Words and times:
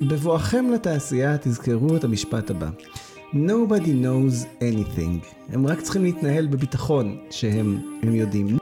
בבואכם 0.00 0.70
לתעשייה 0.74 1.36
תזכרו 1.40 1.96
את 1.96 2.04
המשפט 2.04 2.50
הבא. 2.50 2.68
Nobody 3.32 4.04
knows 4.04 4.62
anything. 4.62 5.26
הם 5.52 5.66
רק 5.66 5.80
צריכים 5.80 6.02
להתנהל 6.02 6.46
בביטחון 6.46 7.16
שהם 7.30 7.80
הם 8.02 8.14
יודעים. 8.14 8.58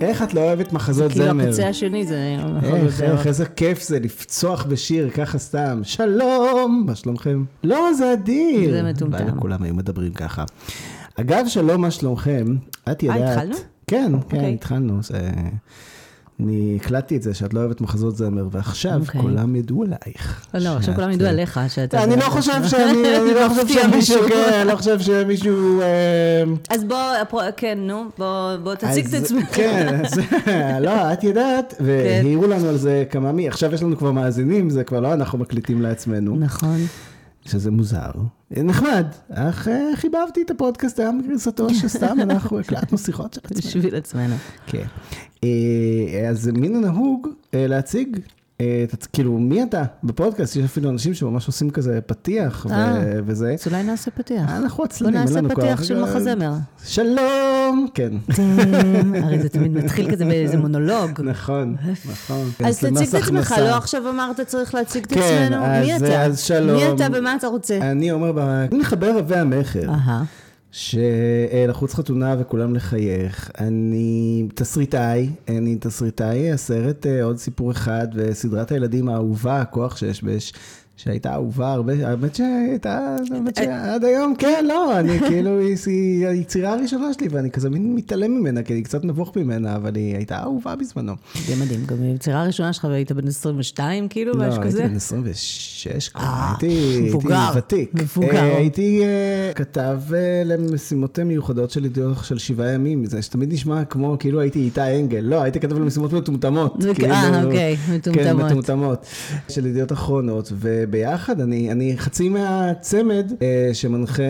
איך 0.00 0.22
את 0.22 0.34
לא 0.34 0.40
אוהבת 0.40 0.72
מחזות 0.72 1.12
כאילו 1.12 1.24
זמר? 1.24 1.48
הקצה 1.48 1.68
השני 1.68 2.06
זה... 2.06 2.36
איך, 2.62 3.02
איך, 3.02 3.26
איזה 3.26 3.46
כיף 3.46 3.82
זה 3.82 4.00
לפצוח 4.00 4.64
בשיר 4.64 5.10
ככה 5.10 5.38
סתם. 5.38 5.80
שלום, 5.82 6.84
מה 6.86 6.94
שלומכם? 6.94 7.44
לא, 7.64 7.92
זה 7.92 8.12
אדיר. 8.12 8.70
זה 8.70 8.82
מטומטם. 8.82 9.24
וואלה, 9.24 9.40
כולם 9.40 9.62
היו 9.62 9.74
מדברים 9.74 10.12
ככה. 10.12 10.44
אגב, 11.20 11.44
שלום, 11.48 11.80
מה 11.80 11.90
שלומכם? 11.90 12.56
את 12.90 13.02
יודעת... 13.02 13.20
התחלנו? 13.20 13.56
כן, 13.56 13.62
כן, 13.86 14.14
אוקיי. 14.14 14.54
התחלנו. 14.54 15.00
אני 16.40 16.78
הקלטתי 16.80 17.16
את 17.16 17.22
זה 17.22 17.34
שאת 17.34 17.54
לא 17.54 17.60
אוהבת 17.60 17.80
מחזות 17.80 18.16
זמר, 18.16 18.48
ועכשיו 18.50 19.00
אוקיי. 19.00 19.20
כולם 19.20 19.56
ידעו 19.56 19.82
עלייך. 19.82 20.46
לא, 20.54 20.68
עכשיו 20.68 20.82
שאת, 20.82 20.94
כולם 20.94 21.10
ידעו 21.10 21.26
אה, 21.26 21.32
עליך 21.32 21.60
שאתה... 21.68 22.04
אני 22.04 22.16
לא 22.16 22.22
חושב 22.22 22.64
שאני, 22.68 23.16
אני 23.22 23.34
לא 23.34 23.48
חושב 23.48 23.68
שמישהו, 23.68 23.90
מישהו. 23.90 24.28
כן, 24.28 24.52
אני 24.60 24.68
לא 24.68 24.76
חושב 24.76 25.00
שמישהו... 25.00 25.80
אה, 25.80 26.42
אז 26.70 26.84
בוא, 26.84 27.40
כן, 27.56 27.78
נו, 27.80 28.04
בוא 28.62 28.74
תציג 28.74 29.06
את 29.06 29.14
עצמך. 29.14 29.48
כן, 29.52 30.00
אז, 30.04 30.20
לא, 30.80 31.12
את 31.12 31.24
יודעת, 31.24 31.74
והעירו 31.80 32.46
לנו 32.46 32.68
על 32.68 32.76
זה 32.76 33.04
כמה 33.10 33.32
מי, 33.32 33.48
עכשיו 33.48 33.74
יש 33.74 33.82
לנו 33.82 33.96
כבר 33.96 34.12
מאזינים, 34.12 34.70
זה 34.70 34.84
כבר 34.84 35.00
לא 35.00 35.12
אנחנו 35.12 35.38
מקליטים 35.38 35.82
לעצמנו, 35.82 36.36
נכון. 36.36 36.78
שזה 37.44 37.70
מוזר. 37.70 38.10
נחמד, 38.50 39.06
אך 39.32 39.68
אה, 39.68 39.90
חיבבתי 39.94 40.42
את 40.42 40.50
הפודקאסט 40.50 41.00
היום 41.00 41.22
בגרסתו 41.22 41.74
שסתם 41.74 42.20
אנחנו 42.20 42.58
הקלטנו 42.58 42.98
שיחות 42.98 43.34
של 43.34 43.40
עצמנו. 43.44 43.60
בשביל 43.60 43.96
עצמנו. 43.96 44.34
כן. 44.66 44.84
אה, 46.14 46.28
אז 46.28 46.50
מן 46.54 46.74
הנהוג 46.76 47.28
אה, 47.54 47.66
להציג. 47.66 48.18
אה, 48.60 48.84
כאילו, 49.12 49.38
מי 49.38 49.62
אתה 49.62 49.82
בפודקאסט? 50.04 50.56
יש 50.56 50.64
אפילו 50.64 50.90
אנשים 50.90 51.14
שממש 51.14 51.46
עושים 51.46 51.70
כזה 51.70 52.00
פתיח 52.06 52.66
ו-. 52.70 52.72
וזה. 53.26 53.54
אז 53.60 53.66
אולי 53.66 53.82
נעשה 53.82 54.10
פתיח. 54.10 54.50
אנחנו 54.50 54.76
בוא 54.76 54.84
עצלנים, 54.84 55.14
אין 55.14 55.22
נעשה 55.24 55.38
לנו 55.38 55.48
כוח. 55.48 55.64
פתיח 55.64 55.82
של 55.82 56.02
מחזמר. 56.02 56.52
שלום! 56.84 57.86
כן. 57.94 58.12
הרי 59.22 59.38
זה 59.42 59.48
תמיד 59.48 59.72
מתחיל 59.72 60.10
כזה 60.10 60.24
באיזה 60.24 60.56
מונולוג. 60.56 61.20
נכון, 61.24 61.76
נכון. 62.10 62.50
אז 62.64 62.80
זה 62.80 62.90
תציג 62.90 63.08
את 63.08 63.14
עצמך. 63.14 63.54
לא 63.58 63.76
עכשיו 63.76 64.10
אמרת 64.10 64.40
צריך 64.40 64.74
להציג 64.74 65.04
את 65.04 65.12
כן, 65.12 65.20
עצמנו? 65.20 65.64
אז- 65.64 65.84
מי 65.84 65.96
אתה? 65.96 66.22
אז. 66.22 66.50
מי 66.66 66.88
אתה 66.92 67.06
ומה 67.14 67.34
אתה 67.36 67.46
רוצה? 67.46 67.78
אני 67.78 68.12
אומר, 68.12 68.32
מחבר 68.72 69.18
רבי 69.18 69.36
המכר. 69.36 69.88
שלחוץ 70.76 71.94
חתונה 71.94 72.34
וכולם 72.38 72.74
לחייך. 72.74 73.50
אני 73.58 74.48
תסריטאי, 74.54 75.30
אני 75.48 75.76
תסריטאי, 75.80 76.52
הסרט 76.52 77.06
אה, 77.06 77.24
עוד 77.24 77.36
סיפור 77.36 77.70
אחד, 77.70 78.08
וסדרת 78.14 78.72
הילדים 78.72 79.08
האהובה, 79.08 79.60
הכוח 79.60 79.96
שיש 79.96 80.22
בש... 80.22 80.52
שהייתה 80.96 81.32
אהובה 81.34 81.72
הרבה, 81.72 81.92
האמת 82.08 82.34
שהייתה, 82.34 83.16
האמת 83.34 83.56
שעד 83.56 84.04
היום, 84.04 84.34
כן, 84.38 84.64
לא, 84.68 84.98
אני 85.00 85.18
כאילו, 85.28 85.58
היא- 85.86 86.26
היצירה 86.26 86.72
הראשונה 86.72 87.12
שלי, 87.12 87.28
ואני 87.30 87.50
כזה 87.50 87.70
מין 87.70 87.94
מתעלם 87.94 88.30
ממנה, 88.30 88.62
כי 88.62 88.72
אני 88.72 88.82
קצת 88.82 89.04
נבוך 89.04 89.36
ממנה, 89.36 89.76
אבל 89.76 89.94
היא 89.96 90.16
הייתה 90.16 90.38
אהובה 90.42 90.76
בזמנו. 90.76 91.12
זה 91.46 91.64
מדהים, 91.64 91.80
גם 91.86 91.96
היצירה 92.02 92.42
הראשונה 92.42 92.72
שלך 92.72 92.84
והיית 92.90 93.12
בן 93.12 93.28
22 93.28 94.08
כאילו, 94.08 94.32
לא, 94.34 94.48
משהו 94.48 94.62
כזה? 94.62 94.78
הייתי 94.78 94.90
בן 94.90 94.96
26 94.96 96.08
כבר, 96.08 96.22
אה, 96.24 96.50
הייתי, 96.60 97.10
ותיק. 97.56 97.90
מבוגר. 97.94 98.36
אה, 98.36 98.56
הייתי 98.56 99.02
אה, 99.04 99.52
כתב 99.54 100.00
אה, 100.14 100.42
למשימות 100.44 101.18
מיוחדות 101.18 101.70
של 101.70 101.84
ידיעות 101.84 102.16
של 102.22 102.38
שבעה 102.38 102.72
ימים, 102.72 103.04
זה 103.06 103.22
שתמיד 103.22 103.52
נשמע 103.52 103.84
כמו 103.84 104.16
כאילו 104.18 104.40
הייתי 104.40 104.58
איתי 104.58 104.80
אנגל, 105.00 105.20
לא, 105.20 105.42
הייתי 105.42 105.60
כתב 105.60 105.78
למשימות 105.78 106.12
מטומטמות. 106.12 106.74
זה- 106.82 106.94
כאילו, 106.94 107.12
אה, 107.14 107.44
אוקיי, 107.44 107.76
כן, 107.76 107.94
מטומטמות. 107.96 108.44
מטומטמות, 108.46 109.06
של 109.48 109.66
ידיעות 109.66 109.92
אחרונות, 109.92 110.52
וביחד 110.86 111.40
אני, 111.40 111.72
אני 111.72 111.98
חצי 111.98 112.28
מהצמד 112.28 113.32
אה, 113.42 113.70
שמנחה 113.72 114.22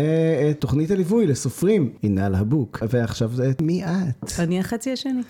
את 0.51 0.61
תוכנית 0.61 0.91
הליווי 0.91 1.27
לסופרים, 1.27 1.93
עינל 2.03 2.35
הבוק, 2.35 2.83
ועכשיו 2.91 3.31
זה 3.35 3.53
מי 3.63 3.85
את? 3.85 4.33
אני 4.39 4.61
החצי 4.61 4.93
השני. 4.93 5.23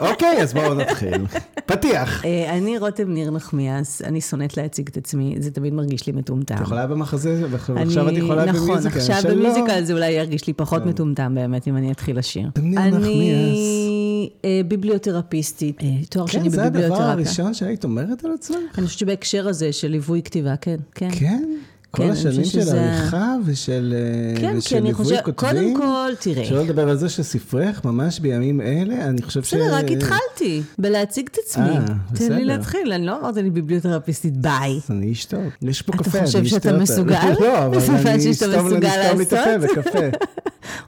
אוקיי, 0.00 0.42
אז 0.42 0.54
בואו 0.54 0.74
נתחיל. 0.74 1.26
פתיח. 1.66 2.24
אה, 2.24 2.58
אני 2.58 2.78
רותם 2.78 3.10
ניר 3.10 3.30
נחמיאס, 3.30 4.02
אני 4.02 4.20
שונאת 4.20 4.56
להציג 4.56 4.88
את 4.88 4.96
עצמי, 4.96 5.36
זה 5.38 5.50
תמיד 5.50 5.74
מרגיש 5.74 6.06
לי 6.06 6.12
מטומטם. 6.12 6.54
את 6.54 6.60
יכולה 6.60 6.86
במחזה, 6.86 7.46
ועכשיו 7.50 8.08
את 8.08 8.12
יכולה 8.12 8.44
נכון, 8.44 8.68
במיוזיקל. 8.68 8.98
עכשיו 8.98 9.16
שלום. 9.22 9.38
במיוזיקל 9.38 9.84
זה 9.84 9.92
אולי 9.92 10.10
ירגיש 10.10 10.46
לי 10.46 10.52
פחות 10.52 10.86
מטומטם 10.86 11.34
באמת, 11.34 11.68
אם 11.68 11.76
אני 11.76 11.92
אתחיל 11.92 12.18
לשיר. 12.18 12.48
ניר 12.62 12.80
אני 12.80 14.30
אה, 14.44 14.60
ביבליותרפיסטית, 14.68 15.82
אה, 15.82 15.88
תואר 16.10 16.26
כן, 16.26 16.32
שני 16.32 16.50
זה 16.50 16.62
הדבר 16.62 16.70
בביבליותרפיה. 16.70 17.12
הראשון 17.12 17.54
שהיית 17.54 17.84
אומרת 17.84 18.24
על 18.24 18.32
עצמך? 18.32 18.78
אני 18.78 18.86
חושבת 18.86 18.98
שבהקשר 18.98 19.48
הזה 19.48 19.72
של 19.72 19.88
ליווי 19.88 20.22
כתיבה, 20.22 20.56
כן, 20.56 20.76
כן. 20.94 21.10
כן? 21.92 21.96
כל 21.96 22.02
אני 22.02 22.12
השנים 22.12 22.44
של 22.44 22.60
שזה- 22.60 22.80
עריכה 22.80 23.34
ושל 23.44 23.94
אה, 23.96 24.40
כן, 24.40 24.54
ושל 24.56 24.76
אני 24.76 24.84
ליווי 24.88 25.04
חושבת, 25.04 25.24
כותבים? 25.24 25.74
קודם 25.74 25.76
כל, 25.76 26.12
תראה. 26.20 26.44
שלא 26.44 26.62
לדבר 26.64 26.88
על 26.88 26.96
זה 26.96 27.08
שספרך 27.08 27.84
ממש 27.84 28.20
בימים 28.20 28.60
אלה, 28.60 29.04
אני 29.04 29.22
חושב 29.22 29.42
ש... 29.42 29.54
בסדר, 29.54 29.74
רק 29.74 29.90
התחלתי 29.90 30.62
בלהציג 30.78 31.28
את 31.32 31.38
עצמי. 31.44 31.64
אה, 31.64 31.86
תן 31.86 31.94
בסדר. 32.14 32.36
לי 32.36 32.44
להתחיל, 32.44 32.92
אני 32.92 33.06
לא 33.06 33.18
אמרת 33.20 33.36
לי 33.36 33.50
ביבליותרפיסטית, 33.50 34.36
ביי. 34.36 34.80
אז 34.84 34.90
אני 34.90 35.06
איש 35.06 35.24
טוב. 35.24 35.40
יש 35.62 35.82
פה 35.82 35.92
אתה 35.94 36.04
קפה, 36.04 36.20
חושב 36.24 36.38
אני 36.38 36.46
אשתה 36.46 36.56
שאתה 36.56 36.70
אותה. 36.70 36.82
מסוגל? 36.82 37.32
לא, 37.40 37.58
אבל 37.66 37.76
אני 38.06 38.34
שאתה 38.34 38.62
מסוגל 38.62 38.88
לסתום 38.88 39.18
לי 39.18 39.24
את 39.24 39.32
הפה 39.32 39.56
לעשות? 39.56 40.14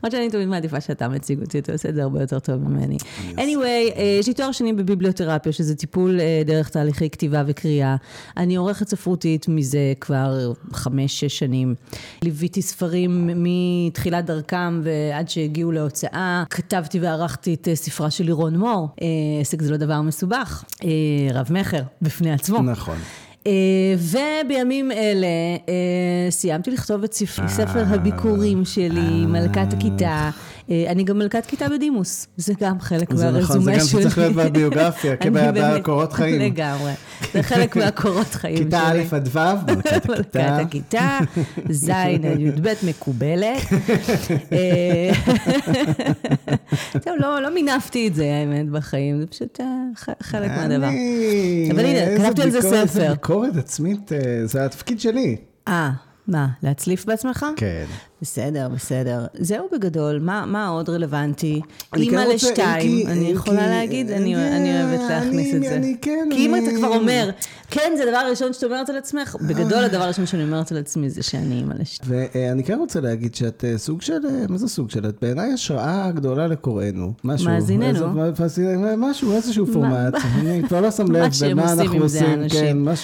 למרות 0.03 0.13
שאני 0.13 0.31
תמיד 0.31 0.49
מעדיפה 0.49 0.81
שאתה 0.81 1.09
מציג 1.09 1.41
אותי, 1.41 1.59
אתה 1.59 1.73
עושה 1.73 1.89
את 1.89 1.95
זה 1.95 2.03
הרבה 2.03 2.21
יותר 2.21 2.39
טוב 2.39 2.57
ממני. 2.57 2.97
anyway, 3.37 3.97
אה, 3.97 4.17
יש 4.21 4.27
לי 4.27 4.35
תואר 4.35 4.53
שני 4.53 4.73
בביבליותרפיה, 4.73 5.53
שזה 5.53 5.75
טיפול 5.75 6.21
אה, 6.21 6.43
דרך 6.47 6.69
תהליכי 6.69 7.11
כתיבה 7.11 7.43
וקריאה. 7.47 7.97
אני 8.37 8.57
עורכת 8.57 8.89
ספרותית 8.89 9.49
מזה 9.49 9.93
כבר 10.01 10.53
חמש-שש 10.73 11.39
שנים. 11.39 11.75
ליוויתי 12.23 12.63
ספרים 12.63 13.31
מתחילת 13.35 14.25
דרכם 14.25 14.81
ועד 14.85 15.29
שהגיעו 15.29 15.73
להוצאה. 15.73 16.45
כתבתי 16.51 17.01
וערכתי 17.01 17.55
את 17.55 17.69
אה, 17.69 17.77
ספרה 17.77 18.11
של 18.11 18.25
לירון 18.25 18.57
מור. 18.57 18.89
עסק 19.41 19.63
זה 19.63 19.71
לא 19.71 19.77
דבר 19.77 20.03
מסובך. 20.03 20.65
רב-מכר 21.35 21.83
בפני 22.03 22.33
עצמו. 22.33 22.63
נכון. 22.63 22.97
אה, 23.47 23.53
ובימים 23.99 24.93
אלה 24.93 25.27
אה, 25.69 26.31
סיימתי 26.31 26.71
לכתוב 26.71 27.05
את 27.05 27.13
ספר, 27.13 27.49
ספר 27.49 27.85
הביקורים 27.89 28.65
שלי, 28.65 29.27
מלכת 29.27 29.73
הכיתה. 29.73 30.31
אה, 30.71 30.85
אני 30.89 31.05
גם 31.05 31.19
מלכת 31.19 31.47
כיתה 31.47 31.69
בדימוס, 31.69 32.27
זה 32.37 32.53
גם 32.61 32.81
חלק 32.81 33.15
זה 33.15 33.31
נכון, 33.31 33.61
זה 33.61 33.71
מהרזומה 33.71 33.79
גם 33.79 33.87
שלי. 33.87 34.03
צריך 34.03 34.19
להיות 34.19 34.33
בביוגרפיה, 34.35 35.17
כבקורות 35.17 36.13
חיים. 36.13 36.41
לגמרי, 36.41 36.93
זה 37.33 37.43
חלק 37.43 37.77
מהקורות 37.77 38.27
חיים 38.27 38.57
שלי. 38.57 38.65
כיתה 38.65 38.83
א' 38.89 39.03
עד 39.11 39.29
ו', 39.33 39.39
מלכת 39.67 40.09
מלכת 40.09 40.37
הכיתה. 40.37 40.57
הכיתה, 40.57 41.19
ז' 41.71 41.91
עד 41.91 42.41
י"ב 42.41 42.69
מקובלת. 42.89 43.63
אה, 44.53 45.11
טוב, 46.93 47.15
לא 47.19 47.43
לא 47.43 47.55
מינפתי 47.55 48.09
את 48.09 48.15
זה, 48.15 48.25
האמת, 48.25 48.71
בחיים, 48.71 49.21
זה 49.21 49.27
פשוט 49.27 49.61
אה, 49.61 49.67
חלק 50.23 50.51
מהדבר. 50.51 50.89
אבל 51.71 51.85
הנה, 51.85 52.19
כתבתי 52.19 52.43
על 52.43 52.51
זה 52.51 52.61
ספר. 52.63 52.83
איזה 52.83 53.09
ביקורת 53.11 53.57
עצמית, 53.57 54.13
אה, 54.13 54.19
זה 54.45 54.65
התפקיד 54.65 55.01
שלי. 55.01 55.37
אה, 55.69 55.91
מה, 56.29 56.49
להצליף 56.63 57.05
בעצמך? 57.05 57.47
כן. 57.57 57.85
בסדר, 58.23 58.69
בסדר. 58.75 59.27
זהו 59.39 59.67
בגדול, 59.73 60.19
מה, 60.19 60.45
מה 60.47 60.69
עוד 60.69 60.89
רלוונטי? 60.91 61.61
כן 61.93 62.01
אימא 62.01 62.21
רוצה, 62.21 62.35
לשתיים, 62.35 63.07
אני 63.07 63.25
יכולה 63.25 63.67
להגיד, 63.67 64.11
אני, 64.11 64.35
כן, 64.35 64.53
אני 64.53 64.83
אוהבת 64.83 65.01
להכניס 65.11 65.55
אני- 65.55 65.57
את 65.67 65.71
זה. 65.71 65.77
אני 65.77 65.97
כן, 66.03 66.29
כי 66.31 66.47
אם 66.47 66.57
אתה 66.57 66.77
כבר 66.77 66.97
אומר, 66.97 67.31
כן, 67.71 67.93
זה 67.97 68.03
הדבר 68.03 68.17
הראשון 68.17 68.53
שאת 68.53 68.65
אומרת 68.65 68.91
על 68.91 68.97
עצמך, 68.97 69.37
בגדול 69.49 69.85
הדבר 69.85 70.03
הראשון 70.03 70.27
שאני 70.27 70.43
אומרת 70.43 70.73
על 70.73 70.79
עצמי 70.79 71.11
זה 71.11 71.23
שאני 71.23 71.55
אימא 71.55 71.75
לשתיים. 71.79 72.13
ואני 72.35 72.65
כן 72.65 72.79
רוצה 72.79 73.01
להגיד 73.01 73.35
שאת 73.35 73.65
אה, 73.65 73.79
סוג 73.79 74.03
של, 74.03 74.13
אה, 74.31 74.45
מה 74.49 74.59
זה 74.59 74.69
סוג 74.69 74.91
של? 74.91 75.09
את 75.09 75.15
בעיניי 75.23 75.53
השראה 75.53 76.11
גדולה 76.15 76.47
לקוראינו. 76.47 77.13
משהו. 77.25 77.49
מאזיננו. 77.51 78.09
משהו, 78.99 79.33
איזשהו 79.33 79.67
פורמט. 79.73 80.15
אני 80.41 80.63
כבר 80.69 80.81
לא 80.81 80.91
שם 80.91 81.13
לב 81.13 81.23
מה 81.23 81.33
שהם 81.33 81.51
במה 81.51 81.63
עושים 81.63 81.81
אנחנו 81.81 81.95
עם 82.03 82.09
זה, 82.09 82.21
עושים. 82.21 82.39
האנשים. 82.41 82.61
כן, 82.61 82.79
מה 82.79 82.97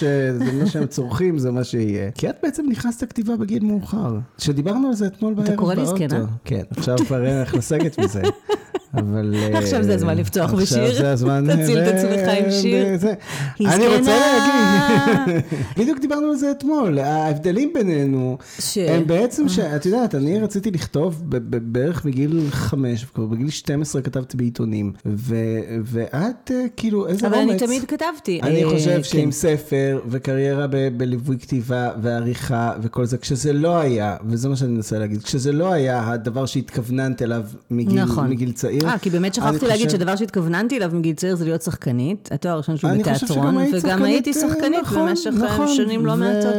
שהם 0.67 0.85
צורכים 0.87 1.37
זה 1.39 1.51
מה 1.51 1.63
שיהיה. 1.63 2.11
כי 2.11 2.29
את 2.29 2.35
בעצם 2.43 2.63
נכנסת 2.69 3.03
לכתיבה 3.03 3.35
בגיל 3.35 3.63
מאוחר. 3.63 4.17
שדיברנו 4.37 4.87
על 4.87 4.93
זה 4.93 5.08
אתמול 5.13 5.33
בערב 5.33 5.47
באוטו. 5.47 5.61
קורא 5.61 5.73
לי 5.73 5.85
זקנה? 5.85 6.25
כן, 6.45 6.61
עכשיו 6.77 6.97
כבר 6.97 7.25
אין 7.25 7.41
איך 7.41 7.55
לסגת 7.55 7.99
מזה. 7.99 8.21
אבל... 8.93 9.35
אה, 9.35 9.57
עכשיו 9.59 9.83
זה 9.83 9.95
הזמן 9.95 10.17
לפתוח 10.17 10.53
בשיר. 10.53 10.83
עכשיו 10.83 11.01
זה 11.01 11.11
הזמן... 11.11 11.45
תציל 11.63 11.77
את 11.79 11.87
ו- 11.87 11.97
עצמך 11.97 12.45
עם 12.45 12.51
שיר. 12.51 12.87
וזה. 12.93 13.13
היא 13.59 13.67
אני 13.67 13.87
רוצה. 13.87 14.17
להגיד, 14.19 15.41
בדיוק 15.77 15.99
דיברנו 15.99 16.27
על 16.29 16.35
זה 16.35 16.51
אתמול, 16.51 16.99
ההבדלים 16.99 17.71
בינינו, 17.73 18.37
ש- 18.59 18.77
הם 18.77 19.07
בעצם 19.07 19.49
שאת 19.49 19.85
יודעת, 19.85 20.15
אני 20.15 20.39
רציתי 20.39 20.71
לכתוב 20.71 21.23
בערך 21.71 22.05
מגיל 22.05 22.47
חמש, 22.49 23.05
בגיל 23.31 23.49
12 23.49 24.01
כתבתי 24.01 24.37
בעיתונים, 24.37 24.93
ואת 25.85 26.51
אה, 26.51 26.65
כאילו, 26.77 27.07
איזה 27.07 27.25
אומץ. 27.27 27.37
אבל 27.37 27.49
אני 27.49 27.59
תמיד 27.59 27.83
כתבתי. 27.85 28.39
אני 28.43 28.63
אה, 28.63 28.69
חושב 28.69 28.95
כן. 28.95 29.03
שעם 29.03 29.31
ספר 29.31 29.99
וקריירה 30.07 30.67
בליווי 30.97 31.39
כתיבה 31.39 31.89
ועריכה 32.01 32.73
וכל 32.81 33.05
זה, 33.05 33.17
כשזה 33.17 33.53
לא 33.53 33.77
היה, 33.77 34.17
וזה 34.25 34.49
מה 34.49 34.55
שאני 34.55 34.71
מנסה 34.71 34.99
להגיד, 34.99 35.23
כשזה 35.23 35.51
לא 35.51 35.73
היה 35.73 36.11
הדבר 36.11 36.45
שהתכווננת 36.45 37.21
אליו 37.21 37.43
מגיל, 37.71 38.03
נכון. 38.03 38.25
צעיר. 38.79 38.91
אה, 38.93 38.99
כי 38.99 39.09
באמת 39.09 39.33
שכחתי 39.33 39.67
להגיד 39.67 39.85
חושב- 39.85 39.97
שהדבר 39.99 40.15
שהתכוונתי 40.15 40.77
אליו 40.77 40.91
מגיל 40.93 41.15
צעיר 41.15 41.35
זה 41.35 41.45
להיות 41.45 41.61
שחקנית. 41.61 42.29
התואר 42.31 42.53
הראשון 42.53 42.77
שלי 42.77 42.97
בתיאטרון, 42.99 43.57
וגם 43.73 44.03
הייתי 44.03 44.29
אה, 44.29 44.33
שחקנית 44.35 44.79
נכון, 44.81 45.09
במשך 45.09 45.31
נכון, 45.43 45.67
שנים 45.67 46.05
לא 46.05 46.11
ו- 46.11 46.15
מעטות, 46.15 46.55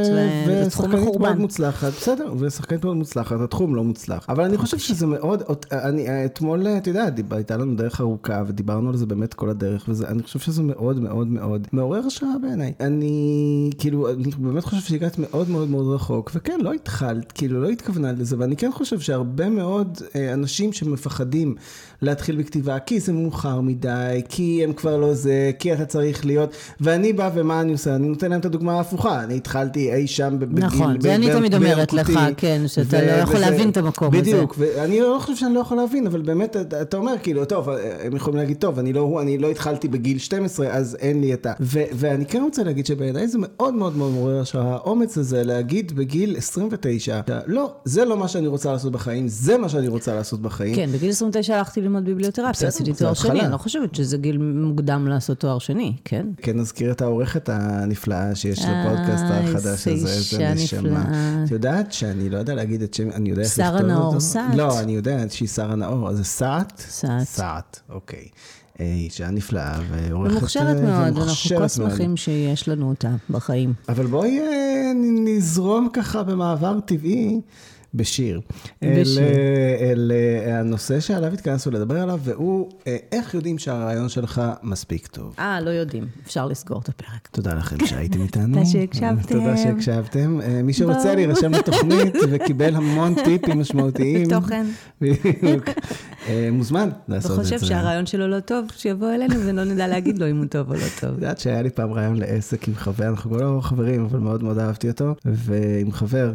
וזה 0.47 0.71
תחום 0.71 0.85
ושחקנית 0.87 0.95
מחורבן. 1.09 1.25
מאוד 1.29 1.39
מוצלחת, 1.39 1.93
בסדר, 1.93 2.33
ושחקנית 2.39 2.85
מאוד 2.85 2.97
מוצלחת, 2.97 3.41
התחום 3.41 3.75
לא 3.75 3.85
מוצלח. 3.85 4.27
אבל 4.29 4.45
אני 4.45 4.57
חושב 4.57 4.79
שזה 4.79 5.07
מאוד, 5.07 5.43
אני 5.73 6.25
אתמול, 6.25 6.67
אתה 6.67 6.91
יודע, 6.91 7.09
דיב- 7.11 7.35
הייתה 7.35 7.57
לנו 7.57 7.75
דרך 7.75 8.01
ארוכה, 8.01 8.43
ודיברנו 8.47 8.89
על 8.89 8.97
זה 8.97 9.07
באמת 9.07 9.35
כל 9.35 9.51
הדרך, 9.51 9.85
ואני 9.89 10.23
חושב 10.23 10.39
שזה 10.39 10.63
מאוד 10.63 11.01
מאוד 11.01 11.27
מאוד 11.29 11.67
מעורר 11.73 12.01
השראה 12.07 12.33
בעיניי. 12.43 12.73
אני, 12.81 13.31
כאילו, 13.79 14.11
אני 14.11 14.31
באמת 14.39 14.65
חושב 14.65 14.83
שהגעת 14.83 15.19
מאוד 15.19 15.51
מאוד 15.51 15.71
מאוד 15.71 15.95
רחוק, 15.95 16.31
וכן, 16.35 16.59
לא 16.63 16.73
התחלת, 16.73 17.33
כאילו, 17.33 17.63
לא 17.63 17.69
התכוונת 17.69 18.19
לזה, 18.19 18.37
ואני 18.39 18.57
כן 18.57 18.71
חושב 18.73 19.01
שהרבה 19.01 19.49
מאוד 19.49 19.99
אה, 20.17 20.33
אנשים 20.33 20.73
שמפחדים 20.73 21.55
להתחיל 22.03 22.37
בכתיבה, 22.37 22.79
כי 22.79 23.01
זה 23.01 23.13
מאוחר 23.13 23.61
מדי, 23.61 24.23
כי 24.29 24.61
הם 24.65 24.73
כבר 24.73 24.97
לא 24.97 25.15
זה, 25.15 25.51
כי 25.59 25.73
אתה 25.73 25.85
צריך 25.85 26.27
להיות, 26.27 26.51
ואני 26.81 27.13
בא 27.13 27.31
ומה 27.35 27.61
אני 27.61 27.73
עושה? 27.73 27.95
אני 27.97 28.09
נותן 28.09 28.31
להם 28.31 28.41
את 28.41 28.45
הדוגמה 28.45 28.73
ההפוכה, 28.73 29.25
אני 29.25 29.37
התחלתי 29.37 29.95
אי 29.95 30.07
שם 30.07 30.37
בגיל... 30.39 30.65
נכון, 30.65 31.01
זה 31.01 31.15
אני 31.15 31.31
תמיד 31.33 31.55
אומרת 31.55 31.93
לך, 31.93 32.11
כן, 32.37 32.63
שאתה 32.67 33.03
לא 33.03 33.11
יכול 33.11 33.39
להבין 33.41 33.71
את 33.71 33.77
המקום 33.77 34.09
הזה. 34.15 34.21
בדיוק, 34.21 34.55
ואני 34.59 35.01
לא 35.01 35.17
חושב 35.21 35.37
שאני 35.37 35.55
לא 35.55 35.61
יכול 35.61 35.77
להבין, 35.77 36.07
אבל 36.07 36.23
באמת, 36.23 36.57
אתה- 36.57 36.97
אומר, 36.97 37.15
כאילו, 37.23 37.45
טוב, 37.45 37.69
הם 38.05 38.17
יכולים 38.17 38.39
להגיד, 38.39 38.57
טוב, 38.57 38.79
אני 38.79 38.93
לא, 38.93 39.19
אני 39.23 39.39
לא 39.39 39.51
התחלתי 39.51 39.89
בגיל 39.89 40.19
12, 40.19 40.69
אז 40.71 40.97
אין 41.01 41.21
לי 41.21 41.35
את 41.35 41.47
ה... 41.47 41.53
ואני 41.93 42.27
כן 42.27 42.43
רוצה 42.43 42.63
להגיד 42.63 42.87
שבעיניי 42.87 43.29
זה 43.29 43.39
מאוד 43.41 43.75
מאוד 43.75 43.97
מאוד 43.97 44.13
מעורר 44.13 44.41
השראה, 44.41 44.73
האומץ 44.73 45.19
הזה 45.19 45.43
להגיד 45.45 45.93
בגיל 45.97 46.37
29, 46.37 47.21
לא, 47.47 47.73
זה 47.85 48.05
לא 48.05 48.17
מה 48.17 48.29
שאני 48.29 48.47
רוצה 48.47 48.73
לעשות 48.73 48.93
בחיים, 48.93 49.29
זה 49.29 49.59
מה 49.59 49.69
שאני 49.69 49.89
רוצה 49.89 50.15
לעשות 50.15 50.43
בחיים. 50.43 50.75
כן, 50.77 50.91
בגיל 50.93 51.11
29 51.11 51.57
הלכתי 51.57 51.81
ללמוד 51.91 52.05
ביבליותרפיה, 52.05 52.53
בסדר, 52.53 52.69
עשיתי 52.69 52.93
תואר. 52.93 53.15
שני, 53.15 53.41
אני 53.41 53.53
לא 53.53 53.57
חושבת 53.57 53.95
שזה 53.95 54.17
גיל 54.17 54.39
מוקדם 54.39 55.09
לעשות 55.09 55.39
תואר 55.39 55.59
שני, 55.59 55.97
כן? 56.05 56.27
כן, 56.37 56.59
נזכיר 56.59 56.93
את 56.93 57.03
העורכת 57.03 57.49
הנפלאה 57.49 58.35
שיש 58.35 58.59
לפודקאסט 58.59 59.25
החדש 59.31 59.89
הזה, 59.89 59.91
איזה 59.91 60.55
נשמה. 60.55 61.05
את 61.45 61.51
יודעת 61.51 61.93
שאני 61.93 62.31
לא 62.31 62.39
יודע 62.39 62.55
להגיד 62.55 62.83
את 62.83 62.95
שם, 62.95 63.11
אני 63.11 63.31
יודע 63.31 63.43
איך 63.43 63.53
שרה 63.53 63.73
לכתוב 63.73 63.87
נאור 63.87 64.05
אותו? 64.05 64.21
סעט. 64.21 64.55
לא, 64.55 64.81
אני 64.81 64.93
יודע 64.93 65.25
שהיא 65.31 65.49
שרה 65.49 65.75
נאור, 65.75 66.09
אז 66.09 66.17
זה 66.17 66.25
סעט? 66.25 66.83
סעט. 66.89 67.23
סעט, 67.27 67.81
אוקיי. 67.89 68.29
אה, 68.81 68.85
אישה 68.85 69.31
נפלאה 69.31 69.79
ועורכת... 69.91 70.37
ומוכשרת 70.37 70.77
אה, 70.77 70.83
מאוד, 70.83 71.19
אנחנו 71.19 71.59
כל. 71.59 71.69
שמחים 71.69 72.17
שיש 72.17 72.69
לנו 72.69 72.89
אותה 72.89 73.11
בחיים. 73.31 73.75
אבל 73.89 74.07
בואי 74.07 74.41
אה, 74.41 74.93
נזרום 75.25 75.89
ככה 75.93 76.23
במעבר 76.23 76.81
טבעי 76.81 77.41
בשיר. 77.95 78.41
בשיר. 78.83 79.23
אל, 79.81 80.13
אל 80.47 80.51
הנושא 80.51 81.01
שעליו 81.01 81.33
התכנסנו 81.33 81.73
לדבר 81.73 82.01
עליו, 82.01 82.21
והוא 82.23 82.71
אה, 82.87 82.97
איך 83.13 83.35
יודעים 83.35 83.59
שהרעיון 83.59 84.09
שלך 84.09 84.43
מספיק 84.63 85.07
טוב. 85.07 85.35
אה, 85.39 85.61
לא 85.61 85.71
יודעים, 85.71 86.07
אפשר 86.27 86.47
לסגור 86.47 86.81
את 86.81 86.89
הפרק. 86.89 87.29
תודה 87.33 87.55
לכם 87.55 87.87
שהייתם 87.87 88.23
איתנו. 88.23 88.55
תודה 88.55 88.67
שהקשבתם. 88.67 89.29
תודה 89.29 89.57
שהקשבתם. 89.57 90.41
אה, 90.41 90.63
מי 90.63 90.73
שרוצה. 90.73 91.15
להירשם 91.15 91.53
לתוכנית 91.53 92.15
וקיבל 92.31 92.75
המון 92.75 93.15
טיפים 93.25 93.61
משמעותיים. 93.61 94.31
תוכן. 94.31 94.67
בדיוק. 95.01 95.65
אה, 96.29 96.49
מוזמן 96.53 96.89
לעשות 97.09 97.31
את 97.31 97.45
זה. 97.45 97.55
וחושב 97.55 97.67
שהרעיון 97.67 98.07
שלו 98.07 98.29
לא 98.29 98.41
טוב, 98.41 98.67
שיבוא 98.77 99.11
אלינו 99.15 99.35
ולא 99.47 99.65
נדע 99.65 99.89
להגיד 99.89 100.19
לו 100.19 100.31
אם 100.31 100.37
הוא 100.37 100.47
טוב 100.47 100.69
או 100.69 100.75
לא 100.75 100.87
טוב. 101.01 101.11
את 101.11 101.15
יודעת 101.15 101.39
שהיה 101.39 101.63
לי 101.63 101.71
פעם 101.71 101.93
רעיון 101.93 102.17
לעסק 102.17 102.69
עם 102.69 102.75
חבר, 102.75 103.09
אנחנו 103.09 103.31
כבר 103.31 103.55
לא 103.55 103.61
חברים, 103.61 104.05
אבל 104.05 104.19
מאוד 104.19 104.43
מאוד 104.43 104.59
אהבתי 104.59 104.89
אותו, 104.89 105.15
ועם 105.25 105.93
חבר. 105.93 106.33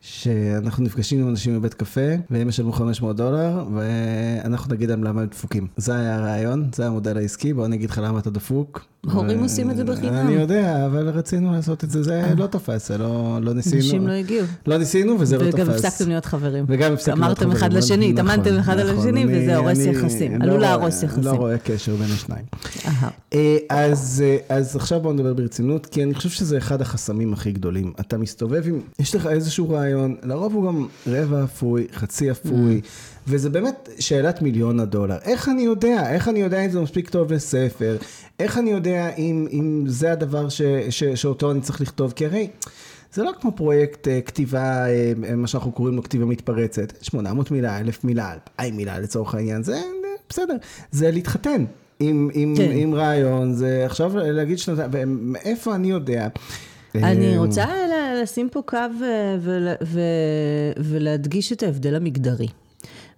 שאנחנו 0.00 0.84
נפגשים 0.84 1.20
עם 1.20 1.28
אנשים 1.28 1.58
בבית 1.58 1.74
קפה, 1.74 2.10
והם 2.30 2.48
ישלמו 2.48 2.72
500 2.72 3.16
דולר, 3.16 3.64
ואנחנו 3.74 4.74
נגיד 4.74 4.88
להם 4.88 5.04
למה 5.04 5.20
הם 5.20 5.26
דפוקים. 5.26 5.66
זה 5.76 5.94
היה 5.94 6.16
הרעיון, 6.16 6.68
זה 6.74 6.86
המודל 6.86 7.16
העסקי, 7.16 7.52
בוא 7.54 7.66
אני 7.66 7.76
אגיד 7.76 7.90
לך 7.90 8.00
למה 8.04 8.18
אתה 8.18 8.30
דפוק. 8.30 8.89
הורים 9.06 9.42
עושים 9.42 9.70
את 9.70 9.76
זה 9.76 9.84
בחינם. 9.84 10.14
אני 10.14 10.32
יודע, 10.32 10.86
אבל 10.86 11.08
רצינו 11.08 11.52
לעשות 11.52 11.84
את 11.84 11.90
זה, 11.90 12.02
זה 12.02 12.22
לא 12.36 12.46
תופס, 12.46 12.88
זה 12.88 12.98
לא, 12.98 13.38
לא 13.42 13.54
ניסינו. 13.54 13.76
אנשים 13.76 14.08
לא 14.08 14.12
הגיעו. 14.12 14.46
לא 14.66 14.78
ניסינו 14.78 15.20
וזה 15.20 15.38
לא 15.38 15.50
תופס. 15.50 15.54
וגם 15.54 15.70
הפסקתם 15.70 16.08
להיות 16.08 16.24
חברים. 16.24 16.64
וגם 16.68 16.92
הפסקנו 16.92 17.16
להיות 17.16 17.38
אמרתם 17.42 17.50
אחד 17.56 17.66
חברים, 17.66 17.78
לשני, 17.78 18.12
נכון, 18.12 18.28
התאמנתם 18.28 18.58
אחד 18.58 18.78
על 18.78 18.92
נכון, 18.92 19.04
השני, 19.04 19.24
וזה 19.28 19.56
הורס 19.56 19.78
יחסים. 19.78 20.42
לא 20.42 20.44
עלול 20.44 20.60
להרוס 20.60 21.02
יחסים. 21.02 21.22
לא 21.22 21.30
רואה 21.30 21.58
קשר 21.58 21.94
בין 21.94 22.08
השניים. 22.14 22.44
אה, 23.34 23.56
אז, 23.70 24.24
אה, 24.26 24.56
אז 24.56 24.76
עכשיו 24.76 25.00
בואו 25.00 25.12
נדבר 25.12 25.34
ברצינות, 25.34 25.86
כי 25.86 26.02
אני 26.02 26.14
חושב 26.14 26.28
שזה 26.28 26.58
אחד 26.58 26.80
החסמים 26.80 27.32
הכי 27.32 27.52
גדולים. 27.52 27.92
אתה 28.00 28.18
מסתובב 28.18 28.62
עם, 28.66 28.80
יש 28.98 29.14
לך 29.14 29.26
איזשהו 29.26 29.70
רעיון, 29.70 30.16
לרוב 30.22 30.54
הוא 30.54 30.66
גם 30.66 30.86
רבע 31.06 31.44
אפוי, 31.44 31.86
חצי 31.94 32.30
אפוי, 32.30 32.80
וזה 33.28 33.50
באמת 33.50 33.88
שאלת 33.98 34.42
מיליון 34.42 34.80
הדולר. 34.80 35.16
איך 35.22 35.48
אני 35.48 35.62
יודע? 35.62 36.12
איך 36.12 36.28
אני 36.28 36.40
יודע 36.40 36.64
אם 36.64 36.70
זה 36.70 36.80
מספיק 36.80 37.10
טוב 37.10 37.32
לספר? 37.32 37.96
איך 38.40 38.58
אני 38.58 38.70
יודע 38.70 39.16
אם, 39.18 39.46
אם 39.52 39.84
זה 39.86 40.12
הדבר 40.12 40.48
ש, 40.48 40.62
ש, 40.90 41.04
שאותו 41.04 41.50
אני 41.50 41.60
צריך 41.60 41.80
לכתוב? 41.80 42.12
כי 42.12 42.26
הרי... 42.26 42.48
זה 43.12 43.22
לא 43.22 43.30
כמו 43.40 43.52
פרויקט 43.52 44.08
אה, 44.08 44.20
כתיבה, 44.20 44.86
אה, 44.88 45.12
מה 45.36 45.46
שאנחנו 45.46 45.72
קוראים 45.72 45.96
לו 45.96 46.02
כתיבה 46.02 46.24
מתפרצת. 46.24 46.92
800 47.02 47.50
מילה, 47.50 47.78
1,000 47.78 48.04
מילה, 48.04 48.32
2,000 48.32 48.76
מילה 48.76 48.98
לצורך 48.98 49.34
העניין, 49.34 49.62
זה 49.62 49.80
בסדר. 50.28 50.56
זה 50.90 51.10
להתחתן 51.10 51.64
עם, 52.00 52.30
עם, 52.34 52.54
כן. 52.56 52.70
עם 52.74 52.94
רעיון, 52.94 53.52
זה 53.52 53.82
עכשיו 53.86 54.12
להגיד 54.16 54.58
שנתיים, 54.58 54.90
ומאיפה 54.92 55.74
אני 55.74 55.90
יודע? 55.90 56.28
אני 56.94 57.32
אה, 57.32 57.38
רוצה 57.38 57.64
לשים 58.22 58.48
פה 58.48 58.62
קו 58.62 58.78
ולהדגיש 60.76 61.52
את 61.52 61.62
ההבדל 61.62 61.94
המגדרי. 61.94 62.48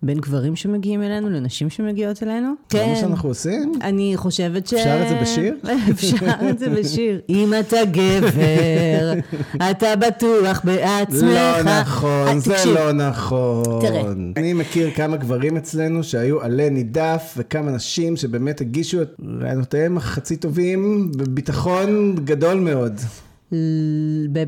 בין 0.02 0.18
גברים 0.18 0.56
שמגיעים 0.56 1.02
אלינו 1.02 1.30
לנשים 1.30 1.70
שמגיעות 1.70 2.22
אלינו. 2.22 2.52
זה 2.72 2.86
מה 2.86 2.96
שאנחנו 2.96 3.28
עושים? 3.28 3.72
אני 3.82 4.12
חושבת 4.16 4.66
ש... 4.66 4.74
אפשר 4.74 5.02
את 5.02 5.08
זה 5.08 5.18
בשיר? 5.22 5.56
אפשר 5.90 6.50
את 6.50 6.58
זה 6.58 6.68
בשיר. 6.70 7.20
אם 7.28 7.52
אתה 7.60 7.76
גבר, 7.92 9.12
אתה 9.70 9.96
בטוח 9.96 10.60
בעצמך. 10.64 11.22
לא 11.22 11.62
נכון, 11.62 12.28
אה, 12.28 12.38
זה 12.38 12.64
לא 12.66 12.92
נכון. 12.92 13.80
תראה. 13.80 14.02
אני 14.36 14.52
מכיר 14.52 14.90
כמה 14.90 15.16
גברים 15.16 15.56
אצלנו 15.56 16.04
שהיו 16.04 16.42
עלה 16.42 16.70
נידף, 16.70 17.34
וכמה 17.36 17.70
נשים 17.70 18.16
שבאמת 18.16 18.60
הגישו 18.60 19.02
את 19.02 19.14
רעיונותיהם 19.40 19.96
החצי 19.96 20.36
טובים 20.36 21.12
בביטחון 21.16 22.14
גדול 22.24 22.60
מאוד. 22.60 23.00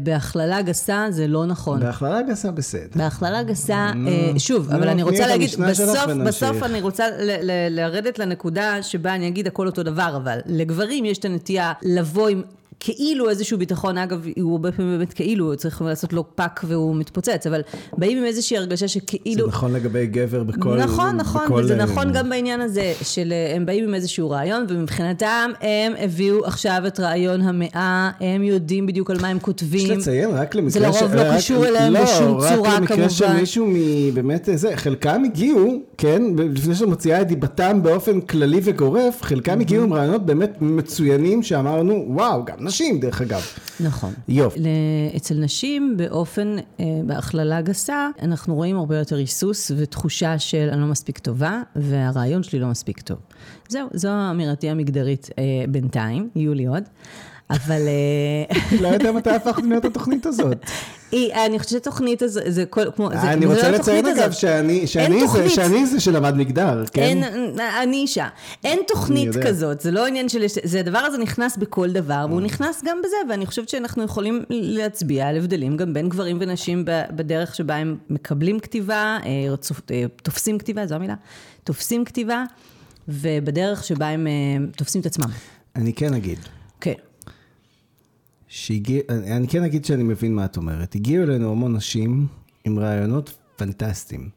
בהכללה 0.02 0.62
גסה 0.62 1.06
זה 1.10 1.26
לא 1.26 1.46
נכון. 1.46 1.80
בהכללה 1.80 2.22
גסה 2.22 2.50
בסדר. 2.50 2.88
בהכללה 2.94 3.42
גסה, 3.42 3.90
נו, 3.94 4.08
אה, 4.08 4.32
שוב, 4.38 4.70
אבל 4.70 4.88
אני 4.88 4.92
כן 4.92 5.02
רוצה 5.02 5.26
להגיד, 5.26 5.50
בסוף. 5.68 6.06
בסוף 6.26 6.62
אני 6.62 6.80
רוצה 6.80 7.04
לרדת 7.70 8.18
לנקודה 8.18 8.82
שבה 8.82 9.14
אני 9.14 9.28
אגיד 9.28 9.46
הכל 9.46 9.66
אותו 9.66 9.82
דבר, 9.82 10.16
אבל 10.16 10.38
לגברים 10.46 11.04
יש 11.04 11.18
את 11.18 11.24
הנטייה 11.24 11.72
לבוא 11.82 12.28
עם... 12.28 12.42
כאילו 12.80 13.30
איזשהו 13.30 13.58
ביטחון, 13.58 13.98
אגב, 13.98 14.26
הוא 14.40 14.52
הרבה 14.52 14.72
פעמים 14.72 14.98
באמת 14.98 15.12
כאילו, 15.12 15.56
צריך 15.56 15.82
לעשות 15.82 16.12
לו 16.12 16.24
פאק 16.34 16.60
והוא 16.66 16.96
מתפוצץ, 16.96 17.46
אבל 17.46 17.60
באים 17.98 18.18
עם 18.18 18.24
איזושהי 18.24 18.56
הרגשה 18.58 18.84
זה 18.84 18.88
שכאילו... 18.88 19.46
נכון 19.46 19.72
לגבי 19.72 20.06
גבר 20.06 20.42
בכל... 20.42 20.76
נכון, 20.76 21.16
נכון, 21.16 21.42
בכל, 21.44 21.60
וזה 21.64 21.78
אה, 21.80 21.84
נכון 21.84 22.12
גם 22.12 22.30
בעניין 22.30 22.60
הזה, 22.60 22.92
של 23.02 23.32
אה, 23.32 23.56
הם 23.56 23.66
באים 23.66 23.84
עם 23.84 23.94
איזשהו 23.94 24.30
רעיון, 24.30 24.66
ומבחינתם 24.68 25.50
הם 25.60 25.92
הביאו 25.98 26.44
עכשיו 26.44 26.82
את 26.86 27.00
רעיון 27.00 27.40
המאה, 27.40 28.10
הם 28.20 28.42
יודעים 28.42 28.86
בדיוק 28.86 29.10
על 29.10 29.16
מה 29.20 29.28
הם 29.28 29.38
כותבים. 29.38 29.90
יש 29.92 29.98
לציין 29.98 30.30
רק 30.30 30.54
למקרה 30.54 30.70
זה 30.70 30.80
לרוב 30.80 31.14
לא 31.14 31.20
רק- 31.20 31.36
קשור 31.36 31.66
אליהם 31.66 31.92
לא, 31.92 32.02
בשום 32.04 32.26
צורה, 32.40 32.50
רק 32.60 32.80
למקרה 32.80 32.96
כמובן. 32.96 33.08
שמישהו 33.10 33.66
מבאמת 33.68 34.48
זה, 34.54 34.76
חלקם 34.76 35.22
הגיעו, 35.24 35.82
כן, 35.98 36.22
לפני 36.38 36.74
שמוציאה 36.74 37.20
את 37.20 37.26
דיבתם 37.26 37.82
באופן 37.82 38.20
כללי 38.20 38.60
וגורף, 38.64 39.22
חלקם 39.22 39.60
הגיעו 39.60 39.84
עם 39.84 39.92
רעיונות 39.92 40.26
באמת 40.26 40.56
מצוינים 40.60 41.42
שאמרנו, 41.42 42.04
וואו, 42.08 42.44
גם 42.44 42.63
נשים 42.64 43.00
דרך 43.00 43.22
אגב. 43.22 43.42
נכון. 43.80 44.12
יופי. 44.28 44.60
אצל 45.16 45.34
נשים, 45.34 45.96
באופן, 45.96 46.56
אה, 46.80 46.84
בהכללה 47.06 47.60
גסה, 47.60 48.08
אנחנו 48.22 48.54
רואים 48.54 48.76
הרבה 48.76 48.98
יותר 48.98 49.16
היסוס 49.16 49.70
ותחושה 49.76 50.38
של 50.38 50.68
אני 50.72 50.80
לא 50.80 50.86
מספיק 50.86 51.18
טובה, 51.18 51.62
והרעיון 51.76 52.42
שלי 52.42 52.58
לא 52.58 52.66
מספיק 52.66 53.00
טוב. 53.00 53.18
זהו, 53.68 53.88
זו 53.92 54.08
אמירתי 54.30 54.68
המגדרית 54.68 55.30
אה, 55.38 55.44
בינתיים, 55.68 56.28
יהיו 56.36 56.54
לי 56.54 56.66
עוד. 56.66 56.82
אבל 57.50 57.82
אה, 57.88 58.56
לא 58.80 58.88
יודע 58.88 59.12
מתי 59.12 59.30
הפכת 59.30 59.62
להיות 59.62 59.84
התוכנית 59.84 60.26
הזאת. 60.26 60.58
היא- 61.14 61.34
אני 61.34 61.58
חושבת 61.58 61.70
שהתוכנית 61.70 62.22
הזו, 62.22 62.40
זה 62.46 62.66
כל, 62.66 62.90
כמו, 62.96 63.10
זה, 63.10 63.32
אני 63.32 63.46
רוצה 63.46 63.70
לציין 63.70 64.06
אגב. 64.06 64.32
שאני 64.32 64.86
שאני 64.86 65.28
זה-. 65.28 65.50
שאני 65.50 65.86
זה 65.86 66.00
שלמד 66.00 66.34
מגדר, 66.36 66.84
כן? 66.92 67.02
אין, 67.02 67.24
אני 67.82 67.96
אישה. 67.96 68.28
אין 68.64 68.80
תוכנית. 68.86 69.36
כזאת, 69.46 69.80
זה 69.80 69.90
לא 69.90 70.06
עניין 70.06 70.28
של... 70.28 70.44
זה 70.64 70.80
הדבר 70.80 70.98
הזה 70.98 71.18
נכנס 71.18 71.56
בכל 71.56 71.90
דבר, 71.90 72.26
והוא 72.28 72.40
נכנס 72.40 72.82
גם 72.84 72.98
בזה, 73.04 73.16
ואני 73.30 73.46
חושבת 73.46 73.68
שאנחנו 73.68 74.02
יכולים 74.02 74.42
להצביע 74.50 75.28
על 75.28 75.36
הבדלים 75.36 75.76
גם 75.76 75.94
בין 75.94 76.08
גברים 76.08 76.38
ונשים 76.40 76.84
בדרך 77.10 77.54
שבה 77.54 77.74
הם 77.74 77.96
מקבלים 78.10 78.60
כתיבה, 78.60 79.18
אה, 79.24 79.54
אה, 79.90 80.04
תופסים 80.22 80.58
כתיבה, 80.58 80.86
זו 80.86 80.94
המילה? 80.94 81.14
תופסים 81.64 82.04
כתיבה, 82.04 82.44
ובדרך 83.08 83.84
שבה 83.84 84.08
הם 84.08 84.26
אה, 84.26 84.32
תופסים 84.76 85.00
את 85.00 85.06
עצמם. 85.06 85.30
אני 85.76 85.92
כן 85.92 86.14
אגיד. 86.14 86.38
כן. 86.80 86.92
שהגיע, 88.54 89.00
אני 89.08 89.48
כן 89.48 89.62
אגיד 89.62 89.84
שאני 89.84 90.02
מבין 90.02 90.34
מה 90.34 90.44
את 90.44 90.56
אומרת. 90.56 90.94
הגיעו 90.94 91.24
אלינו 91.24 91.50
המון 91.50 91.76
נשים 91.76 92.26
עם 92.64 92.78
רעיונות 92.78 93.32
פנטסטיים. 93.56 94.28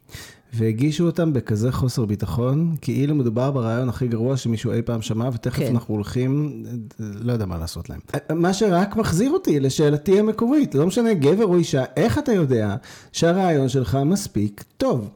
והגישו 0.52 1.06
אותם 1.06 1.32
בכזה 1.32 1.72
חוסר 1.72 2.04
ביטחון, 2.04 2.76
כאילו 2.80 3.14
מדובר 3.14 3.50
ברעיון 3.50 3.88
הכי 3.88 4.08
גרוע 4.08 4.36
שמישהו 4.36 4.72
אי 4.72 4.82
פעם 4.82 5.02
שמע, 5.02 5.28
ותכף 5.32 5.58
כן. 5.58 5.74
אנחנו 5.74 5.94
הולכים, 5.94 6.62
לא 6.98 7.32
יודע 7.32 7.46
מה 7.46 7.58
לעשות 7.58 7.90
להם. 7.90 8.00
מה 8.34 8.54
שרק 8.54 8.96
מחזיר 8.96 9.30
אותי 9.30 9.60
לשאלתי 9.60 10.18
המקורית, 10.18 10.74
לא 10.74 10.86
משנה 10.86 11.14
גבר 11.14 11.44
או 11.44 11.56
אישה, 11.56 11.84
איך 11.96 12.18
אתה 12.18 12.32
יודע 12.32 12.76
שהרעיון 13.12 13.68
שלך 13.68 13.98
מספיק 14.06 14.64
טוב? 14.76 15.10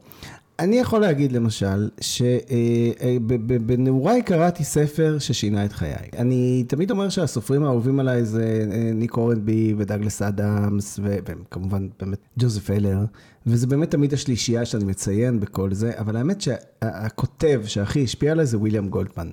אני 0.63 0.75
יכול 0.75 1.01
להגיד 1.01 1.31
למשל, 1.31 1.89
שבנעוריי 2.01 4.21
קראתי 4.21 4.63
ספר 4.63 5.19
ששינה 5.19 5.65
את 5.65 5.73
חיי. 5.73 5.95
אני 6.17 6.63
תמיד 6.67 6.91
אומר 6.91 7.09
שהסופרים 7.09 7.63
האהובים 7.63 7.99
עליי 7.99 8.25
זה 8.25 8.67
אה, 8.71 8.91
ניק 8.93 9.17
אורנבי 9.17 9.73
ודגלס 9.77 10.21
אדמס, 10.21 10.99
ו- 11.03 11.17
וכמובן 11.25 11.87
באמת 11.99 12.17
ג'וזף 12.39 12.69
אלר, 12.69 12.97
וזה 13.47 13.67
באמת 13.67 13.91
תמיד 13.91 14.13
השלישייה 14.13 14.65
שאני 14.65 14.83
מציין 14.83 15.39
בכל 15.39 15.73
זה, 15.73 15.91
אבל 15.97 16.15
האמת 16.15 16.41
שהכותב 16.41 17.61
שהכי 17.65 18.03
השפיע 18.03 18.31
עליי 18.31 18.45
זה 18.45 18.57
וויליאם 18.57 18.89
גולדמן. 18.89 19.29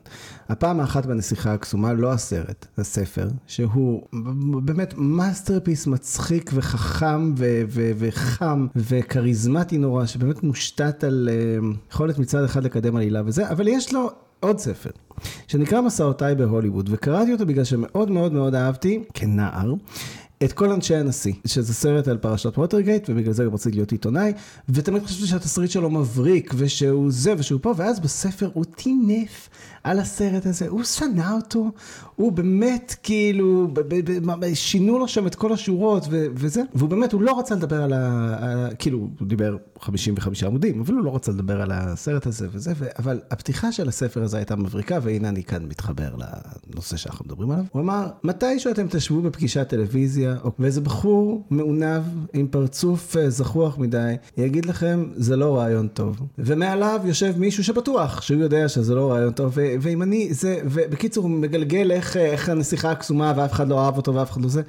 הפעם 0.49 0.81
האחת 0.81 1.07
בנסיכה 1.07 1.55
הקסומה, 1.55 1.93
לא 1.93 2.13
הסרט, 2.13 2.67
הספר, 2.79 3.29
שהוא 3.47 4.03
באמת 4.65 4.95
masterpiece 4.97 5.87
מצחיק 5.87 6.51
וחכם 6.55 7.35
ו- 7.39 7.63
ו- 7.69 7.91
וחם 7.97 8.67
וכריזמטי 8.77 9.79
נורא, 9.79 10.07
שבאמת 10.07 10.43
מושתת 10.43 11.05
על 11.05 11.29
אה, 11.33 11.69
יכולת 11.93 12.19
מצד 12.19 12.45
אחד 12.45 12.65
לקדם 12.65 12.97
עלילה 12.97 13.23
וזה, 13.25 13.51
אבל 13.51 13.69
יש 13.69 13.93
לו 13.93 14.11
עוד 14.41 14.59
ספר, 14.59 14.91
שנקרא 15.47 15.81
מסעותיי 15.81 16.35
בהוליווד, 16.35 16.89
וקראתי 16.93 17.33
אותו 17.33 17.47
בגלל 17.47 17.65
שמאוד 17.65 18.11
מאוד 18.11 18.33
מאוד 18.33 18.55
אהבתי, 18.55 19.05
כנער, 19.15 19.75
את 20.45 20.53
כל 20.53 20.73
אנשי 20.73 20.95
הנשיא, 20.95 21.33
שזה 21.47 21.75
סרט 21.75 22.09
על 22.09 22.19
פרשת 22.19 22.59
ווטרגייט, 22.59 23.07
ובגלל 23.09 23.33
זה 23.33 23.45
גם 23.45 23.55
רציתי 23.55 23.77
להיות 23.77 23.93
עיתונאי, 23.93 24.33
ותמיד 24.69 25.03
חשבתי 25.03 25.27
שהתסריט 25.27 25.71
שלו 25.71 25.91
מבריק, 25.91 26.55
ושהוא 26.57 27.11
זה 27.11 27.35
ושהוא 27.39 27.61
פה, 27.63 27.75
ואז 27.77 28.01
בספר 28.01 28.51
הוא 28.53 28.65
טינף 28.65 29.49
על 29.85 29.99
הסרט 29.99 30.47
הזה, 30.47 30.69
הוא 30.69 30.83
שנא 30.85 31.33
אותו, 31.35 31.71
הוא 32.17 32.33
באמת 32.33 32.95
כאילו, 33.03 33.69
שינו 34.55 34.99
לו 34.99 35.09
שם 35.09 35.27
את 35.27 35.35
כל 35.35 35.53
השורות 35.53 36.07
ו- 36.11 36.27
וזה, 36.35 36.63
והוא 36.75 36.89
באמת, 36.89 37.13
הוא 37.13 37.23
לא 37.23 37.39
רצה 37.39 37.55
לדבר 37.55 37.83
על 37.83 37.93
ה... 37.93 38.37
על- 38.41 38.71
כאילו, 38.79 38.99
הוא 39.19 39.29
דיבר 39.29 39.57
55 39.81 40.45
עמודים, 40.45 40.81
אבל 40.81 40.95
הוא 40.95 41.05
לא 41.05 41.15
רצה 41.15 41.33
לדבר 41.33 41.63
על 41.63 41.71
הסרט 41.73 42.27
הזה 42.27 42.49
וזה, 42.53 42.73
ו- 42.77 42.87
אבל 42.99 43.21
הפתיחה 43.31 43.73
של 43.73 43.89
הספר 43.89 44.23
הזה 44.23 44.37
הייתה 44.37 44.57
מבריקה, 44.57 44.99
והנה 45.03 45.29
אני 45.29 45.45
כאן 45.45 45.65
מתחבר 45.69 46.11
לנושא 46.73 46.97
שאנחנו 46.97 47.25
מדברים 47.25 47.51
עליו. 47.51 47.65
הוא 47.73 47.83
אמר, 47.83 48.07
מתי 48.25 48.59
שאתם 48.59 48.87
תשבו 48.91 49.23
בפגישת 49.23 49.69
טלוויזיה, 49.69 50.37
ואיזה 50.59 50.81
בחור 50.81 51.45
מעונב 51.51 52.03
עם 52.33 52.47
פרצוף 52.47 53.17
אה, 53.17 53.31
זחוח 53.31 53.79
מדי, 53.79 54.15
יגיד 54.37 54.67
לכם, 54.67 55.05
זה 55.17 55.37
לא 55.37 55.59
רעיון 55.59 55.89
טוב. 55.89 56.17
ומעליו 56.39 57.01
יושב 57.05 57.35
מישהו 57.39 57.65
שבטוח 57.65 58.21
שהוא 58.23 58.41
יודע 58.43 58.69
שזה 58.69 58.95
לא 58.95 59.11
רעיון 59.13 59.33
טוב, 59.33 59.59
ואם 59.81 60.03
אני, 60.03 60.35
זה, 60.35 60.61
ובקיצור, 60.65 61.25
הוא 61.25 61.31
מגלגל 61.31 61.93
איך, 61.93 62.17
אה, 62.17 62.27
איך 62.27 62.49
הנסיכה 62.49 62.91
הקסומה, 62.91 63.33
ואף 63.37 63.53
אחד 63.53 63.69
לא 63.69 63.85
אהב 63.85 63.97
אותו 63.97 64.15
ואף 64.15 64.31
אחד 64.31 64.43
לא 64.43 64.49
זה. 64.49 64.63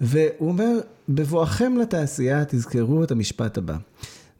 והוא 0.00 0.48
אומר, 0.48 0.78
בבואכם 1.08 1.76
לתעשייה 1.80 2.44
תזכרו 2.44 3.04
את 3.04 3.10
המשפט 3.10 3.58
הבא. 3.58 3.76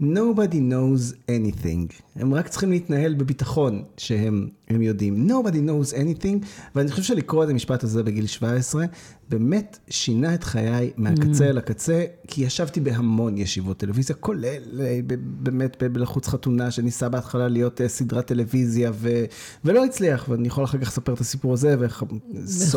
Nobody 0.03 0.57
knows 0.57 1.15
anything. 1.29 1.93
הם 2.17 2.35
רק 2.35 2.49
צריכים 2.49 2.71
להתנהל 2.71 3.15
בביטחון 3.15 3.83
שהם 3.97 4.49
הם 4.69 4.83
יודעים. 4.83 5.31
Nobody 5.31 5.57
knows 5.57 5.95
anything, 5.95 6.47
ואני 6.75 6.91
חושב 6.91 7.03
שלקרוא 7.03 7.45
את 7.45 7.49
המשפט 7.49 7.85
הזה 7.85 8.03
בגיל 8.03 8.27
17, 8.27 8.85
באמת 9.29 9.79
שינה 9.91 10.35
את 10.35 10.45
חיי 10.45 10.91
מהקצה 10.97 11.45
אל 11.45 11.59
הקצה, 11.59 12.05
כי 12.29 12.45
ישבתי 12.45 12.81
בהמון 12.81 13.39
ישיבות 13.39 13.77
טלוויזיה, 13.77 14.17
כולל 14.17 14.81
אה, 14.81 15.01
באמת 15.43 15.83
בלחוץ 15.93 16.29
חתונה, 16.29 16.71
שניסה 16.71 17.09
בהתחלה 17.09 17.49
להיות 17.49 17.81
אה, 17.81 17.89
סדרת 17.89 18.27
טלוויזיה, 18.27 18.91
ו... 18.95 19.25
ולא 19.65 19.85
הצליח, 19.85 20.27
ואני 20.29 20.49
יכול 20.49 20.65
אחר 20.65 20.79
כך 20.79 20.89
לספר 20.89 21.15
את 21.15 21.21
הסיפור 21.21 21.53
הזה, 21.53 21.77
ואיך 21.79 22.05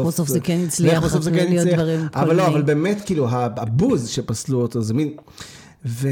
בסוף 0.08 0.28
זה 0.28 0.40
כן 0.40 0.64
הצליח, 0.68 1.04
בסוף 1.04 1.22
זה 1.22 1.32
כן 1.32 1.58
הצליח. 1.58 1.80
אבל 2.14 2.36
לא. 2.36 2.48
אבל 2.48 2.62
באמת, 2.62 3.02
כאילו, 3.06 3.28
הבוז 3.32 4.08
שפסלו 4.08 4.62
אותו, 4.62 4.82
זה 4.82 4.94
מין... 4.94 5.16
ו, 5.86 6.08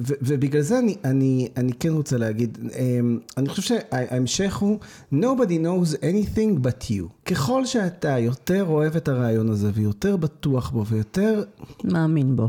ו, 0.00 0.14
ובגלל 0.22 0.62
זה 0.62 0.78
אני, 0.78 0.96
אני, 1.04 1.48
אני 1.56 1.72
כן 1.72 1.88
רוצה 1.88 2.18
להגיד, 2.18 2.58
אמ, 2.78 3.18
אני 3.36 3.48
חושב 3.48 3.62
שההמשך 3.62 4.56
הוא 4.56 4.78
nobody 5.12 5.58
knows 5.64 5.96
anything 5.96 6.66
but 6.66 6.90
you. 6.90 7.04
ככל 7.24 7.66
שאתה 7.66 8.18
יותר 8.18 8.64
אוהב 8.68 8.96
את 8.96 9.08
הרעיון 9.08 9.50
הזה 9.50 9.70
ויותר 9.74 10.16
בטוח 10.16 10.70
בו 10.70 10.86
ויותר, 10.86 11.44
מאמין 11.84 12.36
בו. 12.36 12.48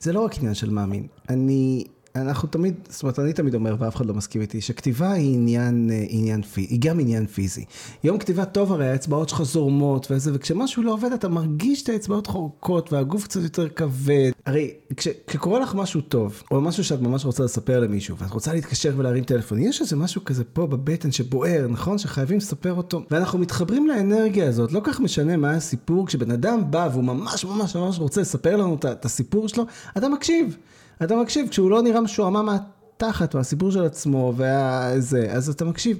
זה 0.00 0.12
לא 0.12 0.24
רק 0.24 0.38
עניין 0.38 0.54
של 0.54 0.70
מאמין. 0.70 1.06
אני, 1.28 1.84
אנחנו 2.16 2.48
תמיד, 2.48 2.74
זאת 2.88 3.02
אומרת, 3.02 3.18
אני 3.18 3.32
תמיד 3.32 3.54
אומר, 3.54 3.76
ואף 3.78 3.96
אחד 3.96 4.06
לא 4.06 4.14
מסכים 4.14 4.40
איתי, 4.40 4.60
שכתיבה 4.60 5.12
היא 5.12 5.34
עניין, 5.34 5.90
אה, 5.92 6.04
עניין 6.08 6.42
היא 6.56 6.80
גם 6.80 7.00
עניין 7.00 7.26
פיזי. 7.26 7.64
יום 8.04 8.18
כתיבה 8.18 8.44
טוב 8.44 8.72
הרי 8.72 8.88
האצבעות 8.88 9.28
שלך 9.28 9.42
זורמות 9.42 10.06
וזה, 10.10 10.30
וכשמשהו 10.34 10.82
לא 10.82 10.92
עובד 10.92 11.12
אתה 11.12 11.28
מרגיש 11.28 11.82
את 11.82 11.88
האצבעות 11.88 12.26
חורקות 12.26 12.92
והגוף 12.92 13.24
קצת 13.24 13.42
יותר 13.42 13.68
כבד. 13.68 14.30
הרי 14.46 14.70
כש, 14.96 15.08
כשקורה 15.26 15.60
לך 15.60 15.74
משהו 15.74 16.00
טוב, 16.00 16.42
או 16.50 16.60
משהו 16.60 16.84
שאת 16.84 17.00
ממש 17.00 17.24
רוצה 17.24 17.44
לספר 17.44 17.80
למישהו, 17.80 18.16
ואת 18.18 18.30
רוצה 18.30 18.52
להתקשר 18.52 18.92
ולהרים 18.96 19.24
טלפון, 19.24 19.58
יש 19.58 19.80
איזה 19.80 19.96
משהו 19.96 20.24
כזה 20.24 20.44
פה 20.44 20.66
בבטן 20.66 21.12
שבוער, 21.12 21.66
נכון? 21.68 21.98
שחייבים 21.98 22.36
לספר 22.36 22.72
אותו. 22.72 23.02
ואנחנו 23.10 23.38
מתחברים 23.38 23.86
לאנרגיה 23.86 24.48
הזאת, 24.48 24.72
לא 24.72 24.80
כך 24.84 25.00
משנה 25.00 25.36
מה 25.36 25.50
הסיפור, 25.50 26.06
כשבן 26.06 26.30
אדם 26.30 26.70
בא 26.70 26.88
והוא 26.92 27.04
ממש 27.04 27.44
ממש 27.44 27.76
ממש 27.76 27.98
רוצה 27.98 28.20
לספר 28.20 28.56
לנו 28.56 28.78
את 28.84 29.04
הסיפור 29.04 29.48
שלו, 29.48 29.64
אתה 29.96 30.08
מקשיב. 30.08 30.56
אתה 31.02 31.16
מקשיב, 31.16 31.48
כשהוא 31.48 31.70
לא 31.70 31.82
נראה 31.82 32.00
משועמם 32.00 32.46
מהתחת, 32.46 33.34
מהסיפור 33.34 33.70
של 33.70 33.84
עצמו, 33.84 34.32
וזה, 34.36 35.26
אז 35.30 35.48
אתה 35.48 35.64
מקשיב. 35.64 35.98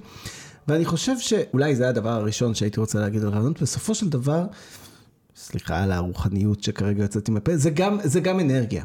ואני 0.68 0.84
חושב 0.84 1.18
שאולי 1.18 1.76
זה 1.76 1.88
הדבר 1.88 2.10
הראשון 2.10 2.54
שהייתי 2.54 2.80
רוצה 2.80 3.00
להגיד 3.00 3.22
על 3.22 3.28
רעיונות, 3.28 3.62
בסופו 3.62 3.94
של 3.94 4.08
דבר, 4.08 4.46
סליחה 5.36 5.82
על 5.82 5.92
הרוחניות 5.92 6.62
שכרגע 6.62 7.02
יוצאת 7.02 7.28
עם 7.28 7.36
הפה, 7.36 7.56
זה 7.56 7.70
גם, 7.70 7.98
זה 8.04 8.20
גם 8.20 8.40
אנרגיה. 8.40 8.84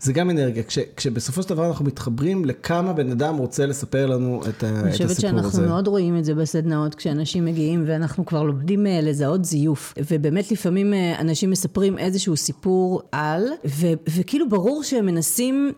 זה 0.00 0.12
גם 0.12 0.30
אנרגיה, 0.30 0.62
כש, 0.62 0.78
כשבסופו 0.96 1.42
של 1.42 1.48
דבר 1.48 1.66
אנחנו 1.66 1.84
מתחברים 1.84 2.44
לכמה 2.44 2.92
בן 2.92 3.10
אדם 3.10 3.36
רוצה 3.36 3.66
לספר 3.66 4.06
לנו 4.06 4.40
את, 4.48 4.64
ה, 4.64 4.68
אני 4.68 4.88
את 4.88 4.92
חושבת 4.92 5.10
הסיפור 5.10 5.30
הזה. 5.30 5.50
שאנחנו 5.50 5.62
מאוד 5.62 5.88
רואים 5.88 6.18
את 6.18 6.24
זה 6.24 6.34
בסדנאות, 6.34 6.94
כשאנשים 6.94 7.44
מגיעים 7.44 7.84
ואנחנו 7.86 8.26
כבר 8.26 8.42
לומדים 8.42 8.86
אה, 8.86 9.00
לזהות 9.02 9.44
זיוף. 9.44 9.94
ובאמת 10.10 10.50
לפעמים 10.50 10.94
אה, 10.94 11.20
אנשים 11.20 11.50
מספרים 11.50 11.98
איזשהו 11.98 12.36
סיפור 12.36 13.02
על, 13.12 13.44
ו- 13.66 13.92
וכאילו 14.08 14.48
ברור 14.48 14.82
שהם 14.82 15.06
מנסים 15.06 15.72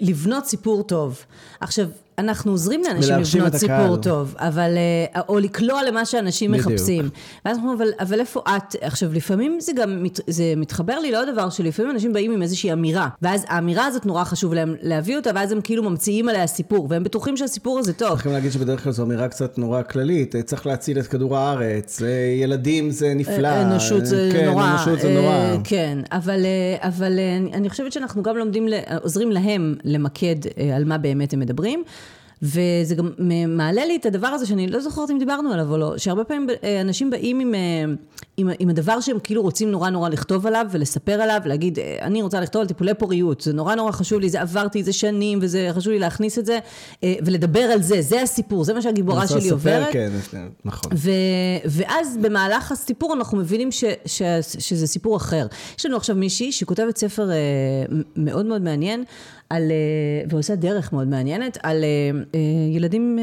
לבנות 0.00 0.46
סיפור 0.46 0.82
טוב. 0.82 1.24
עכשיו, 1.60 1.86
אנחנו 2.20 2.52
עוזרים 2.52 2.82
לאנשים 2.88 3.14
לבנות 3.40 3.56
סיפור. 3.56 3.96
טוב, 3.96 4.34
אבל, 4.38 4.70
אה, 5.14 5.20
או 5.28 5.38
לקלוע 5.38 5.80
למה 5.88 6.04
שאנשים 6.04 6.52
בדיוק. 6.52 6.66
מחפשים. 6.66 7.08
ואז 7.44 7.56
אנחנו 7.56 7.70
אומרים, 7.72 7.88
אבל, 7.98 8.06
אבל 8.08 8.20
איפה 8.20 8.40
את? 8.56 8.74
עכשיו, 8.80 9.12
לפעמים 9.12 9.58
זה 9.60 9.72
גם, 9.76 10.02
מת, 10.02 10.20
זה 10.26 10.44
מתחבר 10.56 10.98
לי 10.98 11.10
לעוד 11.10 11.28
דבר, 11.32 11.50
שלפעמים 11.50 11.90
אנשים 11.90 12.12
באים 12.12 12.32
עם 12.32 12.42
איזושהי 12.42 12.72
אמירה, 12.72 13.08
ואז 13.22 13.44
האמירה 13.48 13.86
הזאת 13.86 14.06
נורא 14.06 14.24
חשוב 14.24 14.54
להם 14.54 14.74
להביא 14.82 15.16
אותה, 15.16 15.30
ואז 15.34 15.52
הם 15.52 15.60
כאילו 15.60 15.82
ממציאים 15.82 16.28
עליה 16.28 16.46
סיפור, 16.46 16.86
והם 16.90 17.04
בטוחים 17.04 17.36
שהסיפור 17.36 17.78
הזה 17.78 17.92
טוב. 17.92 18.10
צריכים 18.12 18.32
להגיד 18.32 18.52
שבדרך 18.52 18.82
כלל 18.84 18.92
זו 18.92 19.02
אמירה 19.02 19.28
קצת 19.28 19.58
נורא 19.58 19.82
כללית, 19.82 20.36
אה, 20.36 20.42
צריך 20.42 20.66
להציל 20.66 20.98
את 20.98 21.06
כדור 21.06 21.36
הארץ, 21.36 22.02
אה, 22.02 22.08
ילדים 22.42 22.90
זה 22.90 23.14
נפלא. 23.14 23.62
אנושות 23.62 24.06
זה 24.06 24.28
כן, 24.32 24.44
נורא. 24.46 24.70
אנושות 24.70 25.00
זה 25.00 25.14
נורא. 25.14 25.56
כן, 25.64 25.98
אבל, 26.12 26.40
אבל 26.78 27.18
אני- 27.52 27.70
חושבת 27.70 27.92
שאנחנו 27.92 28.22
גם 28.22 28.36
לומדים, 28.36 28.66
עוזרים 29.02 29.30
להם 29.32 29.74
למקד 29.84 30.34
על 30.76 30.84
מה 30.84 30.98
באמת 30.98 31.32
הם 31.32 31.40
מדברים. 31.40 31.82
וזה 32.42 32.94
גם 32.94 33.10
מעלה 33.48 33.84
לי 33.84 33.96
את 33.96 34.06
הדבר 34.06 34.26
הזה 34.26 34.46
שאני 34.46 34.66
לא 34.66 34.80
זוכרת 34.80 35.10
אם 35.10 35.18
דיברנו 35.18 35.52
עליו 35.52 35.72
או 35.72 35.76
לא, 35.76 35.98
שהרבה 35.98 36.24
פעמים 36.24 36.46
אה, 36.64 36.80
אנשים 36.80 37.10
באים 37.10 37.40
עם, 37.40 37.54
אה, 37.54 37.60
עם, 38.36 38.50
עם 38.58 38.68
הדבר 38.68 39.00
שהם 39.00 39.18
כאילו 39.24 39.42
רוצים 39.42 39.70
נורא 39.70 39.90
נורא 39.90 40.08
לכתוב 40.08 40.46
עליו 40.46 40.66
ולספר 40.70 41.12
עליו, 41.12 41.40
להגיד, 41.44 41.78
אה, 41.78 41.98
אני 42.02 42.22
רוצה 42.22 42.40
לכתוב 42.40 42.62
על 42.62 42.68
טיפולי 42.68 42.94
פוריות, 42.94 43.40
זה 43.40 43.52
נורא 43.52 43.74
נורא 43.74 43.92
חשוב 43.92 44.20
לי, 44.20 44.30
זה 44.30 44.40
עברתי 44.40 44.80
את 44.80 44.84
זה 44.84 44.92
שנים 44.92 45.38
וזה 45.42 45.68
חשוב 45.72 45.92
לי 45.92 45.98
להכניס 45.98 46.38
את 46.38 46.46
זה, 46.46 46.58
ולדבר 47.02 47.60
על 47.60 47.82
זה, 47.82 48.02
זה 48.02 48.22
הסיפור, 48.22 48.64
זה 48.64 48.74
מה 48.74 48.82
שהגיבורה 48.82 49.26
שלי 49.26 49.38
לספר, 49.38 49.52
עוברת. 49.52 49.92
כן, 49.92 50.12
נכון. 50.64 50.92
ו, 50.94 51.10
ואז 51.64 52.18
במהלך 52.22 52.72
הסיפור 52.72 53.14
אנחנו 53.14 53.38
מבינים 53.38 53.72
ש, 53.72 53.84
ש, 54.06 54.22
שזה 54.58 54.86
סיפור 54.86 55.16
אחר. 55.16 55.46
יש 55.78 55.86
לנו 55.86 55.96
עכשיו 55.96 56.16
מישהי 56.16 56.52
שכותבת 56.52 56.96
ספר 56.96 57.30
מאוד 58.16 58.46
מאוד 58.46 58.62
מעניין, 58.62 59.04
על, 59.50 59.70
אה, 59.70 60.28
ועושה 60.28 60.54
דרך 60.54 60.92
מאוד 60.92 61.08
מעניינת, 61.08 61.58
על, 61.62 61.84
אה, 61.84 62.38
ילדים, 62.70 63.18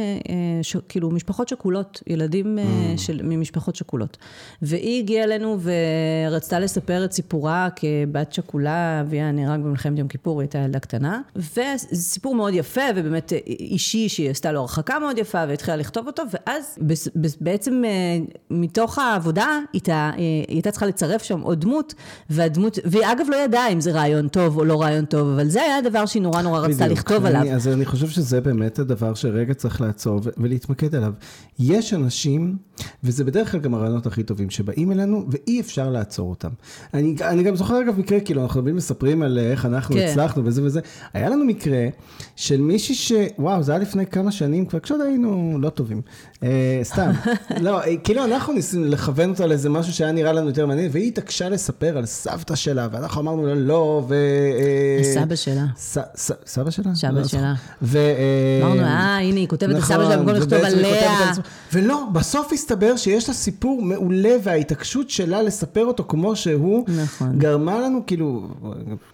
ש, 0.61 0.77
כאילו 0.89 1.09
משפחות 1.09 1.47
שכולות, 1.47 2.03
ילדים 2.07 2.57
mm. 2.57 2.97
של, 2.97 3.19
ממשפחות 3.23 3.75
שכולות. 3.75 4.17
והיא 4.61 4.99
הגיעה 4.99 5.23
אלינו 5.23 5.57
ורצתה 5.61 6.59
לספר 6.59 7.05
את 7.05 7.11
סיפורה 7.11 7.67
כבת 7.75 8.33
שכולה, 8.33 9.01
אביה 9.01 9.31
נהרג 9.31 9.59
במלחמת 9.59 9.99
יום 9.99 10.07
כיפור, 10.07 10.39
היא 10.39 10.45
הייתה 10.45 10.57
ילדה 10.57 10.79
קטנה. 10.79 11.21
וזה 11.35 11.73
סיפור 11.93 12.35
מאוד 12.35 12.53
יפה 12.53 12.81
ובאמת 12.95 13.33
אישי, 13.47 14.09
שהיא 14.09 14.29
עשתה 14.29 14.51
לו 14.51 14.59
הרחקה 14.59 14.99
מאוד 14.99 15.17
יפה 15.17 15.43
והתחילה 15.47 15.77
לכתוב 15.77 16.07
אותו, 16.07 16.23
ואז 16.31 16.79
בעצם 17.39 17.83
מתוך 18.49 18.99
העבודה 18.99 19.59
איתה, 19.73 20.11
היא 20.17 20.45
הייתה 20.47 20.71
צריכה 20.71 20.85
לצרף 20.85 21.23
שם 21.23 21.41
עוד 21.41 21.61
דמות, 21.61 21.93
והדמות, 22.29 22.79
והיא 22.85 23.05
אגב 23.11 23.25
לא 23.29 23.35
ידעה 23.35 23.69
אם 23.69 23.81
זה 23.81 23.91
רעיון 23.91 24.27
טוב 24.27 24.57
או 24.57 24.65
לא 24.65 24.81
רעיון 24.81 25.05
טוב, 25.05 25.27
אבל 25.27 25.47
זה 25.47 25.61
היה 25.61 25.77
הדבר 25.77 26.05
שהיא 26.17 26.23
נורא 26.23 26.41
נורא 26.41 26.59
רצתה 26.59 26.87
לכתוב 26.87 27.25
אני, 27.25 27.37
עליו. 27.37 27.55
אז 27.55 27.67
אני 27.67 27.85
חושב 27.85 28.07
שזה 28.07 28.41
באמת 28.41 28.79
הדבר 28.79 29.13
שרגע 29.13 29.53
צריך 29.53 29.81
לעצור 29.81 30.21
ולהתמקד 30.37 30.95
עליו. 30.95 31.13
יש 31.59 31.93
אנשים, 31.93 32.57
וזה 33.03 33.23
בדרך 33.23 33.51
כלל 33.51 33.59
גם 33.59 33.73
הרעיונות 33.73 34.05
הכי 34.05 34.23
טובים, 34.23 34.49
שבאים 34.49 34.91
אלינו 34.91 35.25
ואי 35.29 35.59
אפשר 35.59 35.89
לעצור 35.89 36.29
אותם. 36.29 36.49
אני, 36.93 37.15
אני 37.21 37.43
גם 37.43 37.55
זוכר 37.55 37.81
אגב 37.81 37.99
מקרה, 37.99 38.19
כאילו 38.19 38.43
אנחנו 38.43 38.61
תמיד 38.61 38.75
מספרים 38.75 39.21
על 39.21 39.39
איך 39.39 39.65
אנחנו 39.65 39.95
כן. 39.95 40.07
הצלחנו 40.09 40.45
וזה 40.45 40.63
וזה. 40.63 40.79
היה 41.13 41.29
לנו 41.29 41.45
מקרה 41.45 41.87
של 42.35 42.61
מישהי 42.61 42.95
ש... 42.95 43.11
וואו, 43.39 43.63
זה 43.63 43.71
היה 43.71 43.81
לפני 43.81 44.05
כמה 44.05 44.31
שנים 44.31 44.65
כבר, 44.65 44.79
כשעוד 44.79 45.01
היינו 45.01 45.57
לא 45.61 45.69
טובים. 45.69 46.01
אה, 46.43 46.79
סתם. 46.83 47.11
לא, 47.65 47.81
אה, 47.81 47.97
כאילו 47.97 48.25
אנחנו 48.25 48.53
ניסינו 48.53 48.85
לכוון 48.85 49.29
אותה 49.29 49.47
לאיזה 49.47 49.69
משהו 49.69 49.93
שהיה 49.93 50.11
נראה 50.11 50.33
לנו 50.33 50.47
יותר 50.47 50.65
מעניין, 50.65 50.89
והיא 50.91 51.07
התעקשה 51.07 51.49
לספר 51.49 51.97
על 51.97 52.05
סבתא 52.05 52.55
שלה, 52.55 52.87
ואנחנו 52.91 53.21
אמרנו 53.21 53.45
לה 53.45 53.55
לא, 53.55 54.05
ו... 54.07 54.15
אה, 54.59 55.03
סבא 55.13 55.35
שלה. 55.35 55.65
ס, 55.77 55.97
סבא 56.15 56.71
שלה? 56.71 56.95
סבא 56.95 57.11
לא 57.11 57.27
שלה. 57.27 57.53
ו... 57.81 57.99
אמרנו, 58.63 58.81
אה, 58.81 59.17
הנה, 59.17 59.39
היא 59.39 59.47
כותבת 59.47 59.75
נכון, 59.75 59.95
לסבא 59.95 60.05
שלה 60.05 60.17
במקום 60.17 60.33
לכתוב 60.35 60.59
עליה. 60.63 61.31
ולא, 61.73 62.03
בסוף 62.13 62.53
הסתבר 62.53 62.97
שיש 62.97 63.27
לה 63.27 63.33
סיפור 63.33 63.81
מעולה, 63.81 64.35
וההתעקשות 64.43 65.09
שלה 65.09 65.41
לספר 65.41 65.85
אותו 65.85 66.03
כמו 66.07 66.35
שהוא, 66.35 66.85
נכון. 67.03 67.39
גרמה 67.39 67.79
לנו, 67.79 68.05
כאילו, 68.07 68.47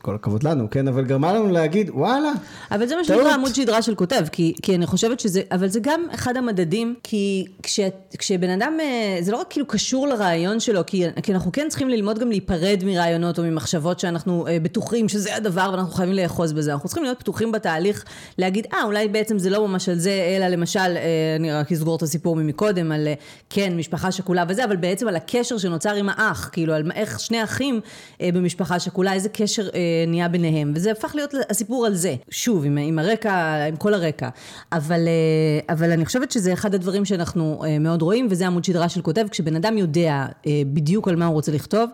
כל 0.02 0.16
הכבוד 0.16 0.44
לנו, 0.44 0.70
כן, 0.70 0.88
אבל 0.88 1.06
גרמה 1.06 1.34
לנו 1.34 1.52
להגיד, 1.52 1.90
וואלה, 1.94 2.32
אבל 2.72 2.88
זה 2.88 2.96
מה 2.96 3.04
שנקרא 3.04 3.34
עמוד 3.34 3.56
שדרה 3.56 3.82
של 3.82 3.96
כותב, 3.96 4.26
כי, 4.32 4.76
אני 4.76 4.86
חושבת 4.86 5.20
שזה, 5.20 5.42
אבל 5.52 5.68
זה 5.68 5.80
גם 5.84 6.02
אחד 6.16 6.38
המדדים, 6.38 6.96
כי 7.04 7.46
כש, 7.64 7.80
כשבן 8.18 8.50
אדם, 8.50 8.74
אה, 8.80 9.18
זה 9.22 9.32
לא 9.32 9.38
רק 9.38 9.48
כאילו 9.50 9.68
קשור 9.68 10.08
לרעיון 10.08 10.60
שלו, 10.60 10.82
כי, 10.86 11.04
כי 11.24 11.34
אנחנו 11.34 11.52
כן 11.52 11.68
צריכים 11.70 11.90
ללמוד 11.90 12.20
גם 12.20 12.30
להיפרד 12.30 12.82
מרעיונות 12.86 13.40
או 13.40 13.44
ממחשבות 13.44 14.00
שאנחנו 14.00 14.48
אה, 14.48 14.58
בטוחים 14.60 15.10
שזה 15.10 15.36
הדבר 15.36 15.70
ואנחנו 15.72 15.94
חייבים 15.94 16.16
לאחוז 16.16 16.54
בזה. 16.54 16.74
אנחנו 16.84 16.90
צריכים 16.90 17.04
להיות 17.04 17.20
פתוחים 17.20 17.52
בתהליך, 17.52 18.06
להגיד, 18.38 18.68
אה, 18.74 18.84
אולי 18.84 19.08
בעצם 19.08 19.40
זה 19.40 19.50
לא 19.50 19.68
ממש 19.68 19.90
על 19.90 19.96
זה, 19.96 20.34
אלא 20.38 20.48
למשל, 20.48 20.80
אה, 20.80 21.36
אני 21.40 21.52
רק 21.52 21.72
אסגור 21.72 21.96
את 21.96 22.02
הסיפור 22.02 22.36
ממקודם, 22.36 22.92
על 22.92 23.08
אה, 23.08 23.14
כן, 23.50 23.78
משפחה 23.78 24.12
שכולה 24.12 24.44
וזה, 24.50 24.66
אבל 24.66 24.76
בעצם 24.76 25.08
על 25.08 25.16
הקשר 25.16 25.58
שנוצר 25.58 25.94
עם 25.94 26.10
האח, 26.10 26.50
כאילו, 26.52 26.74
על 26.74 26.92
איך 26.96 27.20
שני 27.20 27.44
אחים 27.44 27.82
אה, 28.22 28.30
במשפחה 28.34 28.80
שכולה, 28.80 29.14
איזה 29.14 29.30
קשר 29.30 29.70
אה, 29.74 29.80
נהיה 30.08 30.28
ביניהם. 30.28 30.72
וזה 30.76 30.92
הפך 30.92 31.16
להיות 31.16 31.34
הסיפור 31.50 31.86
על 31.86 31.96
זה. 31.96 32.16
שוב, 32.30 32.66
עם, 32.66 32.78
עם 32.78 33.00
הרקע, 33.00 33.66
עם 33.68 33.76
כל 33.76 33.94
הרקע. 33.94 34.30
אבל, 34.72 35.08
אה, 35.08 35.74
אבל 35.76 35.92
אני 35.92 36.06
חושבת 36.06 36.32
שזה 36.32 36.54
אחד 36.54 36.76
הדברים 36.76 37.06
שאנחנו 37.06 37.64
אה, 37.66 37.80
מאוד 37.80 38.02
רואים, 38.02 38.28
וזה 38.30 38.48
עמוד 38.48 38.64
שדרה 38.64 38.90
של 38.90 39.02
כותב, 39.02 39.26
כשבן 39.32 39.56
אדם 39.56 39.78
יודע 39.78 40.26
אה, 40.48 40.62
בדיוק 40.74 41.08
על 41.08 41.16
מה 41.16 41.26
הוא 41.26 41.34
רוצה 41.34 41.52
לכתוב, 41.52 41.90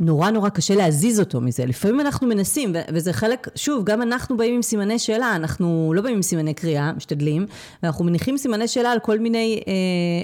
נורא 0.00 0.30
נורא 0.30 0.48
קשה 0.48 0.74
להזיז 0.74 1.20
אותו 1.20 1.40
מזה. 1.40 1.66
לפעמים 1.66 2.00
אנחנו 2.00 2.26
מנסים, 2.26 2.72
וזה 2.94 3.12
חלק, 3.12 3.48
שוב, 3.54 3.84
גם 3.84 4.02
אנחנו 4.02 4.36
באים 4.36 4.54
עם 4.54 4.62
סימני 4.62 4.98
שאלה, 4.98 5.36
אנחנו 5.36 5.92
לא 5.96 6.02
באים 6.02 6.16
עם 6.16 6.22
סימני 6.22 6.54
קריאה, 6.54 6.92
משתדלים, 6.92 7.46
ואנחנו 7.82 8.04
מניחים 8.04 8.38
סימני 8.38 8.68
שאלה 8.68 8.92
על 8.92 8.98
כל 8.98 9.18
מיני, 9.18 9.62
אה, 9.68 9.72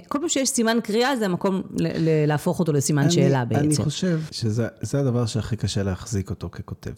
כל 0.08 0.18
פעם 0.18 0.28
שיש 0.28 0.48
סימן 0.48 0.78
קריאה 0.82 1.16
זה 1.16 1.25
המקום 1.25 1.62
להפוך 2.26 2.58
אותו 2.58 2.72
לסימן 2.72 3.02
אני, 3.02 3.10
שאלה 3.10 3.44
בעצם. 3.44 3.64
אני 3.64 3.76
חושב 3.76 4.20
שזה 4.30 5.00
הדבר 5.00 5.26
שהכי 5.26 5.56
קשה 5.56 5.82
להחזיק 5.82 6.30
אותו 6.30 6.48
ככותב. 6.50 6.90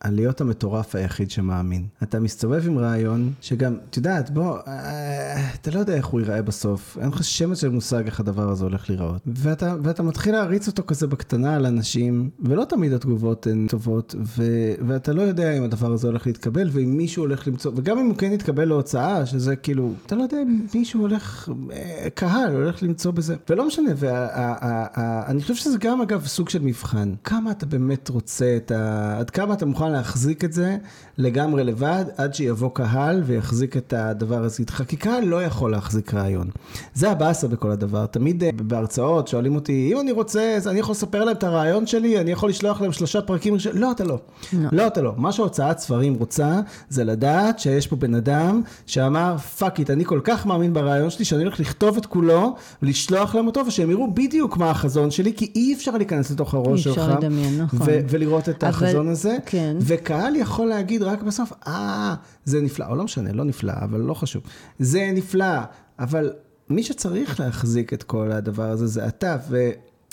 הלהיות 0.00 0.40
המטורף 0.40 0.94
היחיד 0.94 1.30
שמאמין. 1.30 1.86
אתה 2.02 2.20
מסתובב 2.20 2.66
עם 2.66 2.78
רעיון 2.78 3.32
שגם, 3.40 3.76
את 3.90 3.96
יודעת, 3.96 4.30
בוא, 4.30 4.58
אה, 4.66 5.50
אתה 5.54 5.70
לא 5.70 5.78
יודע 5.78 5.94
איך 5.94 6.06
הוא 6.06 6.20
ייראה 6.20 6.42
בסוף, 6.42 6.98
אין 7.00 7.08
לך 7.08 7.24
שמץ 7.24 7.60
של 7.60 7.68
מושג 7.68 8.06
איך 8.06 8.20
הדבר 8.20 8.48
הזה 8.48 8.64
הולך 8.64 8.90
להיראות. 8.90 9.22
ואתה, 9.26 9.74
ואתה 9.82 10.02
מתחיל 10.02 10.32
להריץ 10.34 10.66
אותו 10.66 10.82
כזה 10.86 11.06
בקטנה 11.06 11.56
על 11.56 11.66
אנשים. 11.80 12.30
ולא 12.40 12.64
תמיד 12.64 12.92
התגובות 12.92 13.46
הן 13.46 13.66
טובות, 13.70 14.14
ו- 14.38 14.74
ואתה 14.86 15.12
לא 15.12 15.22
יודע 15.22 15.58
אם 15.58 15.62
הדבר 15.62 15.92
הזה 15.92 16.06
הולך 16.06 16.26
להתקבל, 16.26 16.68
ואם 16.72 16.96
מישהו 16.96 17.22
הולך 17.22 17.48
למצוא, 17.48 17.72
וגם 17.76 17.98
אם 17.98 18.06
הוא 18.06 18.16
כן 18.16 18.32
יתקבל 18.32 18.64
להוצאה, 18.64 19.26
שזה 19.26 19.56
כאילו, 19.56 19.92
אתה 20.06 20.16
לא 20.16 20.22
יודע 20.22 20.42
אם 20.42 20.60
מישהו 20.74 21.00
הולך, 21.00 21.48
אה, 21.72 22.08
קהל 22.14 22.54
הולך 22.54 22.82
למצוא 22.82 23.12
בזה, 23.12 23.36
ולא 23.50 23.66
משנה, 23.66 23.90
ואני 23.96 25.42
חושב 25.42 25.54
שזה 25.54 25.78
גם 25.78 26.00
אגב 26.00 26.26
סוג 26.26 26.48
של 26.48 26.62
מבחן, 26.62 27.12
כמה 27.24 27.50
אתה 27.50 27.66
באמת 27.66 28.08
רוצה 28.08 28.56
את 28.56 28.70
ה... 28.70 29.16
עד 29.18 29.30
כמה 29.30 29.54
אתה 29.54 29.66
מוכן 29.66 29.92
להחזיק 29.92 30.44
את 30.44 30.52
זה 30.52 30.76
לגמרי 31.18 31.64
לבד, 31.64 32.04
עד 32.16 32.34
שיבוא 32.34 32.70
קהל 32.74 33.22
ויחזיק 33.26 33.76
את 33.76 33.92
הדבר 33.92 34.44
הזה 34.44 34.56
איתך, 34.58 34.82
כי 34.88 34.96
קהל 34.96 35.24
לא 35.24 35.42
יכול 35.42 35.70
להחזיק 35.70 36.14
רעיון. 36.14 36.50
זה 36.94 37.10
הבאסה 37.10 37.48
בכל 37.48 37.70
הדבר, 37.70 38.06
תמיד 38.06 38.44
אה, 38.44 38.50
בהרצאות 38.52 39.28
שואלים 39.28 39.54
אותי, 39.54 39.90
אם 39.92 40.00
אני 40.00 40.12
רוצה, 40.12 40.58
אני 40.66 40.78
יכול 40.78 40.92
לספר 40.92 41.24
להם 41.24 41.36
את 41.36 41.44
הרעיון. 41.44 41.69
הרעיון 41.70 41.86
שלי, 41.86 42.20
אני 42.20 42.30
יכול 42.30 42.50
לשלוח 42.50 42.80
להם 42.80 42.92
שלושה 42.92 43.22
פרקים 43.22 43.54
ראשונים, 43.54 43.82
לא, 43.82 43.92
אתה 43.92 44.04
לא. 44.04 44.18
לא. 44.52 44.68
לא, 44.72 44.86
אתה 44.86 45.02
לא. 45.02 45.14
מה 45.16 45.32
שהוצאת 45.32 45.78
ספרים 45.78 46.14
רוצה, 46.14 46.60
זה 46.88 47.04
לדעת 47.04 47.58
שיש 47.58 47.86
פה 47.86 47.96
בן 47.96 48.14
אדם 48.14 48.62
שאמר, 48.86 49.38
fuck 49.38 49.78
it, 49.78 49.90
אני 49.90 50.04
כל 50.04 50.20
כך 50.24 50.46
מאמין 50.46 50.72
ברעיון 50.72 51.10
שלי, 51.10 51.24
שאני 51.24 51.42
הולך 51.42 51.60
לכתוב 51.60 51.96
את 51.96 52.06
כולו, 52.06 52.54
ולשלוח 52.82 53.34
להם 53.34 53.46
אותו, 53.46 53.62
ושהם 53.66 53.90
יראו 53.90 54.14
בדיוק 54.14 54.56
מה 54.56 54.70
החזון 54.70 55.10
שלי, 55.10 55.32
כי 55.36 55.52
אי 55.54 55.74
אפשר 55.74 55.90
להיכנס 55.96 56.30
לתוך 56.30 56.54
הראש 56.54 56.84
שלך. 56.84 56.98
אי 56.98 57.02
אפשר 57.02 57.18
לדמיין, 57.18 57.60
נכון. 57.62 57.86
ולראות 58.08 58.48
את 58.48 58.64
אבל, 58.64 58.72
החזון 58.72 59.08
הזה. 59.08 59.36
כן. 59.46 59.76
וקהל 59.80 60.36
יכול 60.36 60.68
להגיד 60.68 61.02
רק 61.02 61.22
בסוף, 61.22 61.52
אה, 61.66 62.14
זה 62.44 62.60
נפלא, 62.60 62.86
או 62.88 62.96
לא 62.96 63.04
משנה, 63.04 63.32
לא 63.32 63.44
נפלא, 63.44 63.72
אבל 63.82 64.00
לא 64.00 64.14
חשוב. 64.14 64.42
זה 64.78 65.10
נפלא, 65.14 65.58
אבל 65.98 66.32
מי 66.70 66.82
שצריך 66.82 67.40
להחזיק 67.40 67.92
את 67.92 68.02
כל 68.02 68.32
הדבר 68.32 68.70
הזה 68.70 68.86
זה 68.86 69.06
אתה, 69.06 69.36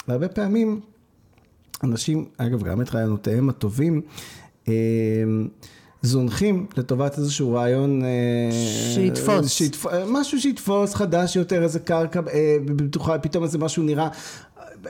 והרבה 0.08 0.28
פעמים 0.28 0.82
אנשים, 1.84 2.26
אגב, 2.38 2.64
גם 2.64 2.82
את 2.82 2.96
רעיונותיהם 2.96 3.50
הטובים, 3.50 4.02
אה, 4.68 4.74
זונחים 6.02 6.66
לטובת 6.78 7.18
איזשהו 7.18 7.54
רעיון... 7.54 8.02
אה, 8.04 8.50
שיתפוס. 8.94 9.52
שיתפ... 9.52 9.86
משהו 10.08 10.42
שיתפוס, 10.42 10.94
חדש 10.94 11.36
יותר, 11.36 11.64
איזה 11.64 11.80
קרקע 11.80 12.20
אה, 12.34 12.58
בטוחה, 12.66 13.20
פתאום 13.20 13.44
איזה 13.44 13.58
משהו 13.58 13.84
נראה... 13.84 14.08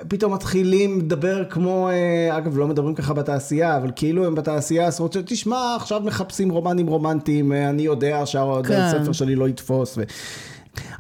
פתאום 0.08 0.34
מתחילים 0.34 1.00
לדבר 1.00 1.45
כמו, 1.50 1.89
אגב 2.32 2.58
לא 2.58 2.67
מדברים 2.67 2.95
ככה 2.95 3.13
בתעשייה, 3.13 3.78
אבל 3.78 3.91
כאילו 3.95 4.26
הם 4.26 4.36
בתעשייה 4.36 4.88
עשרות 4.88 5.13
של 5.13 5.23
תשמע 5.26 5.76
עכשיו 5.76 6.02
מחפשים 6.02 6.50
רומנים 6.50 6.88
רומנטיים, 6.88 7.52
אני 7.52 7.82
יודע 7.82 8.26
שהספר 8.26 9.06
כן. 9.06 9.13
שלי 9.13 9.36
לא 9.36 9.50
יתפוס. 9.50 9.97
ו... 9.97 10.02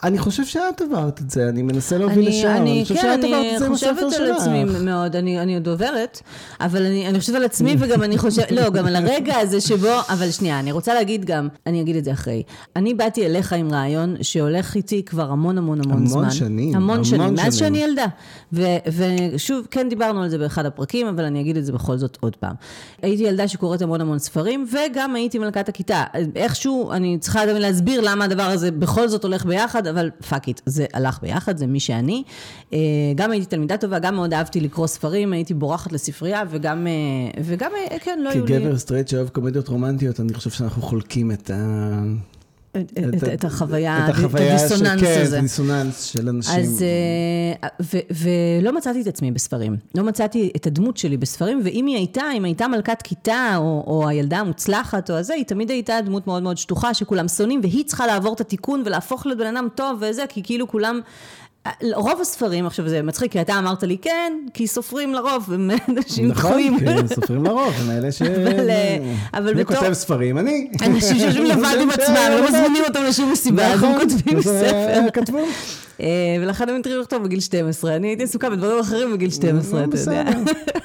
אני 0.03 0.17
חושב 0.17 0.45
שאת 0.45 0.81
עברת 0.81 1.21
את 1.21 1.29
זה, 1.29 1.49
אני 1.49 1.61
מנסה 1.61 1.97
להוביל 1.97 2.27
לשם, 2.29 2.47
אני, 2.47 2.83
כן. 2.87 3.09
אני 3.09 3.67
חושבת 3.67 4.13
על 4.19 4.31
עצמי 4.31 4.63
מאוד, 4.63 5.15
אני, 5.15 5.41
אני 5.41 5.53
עוד 5.53 5.67
עוברת, 5.67 6.21
אבל 6.61 6.85
אני, 6.85 7.07
אני 7.07 7.19
חושבת 7.19 7.35
על 7.35 7.43
עצמי 7.43 7.75
וגם 7.79 8.03
אני 8.03 8.17
חושבת, 8.17 8.51
לא, 8.51 8.69
גם 8.69 8.85
על 8.85 8.95
הרגע 8.95 9.35
הזה 9.37 9.61
שבו, 9.61 9.93
אבל 10.09 10.31
שנייה, 10.31 10.59
אני 10.59 10.71
רוצה 10.71 10.93
להגיד 10.93 11.25
גם, 11.25 11.47
אני 11.65 11.81
אגיד 11.81 11.95
את 11.95 12.03
זה 12.03 12.11
אחרי. 12.11 12.43
אני 12.75 12.93
באתי 12.93 13.25
אליך 13.25 13.53
עם 13.53 13.73
רעיון 13.73 14.15
שהולך 14.21 14.75
איתי 14.75 15.03
כבר 15.03 15.31
המון 15.31 15.57
המון 15.57 15.79
המון, 15.85 16.05
זמן. 16.07 16.19
המון 16.19 16.31
שנים. 16.31 16.75
המון 16.75 17.03
שנים, 17.03 17.33
מאז 17.33 17.55
שאני 17.55 17.77
ילדה. 17.77 18.05
ו, 18.53 18.63
ושוב, 19.33 19.67
כן 19.71 19.89
דיברנו 19.89 20.23
על 20.23 20.29
זה 20.29 20.37
באחד 20.37 20.65
הפרקים, 20.65 21.07
אבל 21.07 21.23
אני 21.23 21.41
אגיד 21.41 21.57
את 21.57 21.65
זה 21.65 21.71
בכל 21.71 21.97
זאת 21.97 22.17
עוד 22.21 22.35
פעם. 22.35 22.53
הייתי 23.01 23.23
ילדה 23.23 23.47
שקוראת 23.47 23.81
המון 23.81 24.01
המון 24.01 24.19
ספרים, 24.19 24.67
וגם 24.71 25.15
הייתי 25.15 25.39
מלכת 25.39 25.69
הכיתה. 25.69 26.03
איכשהו, 26.35 26.91
אני 26.91 27.17
צריכה 27.19 27.45
גם 27.45 27.55
להסביר 27.55 28.01
למה 28.01 28.25
הדבר 28.25 28.43
הזה 28.43 28.71
בכל 28.71 29.07
זאת 29.07 29.23
הולך 29.23 29.45
ביחד. 29.45 29.66
אבל 29.75 30.09
fuck 30.29 30.47
it, 30.47 30.61
זה 30.65 30.85
הלך 30.93 31.19
ביחד, 31.21 31.57
זה 31.57 31.67
מי 31.67 31.79
שאני. 31.79 32.23
אה, 32.73 32.79
גם 33.15 33.31
הייתי 33.31 33.45
תלמידה 33.45 33.77
טובה, 33.77 33.99
גם 33.99 34.15
מאוד 34.15 34.33
אהבתי 34.33 34.59
לקרוא 34.59 34.87
ספרים, 34.87 35.33
הייתי 35.33 35.53
בורחת 35.53 35.91
לספרייה, 35.91 36.43
וגם, 36.49 36.87
אה, 36.87 37.41
וגם 37.43 37.71
אה, 37.91 37.99
כן, 37.99 38.19
לא 38.23 38.29
היו 38.29 38.45
לי... 38.45 38.59
כגבר 38.59 38.77
סטרייט 38.77 39.07
שאוהב 39.07 39.29
קומדיות 39.29 39.67
רומנטיות, 39.67 40.19
אני 40.19 40.33
חושב 40.33 40.49
שאנחנו 40.49 40.81
חולקים 40.81 41.31
את 41.31 41.49
ה... 41.49 42.01
את, 42.71 42.93
את, 42.97 43.23
את 43.33 43.43
החוויה, 43.43 44.09
את 44.09 44.15
הדיסוננס 44.33 45.01
כן, 45.01 45.21
הזה. 45.21 45.35
כן, 45.35 45.41
דיסוננס 45.41 46.03
של 46.03 46.29
אנשים. 46.29 46.59
אז, 46.59 46.85
ו, 47.81 47.97
ולא 48.11 48.77
מצאתי 48.77 49.01
את 49.01 49.07
עצמי 49.07 49.31
בספרים. 49.31 49.77
לא 49.95 50.03
מצאתי 50.03 50.51
את 50.55 50.67
הדמות 50.67 50.97
שלי 50.97 51.17
בספרים, 51.17 51.61
ואם 51.63 51.85
היא 51.85 51.95
הייתה, 51.95 52.23
אם 52.37 52.45
הייתה 52.45 52.67
מלכת 52.67 53.01
כיתה, 53.01 53.53
או, 53.57 53.83
או 53.87 54.07
הילדה 54.07 54.37
המוצלחת, 54.37 55.09
או 55.09 55.15
הזה, 55.15 55.33
היא 55.33 55.45
תמיד 55.45 55.69
הייתה 55.69 56.01
דמות 56.05 56.27
מאוד 56.27 56.43
מאוד 56.43 56.57
שטוחה, 56.57 56.93
שכולם 56.93 57.27
שונאים, 57.27 57.59
והיא 57.63 57.85
צריכה 57.85 58.07
לעבור 58.07 58.33
את 58.33 58.41
התיקון 58.41 58.83
ולהפוך 58.85 59.25
לבן 59.25 59.55
אדם 59.55 59.67
טוב 59.75 59.97
וזה, 60.01 60.23
כי 60.29 60.43
כאילו 60.43 60.67
כולם... 60.67 60.99
רוב 61.93 62.21
הספרים, 62.21 62.65
עכשיו 62.65 62.89
זה 62.89 63.01
מצחיק, 63.01 63.31
כי 63.31 63.41
אתה 63.41 63.59
אמרת 63.59 63.83
לי, 63.83 63.97
כן, 63.97 64.33
כי 64.53 64.67
סופרים 64.67 65.13
לרוב, 65.13 65.53
הם 65.53 65.71
אנשים 65.89 66.31
דחויים. 66.31 66.75
נכון, 66.75 66.87
כן, 66.87 67.07
סופרים 67.07 67.43
לרוב, 67.43 67.73
הם 67.79 67.91
אלה 67.91 68.11
ש... 68.11 68.21
אבל, 68.21 68.69
אה, 68.69 68.97
אבל 69.33 69.53
מי 69.53 69.63
בתור... 69.63 69.77
כותב 69.77 69.93
ספרים? 69.93 70.37
אני. 70.37 70.67
אנשים 70.81 71.19
שיושבים 71.19 71.45
לבד 71.45 71.77
עם 71.81 71.89
עצמם, 71.89 72.15
לא 72.29 72.47
מזמינים 72.47 72.83
אותם 72.87 73.03
לשום 73.03 73.31
מסיבה, 73.31 73.67
אז 73.67 73.83
הם 73.83 73.91
נכון, 73.91 74.09
כותבים 74.09 74.41
ספר. 74.41 75.01
כתבו. 75.13 75.39
אה, 76.01 76.07
ולכן 76.41 76.69
הם 76.69 76.75
התחילו 76.75 77.01
לכתוב 77.01 77.23
בגיל 77.23 77.39
12. 77.39 77.95
אני 77.95 78.07
הייתי 78.07 78.23
עסוקה 78.23 78.49
בדברים 78.49 78.79
אחרים 78.79 79.13
בגיל 79.13 79.31
12, 79.31 79.83
אתה 79.83 79.97
יודע. 79.97 80.23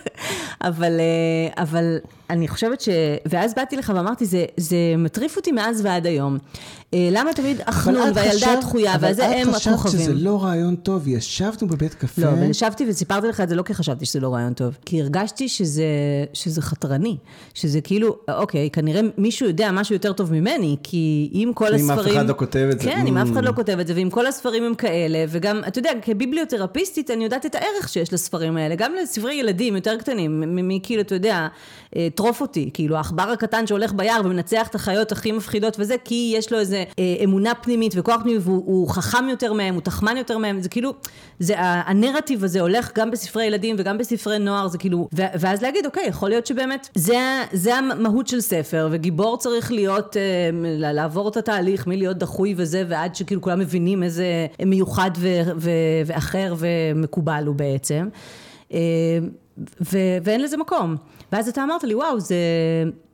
אבל, 0.68 1.00
אה, 1.00 1.62
אבל 1.62 1.98
אני 2.32 2.48
חושבת 2.48 2.80
ש... 2.80 2.88
ואז 3.26 3.54
באתי 3.54 3.76
לך 3.76 3.92
ואמרתי, 3.94 4.26
זה, 4.26 4.44
זה 4.56 4.76
מטריף 4.98 5.36
אותי 5.36 5.52
מאז 5.52 5.84
ועד 5.84 6.06
היום. 6.06 6.38
אה, 6.94 7.08
למה 7.12 7.32
תמיד 7.32 7.60
החנון 7.66 8.10
והילדה 8.14 8.52
הדחויה, 8.52 8.94
וזה 9.00 9.26
הם 9.26 9.48
אבל 9.48 9.50
את 9.50 9.54
חשבת 9.54 9.74
הכוכבים. 9.74 10.00
שזה 10.00 10.14
לא 10.14 10.42
רעיון 10.44 10.76
טוב, 10.76 11.08
ישבנו 11.08 11.68
בבית 11.68 11.94
קפה. 11.94 12.22
לא, 12.22 12.28
אבל 12.28 12.50
ישבתי 12.50 12.84
וסיפרתי 12.88 13.28
לך 13.28 13.40
את 13.40 13.48
זה 13.48 13.54
לא 13.54 13.62
כי 13.62 13.74
חשבתי 13.74 14.06
שזה 14.06 14.20
לא 14.20 14.34
רעיון 14.34 14.52
טוב, 14.52 14.76
כי 14.84 15.00
הרגשתי 15.00 15.48
שזה, 15.48 15.84
שזה 16.32 16.62
חתרני, 16.62 17.16
שזה 17.54 17.80
כאילו, 17.80 18.16
אוקיי, 18.30 18.70
כנראה 18.70 19.00
מישהו 19.18 19.46
יודע 19.46 19.70
משהו 19.72 19.94
יותר 19.94 20.12
טוב 20.12 20.32
ממני, 20.32 20.76
כי 20.82 21.30
אם 21.34 21.52
כל 21.54 21.74
אם 21.74 21.90
אף 21.90 21.98
הספרים... 21.98 22.16
אחד 22.16 22.28
לא 22.28 22.34
כותב 22.34 22.68
את 22.72 22.80
זה, 22.80 22.88
כן, 22.88 23.06
אם 23.06 23.16
אף 23.16 23.32
אחד 23.32 23.42
mm. 23.42 23.46
לא 23.46 23.52
כותב 23.52 23.78
את 23.78 23.86
זה, 23.86 23.94
ואם 23.96 24.10
כל 24.10 24.26
הספרים 24.26 24.64
הם 24.64 24.74
כאלה, 24.74 25.24
וגם, 25.28 25.60
אתה 25.68 25.78
יודע, 25.78 25.90
כביבליותרפיסטית, 26.02 27.10
אני 27.10 27.24
יודעת 27.24 27.46
את 27.46 27.54
הערך 27.54 27.88
שיש 27.88 28.12
לספרים 28.12 28.56
האלה, 28.56 28.74
גם 28.74 28.92
לספרי 29.02 29.34
ילדים 29.34 29.76
יותר 29.76 29.96
קטנים, 29.98 30.40
מ- 30.40 30.68
מ- 30.68 30.80
כאילו, 30.80 31.02
אתה 31.02 31.14
יודע, 31.14 31.48
אה, 32.22 32.26
טרוף 32.26 32.40
אותי, 32.40 32.70
כאילו, 32.74 32.96
העכבר 32.96 33.22
הקטן 33.22 33.66
שהולך 33.66 33.92
ביער 33.92 34.20
ומנצח 34.24 34.68
את 34.68 34.74
החיות 34.74 35.12
הכי 35.12 35.32
מפחידות 35.32 35.76
וזה, 35.78 35.94
כי 36.04 36.34
יש 36.36 36.52
לו 36.52 36.58
איזה 36.58 36.84
אה, 36.98 37.16
אמונה 37.24 37.54
פנימית 37.54 37.94
וכוח 37.96 38.22
פנימי, 38.22 38.38
והוא 38.38 38.62
הוא 38.66 38.88
חכם 38.88 39.28
יותר 39.30 39.52
מהם, 39.52 39.74
הוא 39.74 39.82
תחמן 39.82 40.16
יותר 40.16 40.38
מהם, 40.38 40.60
זה 40.60 40.68
כאילו, 40.68 40.94
זה, 41.38 41.54
הנרטיב 41.58 42.44
הזה 42.44 42.60
הולך 42.60 42.90
גם 42.98 43.10
בספרי 43.10 43.44
ילדים 43.44 43.76
וגם 43.78 43.98
בספרי 43.98 44.38
נוער, 44.38 44.68
זה 44.68 44.78
כאילו, 44.78 45.08
ו- 45.14 45.22
ואז 45.40 45.62
להגיד, 45.62 45.86
אוקיי, 45.86 46.06
יכול 46.06 46.28
להיות 46.28 46.46
שבאמת, 46.46 46.88
זה, 46.94 47.18
זה 47.52 47.76
המהות 47.76 48.26
של 48.26 48.40
ספר, 48.40 48.88
וגיבור 48.90 49.38
צריך 49.38 49.72
להיות, 49.72 50.16
אה, 50.16 50.22
לעבור 50.92 51.28
את 51.28 51.36
התהליך 51.36 51.86
מלהיות 51.86 52.18
דחוי 52.18 52.54
וזה, 52.56 52.84
ועד 52.88 53.14
שכאילו 53.14 53.40
כולם 53.40 53.58
מבינים 53.58 54.02
איזה 54.02 54.46
מיוחד 54.66 55.10
ו- 55.16 55.42
ו- 55.56 55.70
ואחר 56.06 56.54
ומקובל 56.58 57.44
הוא 57.46 57.54
בעצם. 57.54 58.08
אה, 58.72 58.78
ו- 59.92 60.18
ואין 60.24 60.42
לזה 60.42 60.56
מקום. 60.56 60.96
ואז 61.32 61.48
אתה 61.48 61.64
אמרת 61.64 61.84
לי, 61.84 61.94
וואו, 61.94 62.20
זה, 62.20 62.36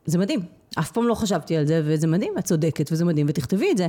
זה 0.05 0.17
מדהים. 0.17 0.39
אף 0.79 0.91
פעם 0.91 1.07
לא 1.07 1.15
חשבתי 1.15 1.57
על 1.57 1.67
זה, 1.67 1.81
וזה 1.85 2.07
מדהים, 2.07 2.33
ואת 2.35 2.45
צודקת, 2.45 2.91
וזה 2.91 3.05
מדהים, 3.05 3.25
ותכתבי 3.29 3.71
את 3.71 3.77
זה. 3.77 3.87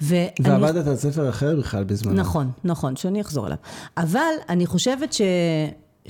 ואני... 0.00 0.30
ועבדת 0.42 0.86
על 0.86 0.96
ספר 0.96 1.28
אחר 1.28 1.56
בכלל 1.56 1.84
בזמנו. 1.84 2.16
נכון, 2.16 2.50
נכון, 2.64 2.96
שאני 2.96 3.20
אחזור 3.20 3.46
אליו. 3.46 3.56
אבל 3.96 4.32
אני 4.48 4.66
חושבת 4.66 5.12
ש... 5.12 5.20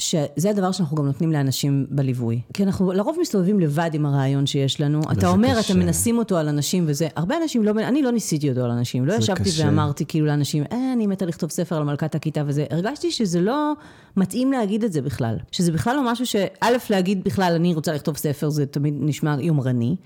שזה 0.00 0.50
הדבר 0.50 0.72
שאנחנו 0.72 0.96
גם 0.96 1.06
נותנים 1.06 1.32
לאנשים 1.32 1.86
בליווי. 1.90 2.40
כי 2.54 2.62
אנחנו 2.64 2.92
לרוב 2.92 3.16
מסתובבים 3.20 3.60
לבד 3.60 3.90
עם 3.92 4.06
הרעיון 4.06 4.46
שיש 4.46 4.80
לנו. 4.80 5.00
אתה 5.12 5.28
אומר, 5.28 5.48
קשה. 5.58 5.72
אתם 5.72 5.80
מנסים 5.80 6.18
אותו 6.18 6.36
על 6.36 6.48
אנשים 6.48 6.84
וזה. 6.86 7.08
הרבה 7.16 7.36
אנשים 7.42 7.64
לא... 7.64 7.70
אני 7.70 8.02
לא 8.02 8.10
ניסיתי 8.12 8.50
אותו 8.50 8.64
על 8.64 8.70
אנשים. 8.70 9.06
לא 9.06 9.12
ישבתי 9.12 9.42
קשה. 9.42 9.64
ואמרתי 9.66 10.04
כאילו 10.06 10.26
לאנשים, 10.26 10.64
אה, 10.72 10.92
אני 10.92 11.06
מתה 11.06 11.26
לכתוב 11.26 11.50
ספר 11.50 11.76
על 11.76 11.82
מלכת 11.82 12.14
הכיתה 12.14 12.42
וזה. 12.46 12.66
הרגשתי 12.70 13.10
שזה 13.10 13.40
לא 13.40 13.72
מתאים 14.16 14.52
להגיד 14.52 14.84
את 14.84 14.92
זה 14.92 15.02
בכלל. 15.02 15.36
שזה 15.52 15.72
בכלל 15.72 15.96
לא 15.96 16.12
משהו 16.12 16.26
ש... 16.26 16.36
א', 16.60 16.76
להגיד 16.90 17.24
בכלל, 17.24 17.52
אני 17.56 17.74
רוצה 17.74 17.92
לכתוב 17.92 18.16
ספר, 18.16 18.50
זה 18.50 18.66
תמיד 18.66 18.94
נשמע 19.00 19.36
יומרני. 19.40 19.96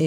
אה, 0.00 0.06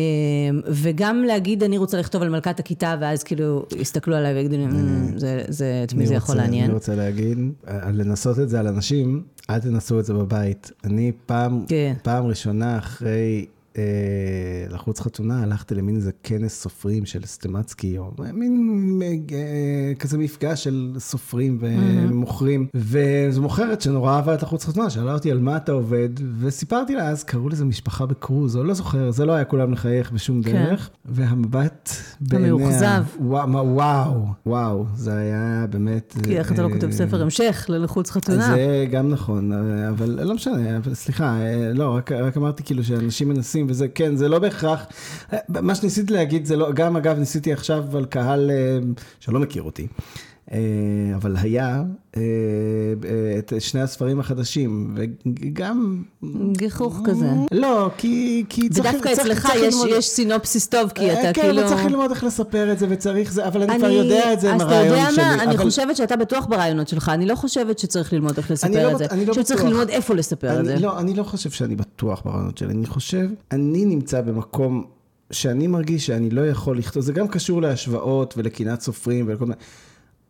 וגם 0.68 1.24
להגיד, 1.24 1.64
אני 1.64 1.78
רוצה 1.78 2.00
לכתוב 2.00 2.22
על 2.22 2.30
מלכת 2.30 2.60
הכיתה, 2.60 2.96
ואז 3.02 3.24
כאילו 3.24 3.66
יסתכלו 3.78 4.16
עליי 4.16 4.34
ויגידו 4.34 4.58
לי, 4.58 4.66
"מ, 4.66 5.18
זה, 5.48 5.82
את 5.84 5.94
מי 5.94 6.06
זה 6.08 6.14
יכול 6.14 6.36
לעניין? 6.36 6.66
אני 6.66 6.74
רוצה 6.74 6.96
להגיד, 6.96 7.38
אה, 7.68 7.92
לנסות 7.92 8.40
את 8.40 8.50
זה 8.50 8.60
על 8.60 8.68
אנשים, 8.68 9.24
אל 9.50 9.60
תנסו 9.60 10.00
את 10.00 10.06
זה 10.06 10.14
בבית. 10.14 10.72
אני 10.84 11.12
פעם, 11.26 11.66
כן. 11.68 11.94
פעם 12.04 12.26
ראשונה 12.26 12.78
אחרי 12.78 13.46
לחוץ 14.70 15.00
חתונה, 15.00 15.44
הלכתי 15.44 15.76
למין 15.76 15.96
איזה 15.96 16.12
כנס 16.24 16.62
סופרים 16.62 17.06
של 17.06 17.26
סטמצקי, 17.26 17.98
או 17.98 18.12
מין 18.34 19.02
אה, 19.32 19.96
כזה 20.00 20.18
מפגש 20.18 20.64
של 20.64 20.94
סופרים 20.98 21.58
ומוכרים. 21.62 22.68
וזו 22.76 23.42
מוכרת 23.42 23.82
שנורא 23.82 24.16
אהבה 24.16 24.34
את 24.34 24.44
לחוץ 24.44 24.66
חתונה, 24.66 24.90
שאלה 24.90 25.14
אותי 25.14 25.32
על 25.32 25.40
מה 25.40 25.58
אתה 25.58 25.72
עובד, 25.72 26.10
וסיפרתי 26.40 26.96
לה 26.96 27.10
אז, 27.10 27.24
קראו 27.24 27.50
לזה 27.50 27.66
משפחה 27.66 28.06
בקרוז, 28.06 28.58
או 28.58 28.64
לא 28.64 28.74
זוכר, 28.74 29.12
זה 29.12 29.26
לא 29.26 29.32
היה 29.32 29.46
כולם 29.46 29.74
לחייך 29.74 30.12
בשום 30.12 30.44
כן. 30.44 30.52
דרך. 30.52 30.90
והמבט 31.06 31.90
בעיניה, 32.22 32.54
המאוכזב. 32.54 33.04
וואו, 33.20 33.76
וואו, 33.76 34.26
וואו, 34.46 34.86
זה 34.96 35.18
היה 35.18 35.66
באמת... 35.70 36.16
כי 36.24 36.38
איך 36.38 36.52
אתה 36.52 36.62
לא 36.62 36.68
אה, 36.68 36.74
כותב 36.74 36.92
ספר 36.92 37.22
המשך 37.22 37.66
ללחוץ 37.70 38.10
חתונה? 38.10 38.48
זה 38.48 38.86
גם 38.92 39.10
נכון, 39.10 39.52
אבל 39.90 40.24
לא 40.24 40.36
משנה, 40.36 40.78
אבל 40.78 40.94
סליחה, 40.94 41.38
אה, 41.42 41.72
לא, 41.74 41.96
רק, 41.96 42.12
רק 42.12 42.38
אמרתי 42.38 42.64
כאילו 42.64 42.84
שאנשים 42.84 43.30
מנסים 43.30 43.63
וזה, 43.70 43.88
כן, 43.88 44.16
זה 44.16 44.30
לא 44.30 44.40
בהכרח, 44.40 44.86
מה 45.50 45.76
שניסיתי 45.76 46.14
להגיד 46.14 46.46
זה 46.46 46.56
לא, 46.56 46.72
גם 46.72 46.96
אגב 46.96 47.20
ניסיתי 47.20 47.54
עכשיו 47.54 47.98
על 47.98 48.06
קהל 48.06 48.52
אה, 48.52 48.80
שלא 49.20 49.40
מכיר 49.40 49.64
אותי. 49.64 49.88
אה, 50.52 50.58
אבל 51.16 51.36
היה 51.38 51.84
אה, 52.18 52.22
אה, 53.06 53.40
את 53.40 53.54
שני 53.60 53.82
הספרים 53.82 54.20
החדשים, 54.20 54.96
וגם... 55.42 56.04
גיחוך 56.58 57.00
כזה. 57.06 57.30
לא, 57.52 57.90
כי, 57.98 58.44
כי 58.50 58.70
צריך... 58.70 58.86
ודווקא 58.90 59.16
צריך- 59.16 59.20
אצלך 59.20 59.50
יש, 59.56 59.74
ללמוד- 59.74 59.88
יש 59.98 60.10
סינופסיס 60.10 60.68
טוב, 60.68 60.90
כי 60.96 61.14
אתה 61.14 61.22
כן, 61.34 61.42
כאילו... 61.42 61.60
אבל 61.62 61.68
צריך 61.70 61.86
ללמוד 61.86 62.12
איך 62.12 62.24
לספר 62.24 62.72
את 62.72 62.80
זה, 62.80 62.86
וצריך 62.90 63.34
זה, 63.34 63.48
אבל 63.48 63.62
אני 63.62 63.78
כבר 63.78 63.90
יודע 63.90 64.34
את 64.34 64.40
זה 64.40 64.50
עם 64.50 64.56
אז 64.56 64.62
אתה 64.62 64.72
הרעיון 64.72 64.98
יודע 64.98 65.12
שלי. 65.12 65.24
מה, 65.24 65.44
אני 65.44 65.56
אבל- 65.56 65.64
חושבת 65.64 65.96
שאתה 65.98 66.16
בטוח 66.16 66.46
ברעיונות 66.46 66.88
שלך, 66.88 67.10
אני 67.10 67.26
לא 67.26 67.36
חושבת 67.36 67.80
שצריך 67.80 68.14
ללמוד 68.14 68.38
איך 68.38 68.48
אני 68.48 68.54
לספר 68.54 68.84
לא 68.84 68.90
את 68.90 68.94
בט- 68.94 68.98
זה. 69.00 69.06
אני 69.16 69.26
לא 69.26 69.34
שצריך 69.34 69.60
בטוח. 69.60 69.72
ללמוד 69.72 69.90
איפה 69.90 70.14
לספר 70.16 70.60
את 70.60 70.66
זה. 70.66 70.74
אני 70.74 70.82
לא, 70.82 71.00
אני 71.00 71.14
לא 71.14 71.24
חושב 71.24 71.50
שאני 71.50 71.76
בטוח 71.76 72.22
ברעיונות 72.26 72.58
שלי, 72.58 72.74
אני 72.74 72.86
חושב, 72.86 73.28
אני 73.52 73.86
נמצא 73.86 74.22
במקום 74.22 74.84
שאני 75.32 75.68
מרגיש 75.68 76.06
שאני 76.06 76.30
לא 76.30 76.48
יכול 76.48 76.78
לכתוב, 76.78 77.04
זה 77.04 77.14
גם 77.14 77.28
קשור 77.28 77.62
להשוואות 77.62 78.34
ולקנאת 78.38 78.82
סופרים 78.82 79.26
ולכל 79.28 79.46
מיני, 79.46 79.56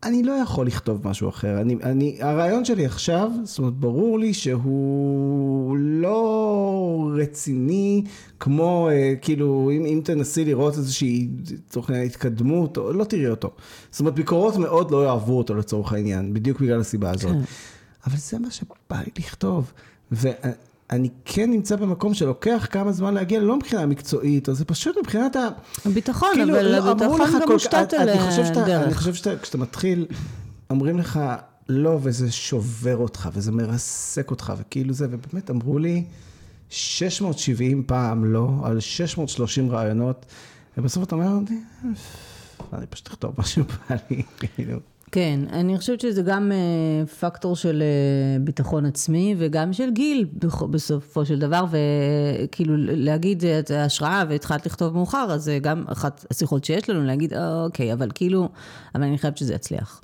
אני 0.04 0.22
לא 0.22 0.32
יכול 0.32 0.66
לכתוב 0.66 1.08
משהו 1.08 1.28
אחר, 1.28 1.60
אני, 1.60 1.76
אני, 1.82 2.16
הרעיון 2.20 2.64
שלי 2.64 2.86
עכשיו, 2.86 3.30
זאת 3.44 3.58
אומרת, 3.58 3.74
ברור 3.74 4.18
לי 4.18 4.34
שהוא 4.34 5.76
לא 5.78 7.10
רציני, 7.14 8.04
כמו, 8.40 8.88
אה, 8.88 9.14
כאילו, 9.22 9.70
אם, 9.72 9.86
אם 9.86 10.00
תנסי 10.04 10.44
לראות 10.44 10.76
איזושהי 10.76 11.28
העניין 11.70 11.94
התקדמות, 11.94 12.78
לא 12.94 13.04
תראי 13.04 13.28
אותו. 13.28 13.50
זאת 13.90 14.00
אומרת, 14.00 14.14
ביקורות 14.14 14.56
מאוד 14.56 14.90
לא 14.90 15.04
יאהבו 15.04 15.38
אותו 15.38 15.54
לצורך 15.54 15.92
העניין, 15.92 16.34
בדיוק 16.34 16.60
בגלל 16.60 16.80
הסיבה 16.80 17.10
הזאת. 17.10 17.32
כן. 17.32 17.40
אבל 18.06 18.16
זה 18.16 18.38
מה 18.38 18.50
שבא 18.50 19.00
לי 19.00 19.10
לכתוב. 19.18 19.72
ואני 20.92 21.08
כן 21.24 21.50
נמצא 21.50 21.76
במקום 21.76 22.14
שלוקח 22.14 22.66
כמה 22.70 22.92
זמן 22.92 23.14
להגיע, 23.14 23.40
לא 23.40 23.56
מבחינה 23.56 23.86
מקצועית, 23.86 24.48
או 24.48 24.54
זה 24.54 24.64
פשוט 24.64 24.96
מבחינת 24.98 25.36
ה... 25.36 25.48
הביטחון, 25.84 26.28
כאילו, 26.34 26.54
אבל 26.54 26.66
לא, 26.76 26.90
הביטחון 26.90 27.20
גם 27.42 27.52
מושתת 27.52 27.92
על 27.94 28.08
אני 28.08 28.18
חושב 28.30 28.44
שאתה- 28.44 28.82
אני. 28.84 28.94
חושב 28.94 29.14
שאתה, 29.14 29.38
כשאתה 29.38 29.58
מתחיל, 29.58 30.06
אומרים 30.70 30.98
לך 30.98 31.20
לא, 31.68 31.98
וזה 32.02 32.32
שובר 32.32 32.96
אותך, 32.96 33.28
וזה 33.32 33.52
מרסק 33.52 34.30
אותך, 34.30 34.52
וכאילו 34.58 34.94
זה, 34.94 35.06
ובאמת 35.10 35.50
אמרו 35.50 35.78
לי 35.78 36.04
670 36.70 37.84
פעם 37.86 38.24
לא, 38.24 38.50
על 38.64 38.80
630 38.80 39.70
רעיונות, 39.70 40.26
ובסוף 40.78 41.04
אתה 41.04 41.14
אומר, 41.14 41.28
אני 42.72 42.86
פשוט 42.86 43.06
אכתוב 43.08 43.34
מה 43.38 43.44
שבא 43.44 43.64
לי, 44.10 44.22
כאילו. 44.40 44.78
כן, 45.14 45.40
אני 45.52 45.78
חושבת 45.78 46.00
שזה 46.00 46.22
גם 46.22 46.52
אה, 46.52 47.06
פקטור 47.06 47.56
של 47.56 47.82
אה, 47.82 48.38
ביטחון 48.40 48.86
עצמי 48.86 49.34
וגם 49.38 49.72
של 49.72 49.90
גיל 49.90 50.26
בסופו 50.70 51.26
של 51.26 51.38
דבר, 51.38 51.64
וכאילו 51.70 52.74
להגיד 52.76 53.44
את 53.44 53.70
ההשראה 53.70 54.24
והתחלת 54.28 54.66
לכתוב 54.66 54.94
מאוחר, 54.94 55.26
אז 55.30 55.44
זה 55.44 55.58
גם 55.62 55.84
אחת 55.88 56.24
השיחות 56.30 56.64
שיש 56.64 56.90
לנו, 56.90 57.04
להגיד, 57.04 57.34
אוקיי, 57.34 57.92
אבל 57.92 58.08
כאילו, 58.14 58.48
אבל 58.94 59.04
אני 59.04 59.18
חייבת 59.18 59.36
שזה 59.38 59.54
יצליח. 59.54 60.00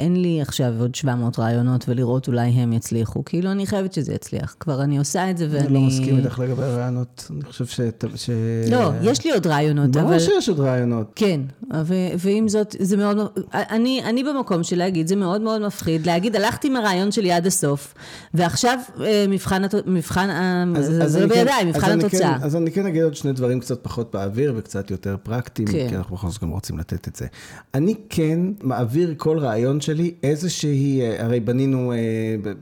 אין 0.00 0.22
לי 0.22 0.40
עכשיו 0.42 0.72
עוד 0.80 0.94
700 0.94 1.38
רעיונות 1.38 1.84
ולראות 1.88 2.28
אולי 2.28 2.48
הם 2.48 2.72
יצליחו, 2.72 3.24
כאילו 3.24 3.50
אני 3.50 3.66
חייבת 3.66 3.92
שזה 3.92 4.14
יצליח. 4.14 4.56
כבר 4.60 4.82
אני 4.82 4.98
עושה 4.98 5.30
את 5.30 5.38
זה 5.38 5.46
ואני... 5.50 5.66
אני 5.66 5.74
לא 5.74 5.80
מסכים 5.80 6.16
איתך 6.18 6.38
לגבי 6.38 6.62
הרעיונות, 6.62 7.26
אני 7.30 7.44
חושב 7.44 7.66
ש... 7.66 7.80
ש... 8.16 8.30
לא, 8.70 8.90
יש 9.02 9.24
לי 9.24 9.32
עוד 9.32 9.46
רעיונות, 9.46 9.96
אבל... 9.96 10.06
ברור 10.06 10.18
שיש 10.18 10.48
עוד 10.48 10.60
רעיונות. 10.60 11.12
כן, 11.14 11.40
ו- 11.84 11.94
ועם 12.18 12.48
זאת, 12.48 12.76
זה 12.78 12.96
מאוד, 12.96 13.16
אני, 13.54 14.00
אני 14.04 14.24
במקום 14.24 14.62
של 14.62 14.78
להגיד, 14.78 15.06
זה 15.06 15.16
מאוד 15.16 15.40
מאוד 15.40 15.62
מפחיד, 15.66 16.06
להגיד, 16.06 16.36
הלכתי 16.36 16.68
עם 16.68 16.76
הרעיון 16.76 17.12
שלי 17.12 17.32
עד 17.32 17.46
הסוף, 17.46 17.94
ועכשיו 18.34 18.78
אה, 19.00 19.24
מבחן, 19.28 19.62
מבחן, 19.86 20.30
ה- 20.30 20.64
זה 20.82 21.08
זה 21.08 21.24
אני 21.24 21.28
כן- 21.34 21.48
אז 21.48 21.64
מבחן 21.66 21.90
אני 21.90 22.04
התוצאה. 22.04 22.38
כן, 22.38 22.44
אז 22.44 22.56
אני 22.56 22.70
כן 22.70 22.86
אגיד 22.86 23.02
עוד 23.02 23.14
שני 23.14 23.32
דברים 23.32 23.60
קצת 23.60 23.78
פחות 23.82 24.10
באוויר 24.12 24.54
וקצת 24.56 24.90
יותר 24.90 25.16
פרקטיים, 25.22 25.68
כן. 25.68 25.86
כי 25.88 25.96
אנחנו 25.96 26.16
בכל 26.16 26.28
זאת 26.30 26.42
גם 26.42 26.50
רוצים 26.50 26.78
לתת 26.78 27.08
את 27.08 27.16
זה. 27.16 27.26
אני 27.74 27.94
כן 28.08 28.40
מעביר 28.62 29.14
כל 29.16 29.38
רעיון 29.38 29.80
שלי. 29.80 29.89
שלי 29.90 30.14
איזושהי, 30.22 31.00
אה, 31.02 31.24
הרי 31.24 31.40
בנינו, 31.40 31.92
אה, 31.92 31.96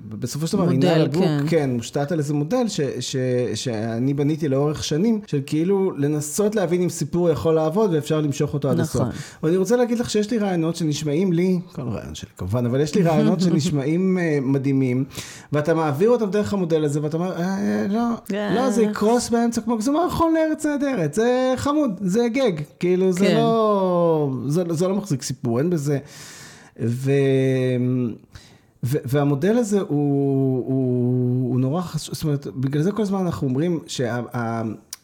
בסופו 0.09 0.47
של 0.47 0.57
דבר, 0.57 0.65
מודל, 0.65 0.77
עניין 0.77 1.01
הבוק, 1.01 1.23
כן. 1.23 1.45
כן, 1.49 1.71
מושתת 1.71 2.13
על 2.13 2.19
איזה 2.19 2.35
מודל 2.35 2.69
ש, 2.69 2.81
ש, 3.01 3.17
שאני 3.55 4.15
בניתי 4.15 4.49
לאורך 4.49 4.85
שנים, 4.85 5.21
של 5.27 5.41
כאילו 5.47 5.91
לנסות 5.97 6.57
להבין 6.57 6.83
אם 6.83 6.89
סיפור 6.89 7.31
יכול 7.31 7.55
לעבוד 7.55 7.93
ואפשר 7.93 8.21
למשוך 8.21 8.55
אותו 8.55 8.71
עד 8.71 8.81
נכון. 8.81 9.03
הסוף. 9.03 9.39
ואני 9.43 9.57
רוצה 9.57 9.77
להגיד 9.77 9.99
לך 9.99 10.11
שיש 10.11 10.31
לי 10.31 10.39
רעיונות 10.39 10.77
שנשמעים 10.77 11.33
לי, 11.33 11.61
כל 11.73 11.83
רעיון 11.83 12.15
שלי 12.15 12.31
כמובן, 12.37 12.67
אבל 12.67 12.81
יש 12.81 12.95
לי 12.95 13.03
רעיונות 13.03 13.41
שנשמעים 13.41 14.19
אה, 14.19 14.39
מדהימים, 14.43 15.05
ואתה 15.53 15.75
מעביר 15.75 16.11
אותם 16.11 16.31
דרך 16.31 16.53
המודל 16.53 16.85
הזה, 16.85 17.03
ואתה 17.03 17.17
אומר, 17.17 17.37
אה, 17.37 17.87
לא, 17.89 18.01
אה. 18.35 18.55
לא, 18.55 18.71
זה 18.71 18.83
יקרוס 18.83 19.29
באמצע 19.29 19.61
כמו, 19.61 19.81
זה 19.81 19.91
מערכון 19.91 20.35
לארץ 20.35 20.67
נהדרת, 20.67 21.15
זה 21.15 21.55
חמוד, 21.57 21.91
זה 22.01 22.29
גג, 22.29 22.53
כאילו 22.81 23.13
זה 23.13 23.27
כן. 23.27 23.35
לא, 23.35 24.31
זה, 24.47 24.63
זה 24.71 24.89
לא 24.89 24.95
מחזיק 24.95 25.23
סיפור, 25.23 25.59
אין 25.59 25.71
בזה. 25.71 25.99
ו... 26.81 27.11
והמודל 28.83 29.57
הזה 29.57 29.81
הוא, 29.81 29.89
הוא, 29.89 31.53
הוא 31.53 31.61
נורא 31.61 31.83
חשוב, 31.83 32.15
זאת 32.15 32.25
אומרת, 32.25 32.47
בגלל 32.47 32.83
זה 32.83 32.93
כל 32.93 33.03
הזמן 33.03 33.19
אנחנו 33.19 33.49
אומרים 33.49 33.81
שה... 33.87 34.21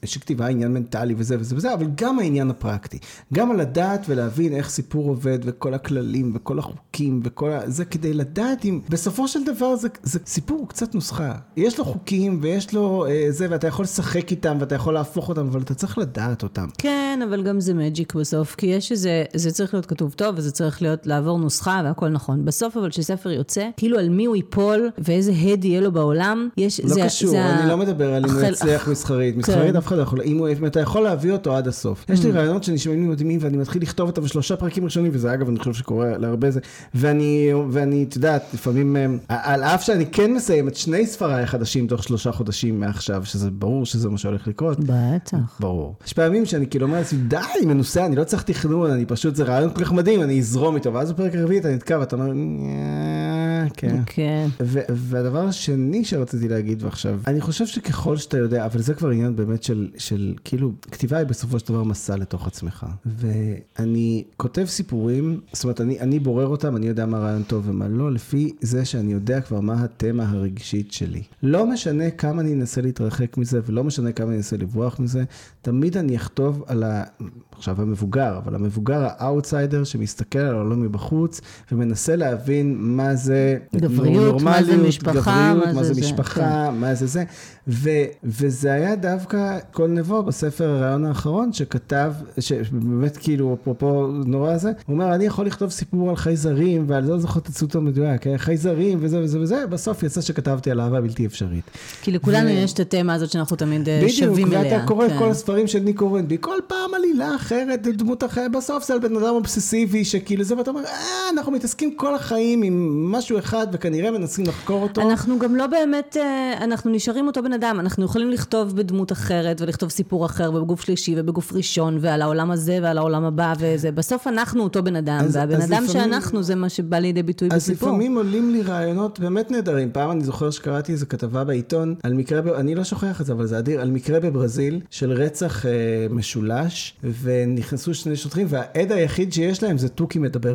שכתיבה 0.06 0.46
עניין 0.46 0.74
מנטלי 0.74 1.14
וזה 1.18 1.36
וזה 1.40 1.56
וזה, 1.56 1.74
אבל 1.74 1.86
גם 1.94 2.18
העניין 2.18 2.50
הפרקטי. 2.50 2.98
גם 3.34 3.50
על 3.50 3.56
לדעת 3.60 4.06
ולהבין 4.08 4.52
איך 4.54 4.68
סיפור 4.70 5.08
עובד 5.08 5.38
וכל 5.44 5.74
הכללים 5.74 6.32
וכל 6.34 6.58
החוקים 6.58 7.20
וכל 7.24 7.50
ה... 7.52 7.60
זה 7.66 7.84
כדי 7.84 8.12
לדעת 8.12 8.64
אם 8.64 8.80
בסופו 8.88 9.28
של 9.28 9.44
דבר 9.44 9.76
זה, 9.76 9.88
זה 10.02 10.18
סיפור 10.26 10.58
הוא 10.58 10.68
קצת 10.68 10.94
נוסחה. 10.94 11.32
יש 11.56 11.78
לו 11.78 11.84
חוקים 11.84 12.38
ויש 12.42 12.74
לו 12.74 13.06
אה, 13.06 13.26
זה 13.28 13.46
ואתה 13.50 13.66
יכול 13.66 13.82
לשחק 13.82 14.30
איתם 14.30 14.56
ואתה 14.60 14.74
יכול 14.74 14.94
להפוך 14.94 15.28
אותם, 15.28 15.46
אבל 15.46 15.60
אתה 15.60 15.74
צריך 15.74 15.98
לדעת 15.98 16.42
אותם. 16.42 16.66
כן, 16.78 17.20
אבל 17.28 17.42
גם 17.42 17.60
זה 17.60 17.74
מג'יק 17.74 18.14
בסוף, 18.14 18.54
כי 18.54 18.66
יש 18.66 18.92
איזה, 18.92 19.24
זה 19.34 19.50
צריך 19.50 19.74
להיות 19.74 19.86
כתוב 19.86 20.12
טוב, 20.12 20.34
וזה 20.38 20.50
צריך 20.52 20.82
להיות 20.82 21.06
לעבור 21.06 21.38
נוסחה, 21.38 21.80
והכל 21.84 22.08
נכון. 22.08 22.44
בסוף 22.44 22.76
אבל 22.76 22.90
כשספר 22.90 23.30
יוצא, 23.30 23.68
כאילו 23.76 23.98
על 23.98 24.08
מי 24.08 24.24
הוא 24.24 24.36
ייפול, 24.36 24.90
ואיזה 24.98 25.32
הד 25.32 25.64
יהיה 25.64 25.80
לו 25.80 25.92
בעולם, 25.92 26.48
יש... 26.56 26.80
לא 26.80 26.88
זה, 26.88 27.00
קשור, 27.04 27.30
זה 27.30 27.44
אני 27.54 27.62
ה- 27.62 27.66
לא 27.66 27.76
מדבר 27.76 28.14
על 28.14 28.24
אם 28.24 28.30
הוא 28.30 28.42
יצליח 28.42 28.88
מסחרית. 28.88 29.36
מסחרית 29.36 29.76
אף 29.76 29.86
אחד 29.86 29.93
לא 29.94 30.02
יכול, 30.02 30.20
אם 30.24 30.38
הוא- 30.38 30.48
אם 30.60 30.66
אתה 30.66 30.80
יכול 30.80 31.02
להביא 31.02 31.32
אותו 31.32 31.56
עד 31.56 31.68
הסוף. 31.68 32.04
יש 32.08 32.24
לי 32.24 32.30
רעיונות 32.30 32.64
שנשמעים 32.64 33.00
לי 33.02 33.08
מדהימים 33.08 33.38
ואני 33.42 33.56
מתחיל 33.56 33.82
לכתוב 33.82 34.08
אותם 34.08 34.22
בשלושה 34.22 34.56
פרקים 34.56 34.84
ראשונים, 34.84 35.10
וזה 35.14 35.34
אגב, 35.34 35.48
אני 35.48 35.58
חושב 35.58 35.72
שקורה 35.72 36.18
להרבה 36.18 36.50
זה. 36.50 36.60
ואני, 36.94 37.50
ואני, 37.70 38.04
את 38.08 38.16
יודעת, 38.16 38.42
לפעמים, 38.54 38.96
אה, 38.96 39.06
על 39.28 39.62
אף 39.62 39.82
שאני 39.84 40.06
כן 40.06 40.32
מסיים 40.34 40.68
את 40.68 40.76
שני 40.76 41.06
ספריי 41.06 41.42
החדשים 41.42 41.86
תוך 41.86 42.02
שלושה 42.02 42.32
חודשים 42.32 42.80
מעכשיו, 42.80 43.24
שזה 43.24 43.50
ברור 43.50 43.86
שזה 43.86 44.08
מה 44.08 44.18
שהולך 44.18 44.46
לקרות. 44.48 44.78
בטח. 44.80 45.56
ברור. 45.60 45.94
יש 46.06 46.12
פעמים 46.12 46.46
שאני 46.46 46.66
כאילו 46.66 46.86
אומר 46.86 46.98
לעצמי, 46.98 47.18
די, 47.28 47.36
מנוסה, 47.66 48.06
אני 48.06 48.16
לא 48.16 48.24
צריך 48.24 48.42
תכנון, 48.42 48.90
אני 48.90 49.04
פשוט, 49.06 49.34
זה 49.36 49.44
רעיון 49.44 49.70
כל 49.74 49.84
כך 49.84 49.92
מדהים, 49.92 50.22
אני 50.22 50.38
אזרום 50.38 50.74
איתו, 50.74 50.92
ואז 50.94 51.12
בפרק 51.12 51.34
הרביעי 51.34 51.60
אתה 51.60 51.68
נתקע 51.74 51.96
ואתה 52.00 52.16
אומר, 52.16 52.32
"נה, 52.32 53.68
כן. 53.76 53.96
כן. 54.06 54.46
והדבר 54.90 55.46
השני 55.46 56.04
שרציתי 56.04 56.48
להגיד 56.48 56.82
ועכשיו, 56.82 57.18
אני 57.26 57.40
חושב 57.40 57.66
שככל 57.66 58.16
שאתה 58.16 58.38
יודע, 58.38 58.66
אבל 58.66 58.80
זה 58.80 58.94
כבר 58.94 59.08
עניין 59.10 59.36
באמת 59.36 59.62
של, 59.62 59.83
של 59.96 60.34
כאילו, 60.44 60.72
כתיבה 60.90 61.16
היא 61.16 61.26
בסופו 61.26 61.58
של 61.58 61.68
דבר 61.68 61.82
מסע 61.82 62.16
לתוך 62.16 62.46
עצמך. 62.46 62.86
ואני 63.06 64.24
כותב 64.36 64.64
סיפורים, 64.64 65.40
זאת 65.52 65.64
אומרת, 65.64 65.80
אני, 65.80 66.00
אני 66.00 66.18
בורר 66.18 66.46
אותם, 66.46 66.76
אני 66.76 66.86
יודע 66.86 67.06
מה 67.06 67.18
רעיון 67.18 67.42
טוב 67.42 67.68
ומה 67.68 67.88
לא, 67.88 68.12
לפי 68.12 68.52
זה 68.60 68.84
שאני 68.84 69.12
יודע 69.12 69.40
כבר 69.40 69.60
מה 69.60 69.84
התמה 69.84 70.30
הרגשית 70.30 70.92
שלי. 70.92 71.22
לא 71.42 71.66
משנה 71.66 72.10
כמה 72.10 72.42
אני 72.42 72.54
אנסה 72.54 72.80
להתרחק 72.80 73.36
מזה, 73.38 73.60
ולא 73.66 73.84
משנה 73.84 74.12
כמה 74.12 74.28
אני 74.28 74.36
אנסה 74.36 74.56
לברוח 74.56 75.00
מזה, 75.00 75.24
תמיד 75.62 75.96
אני 75.96 76.16
אכתוב 76.16 76.64
על 76.66 76.82
ה... 76.82 77.04
עכשיו 77.52 77.82
המבוגר, 77.82 78.38
אבל 78.38 78.54
המבוגר 78.54 79.06
האאוטסיידר 79.08 79.84
שמסתכל 79.84 80.38
על 80.38 80.54
העולם 80.54 80.82
מבחוץ, 80.82 81.40
ומנסה 81.72 82.16
להבין 82.16 82.76
מה 82.78 83.14
זה 83.14 83.58
גבריות, 83.76 84.42
מה 84.42 84.62
זה 84.62 84.70
נורמליות, 84.70 84.88
משפחה, 84.88 85.54
גבריות, 85.54 85.66
מה 85.66 85.72
מה 85.72 85.82
זה 85.82 85.88
זה 85.88 85.94
זה, 85.94 86.00
משפחה, 86.00 86.70
מה 86.70 86.94
זה 86.94 87.06
זה. 87.06 87.24
ו, 87.68 87.90
וזה 88.24 88.72
היה 88.72 88.96
דווקא 88.96 89.58
כל 89.72 89.88
נבו 89.88 90.22
בספר 90.22 90.68
הרעיון 90.68 91.04
האחרון 91.04 91.52
שכתב, 91.52 92.12
שבאמת 92.40 93.16
כאילו, 93.16 93.56
אפרופו 93.62 94.06
נורא 94.06 94.56
זה, 94.56 94.72
הוא 94.86 94.94
אומר, 94.94 95.14
אני 95.14 95.24
יכול 95.24 95.46
לכתוב 95.46 95.70
סיפור 95.70 96.10
על 96.10 96.16
חייזרים, 96.16 96.84
ועל 96.88 97.04
זה 97.04 97.12
לא 97.12 97.18
זוכר 97.18 97.40
את 97.40 97.46
הציטוט 97.46 97.74
המדויק, 97.74 98.26
אה, 98.26 98.38
חייזרים 98.38 98.98
וזה 99.00 99.20
וזה 99.20 99.40
וזה, 99.40 99.66
בסוף 99.66 100.02
יצא 100.02 100.20
שכתבתי 100.20 100.70
על 100.70 100.80
אהבה 100.80 101.00
בלתי 101.00 101.26
אפשרית. 101.26 101.64
כי 102.02 102.12
לכולנו 102.12 102.48
ו- 102.48 102.52
יש 102.52 102.72
את 102.72 102.80
התמה 102.80 103.14
הזאת 103.14 103.30
שאנחנו 103.30 103.56
תמיד 103.56 103.88
אה, 103.88 103.96
בדיוק, 103.96 104.10
שווים 104.10 104.52
אליה. 104.52 104.60
ואתה 104.60 104.86
קורא 104.86 105.06
את 105.06 105.10
כן. 105.10 105.18
כל 105.18 105.30
הספרים 105.30 105.66
של 105.66 105.78
ניקו 105.78 106.12
רנבי, 106.12 106.36
כל 106.40 106.56
פעם 106.66 106.94
עלילה 106.94 107.36
אחרת, 107.36 107.82
דמות 107.82 108.24
אחרת, 108.24 108.52
בסוף 108.52 108.86
זה 108.86 108.94
על 108.94 109.00
בן 109.00 109.16
אדם 109.16 109.34
אובססיבי 109.34 110.04
שכאילו 110.04 110.44
זה, 110.44 110.56
ואתה 110.56 110.70
אומר, 110.70 110.84
אה, 110.84 111.30
אנחנו 111.32 111.52
מתעסקים 111.52 111.94
כל 111.96 112.14
החיים 112.14 112.62
עם 112.62 113.06
משהו 113.12 113.38
אחד, 113.38 113.66
וכנראה 113.72 114.10
מנסים 114.10 114.44
לחקור 114.46 114.82
אותו. 114.82 115.00
אנחנו 115.00 115.38
גם 115.38 115.56
לא 115.56 115.66
באמת, 115.66 116.16
אה, 116.20 116.64
אנחנו 116.64 116.90
נשארים 116.90 117.26
אותו 117.26 117.42
בן 117.42 117.53
אדם, 117.54 117.76
אנחנו 117.80 118.04
יכולים 118.04 118.30
לכתוב 118.30 118.76
בדמות 118.76 119.12
אחרת, 119.12 119.60
ולכתוב 119.60 119.90
סיפור 119.90 120.26
אחר, 120.26 120.50
ובגוף 120.54 120.80
שלישי, 120.80 121.14
ובגוף 121.18 121.52
ראשון, 121.52 121.98
ועל 122.00 122.22
העולם 122.22 122.50
הזה, 122.50 122.78
ועל 122.82 122.98
העולם 122.98 123.24
הבא, 123.24 123.52
וזה, 123.58 123.92
בסוף 123.92 124.26
אנחנו 124.26 124.62
אותו 124.62 124.82
בן 124.82 124.96
אדם, 124.96 125.18
אז- 125.24 125.36
והבן 125.36 125.54
אז 125.56 125.64
אדם 125.72 125.84
לפעמים- 125.84 125.90
שאנחנו 126.10 126.42
זה 126.42 126.54
מה 126.54 126.68
שבא 126.68 126.96
לידי 126.98 127.22
ביטוי 127.22 127.48
אז 127.52 127.56
בסיפור. 127.56 127.88
לפעמים 127.88 128.16
עולים 128.16 128.50
לי 128.50 128.62
רעיונות 128.62 129.20
באמת 129.20 129.50
נהדרים. 129.50 129.90
פעם 129.92 130.10
אני 130.10 130.24
זוכר 130.24 130.50
שקראתי 130.50 130.92
איזו 130.92 131.06
כתבה 131.08 131.44
בעיתון 131.44 131.94
על 132.02 132.12
מקרה, 132.14 132.40
ב... 132.42 132.48
אני 132.48 132.74
לא 132.74 132.84
שוכח 132.84 133.20
את 133.20 133.26
זה, 133.26 133.32
אבל 133.32 133.46
זה 133.46 133.58
אדיר, 133.58 133.80
על 133.80 133.90
מקרה 133.90 134.20
בברזיל 134.20 134.80
של 134.90 135.12
רצח 135.12 135.66
אה, 135.66 135.70
משולש, 136.10 136.94
ונכנסו 137.22 137.94
שני 137.94 138.16
שוטרים, 138.16 138.46
והעד 138.50 138.92
היחיד 138.92 139.32
שיש 139.32 139.62
להם 139.62 139.78
זה 139.78 139.88
תוכי 139.88 140.18
מדבר. 140.18 140.54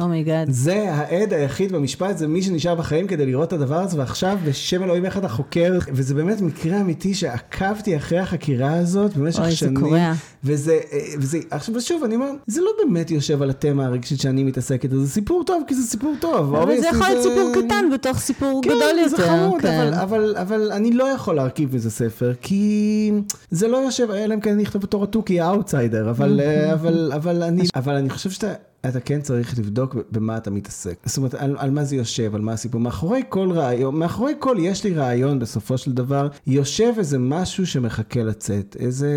oh 0.00 0.12
my 0.12 0.25
god. 0.25 0.50
זה 0.50 0.92
העד 0.92 1.32
היחיד 1.32 1.72
במשפט, 1.72 2.18
זה 2.18 2.26
מי 2.28 2.42
שנשאר 2.42 2.74
בחיים 2.74 3.06
כדי 3.06 3.26
לראות 3.26 3.48
את 3.48 3.52
הדבר 3.52 3.80
הזה, 3.80 3.98
ועכשיו 3.98 4.38
בשם 4.44 4.82
אלוהים 4.82 5.04
איך 5.04 5.18
אתה 5.18 5.28
חוקר, 5.28 5.78
וזה 5.92 6.14
באמת 6.14 6.40
מקרה 6.40 6.80
אמיתי 6.80 7.14
שעקבתי 7.14 7.96
אחרי 7.96 8.18
החקירה 8.18 8.74
הזאת 8.74 9.16
במשך 9.16 9.40
אוי, 9.40 9.50
זה 9.50 9.56
שנים. 9.56 9.80
קורע. 9.80 10.12
וזה, 10.44 10.78
אה, 10.92 10.98
וזה, 11.18 11.38
עכשיו 11.50 11.80
שוב, 11.80 12.04
אני 12.04 12.14
אומר, 12.14 12.30
זה 12.46 12.60
לא 12.60 12.70
באמת 12.84 13.10
יושב 13.10 13.42
על 13.42 13.50
התמה 13.50 13.86
הרגשית 13.86 14.20
שאני 14.20 14.44
מתעסקת, 14.44 14.90
זה 14.90 15.08
סיפור 15.08 15.44
טוב, 15.46 15.62
כי 15.66 15.74
זה 15.74 15.82
סיפור 15.82 16.14
טוב. 16.20 16.54
אבל 16.54 16.80
זה 16.80 16.86
יכול 16.86 17.06
להיות 17.08 17.22
סיפור 17.22 17.52
קטן 17.54 17.84
בתוך 17.94 18.18
סיפור 18.18 18.60
כן, 18.64 18.70
גדול 18.70 18.98
יותר. 18.98 19.08
זה 19.08 19.16
חמוד, 19.16 19.62
כן. 19.62 19.80
אבל, 19.80 19.94
אבל, 19.94 20.36
אבל 20.36 20.72
אני 20.72 20.92
לא 20.92 21.04
יכול 21.04 21.36
להרכיב 21.36 21.74
מזה 21.74 21.90
ספר, 21.90 22.32
כי 22.40 23.12
זה 23.50 23.68
לא 23.68 23.76
יושב, 23.76 24.10
אלא 24.10 24.34
אם 24.34 24.40
כן 24.40 24.52
אני 24.52 24.62
אכתוב 24.62 24.82
בתור 24.82 25.04
התוכי 25.04 25.40
האאוטסיידר, 25.40 26.10
אבל, 26.10 26.40
אה, 26.40 26.72
אבל, 26.72 27.12
אבל, 27.14 27.42
אני, 27.42 27.62
אבל 27.74 27.94
אני 27.94 28.10
חושב 28.10 28.30
שאתה... 28.30 28.52
אתה 28.88 29.00
כן 29.00 29.20
צריך 29.20 29.58
לבדוק 29.58 29.96
במה 30.12 30.36
אתה 30.36 30.50
מתעסק. 30.50 30.98
זאת 31.04 31.16
אומרת, 31.16 31.34
על, 31.34 31.56
על 31.58 31.70
מה 31.70 31.84
זה 31.84 31.96
יושב, 31.96 32.34
על 32.34 32.40
מה 32.40 32.52
הסיפור. 32.52 32.80
מאחורי 32.80 33.22
כל 33.28 33.52
רעיון, 33.52 33.96
מאחורי 33.96 34.32
כל 34.38 34.56
יש 34.60 34.84
לי 34.84 34.94
רעיון 34.94 35.38
בסופו 35.38 35.78
של 35.78 35.92
דבר, 35.92 36.28
יושב 36.46 36.92
איזה 36.98 37.18
משהו 37.18 37.66
שמחכה 37.66 38.22
לצאת. 38.22 38.76
איזה... 38.80 39.10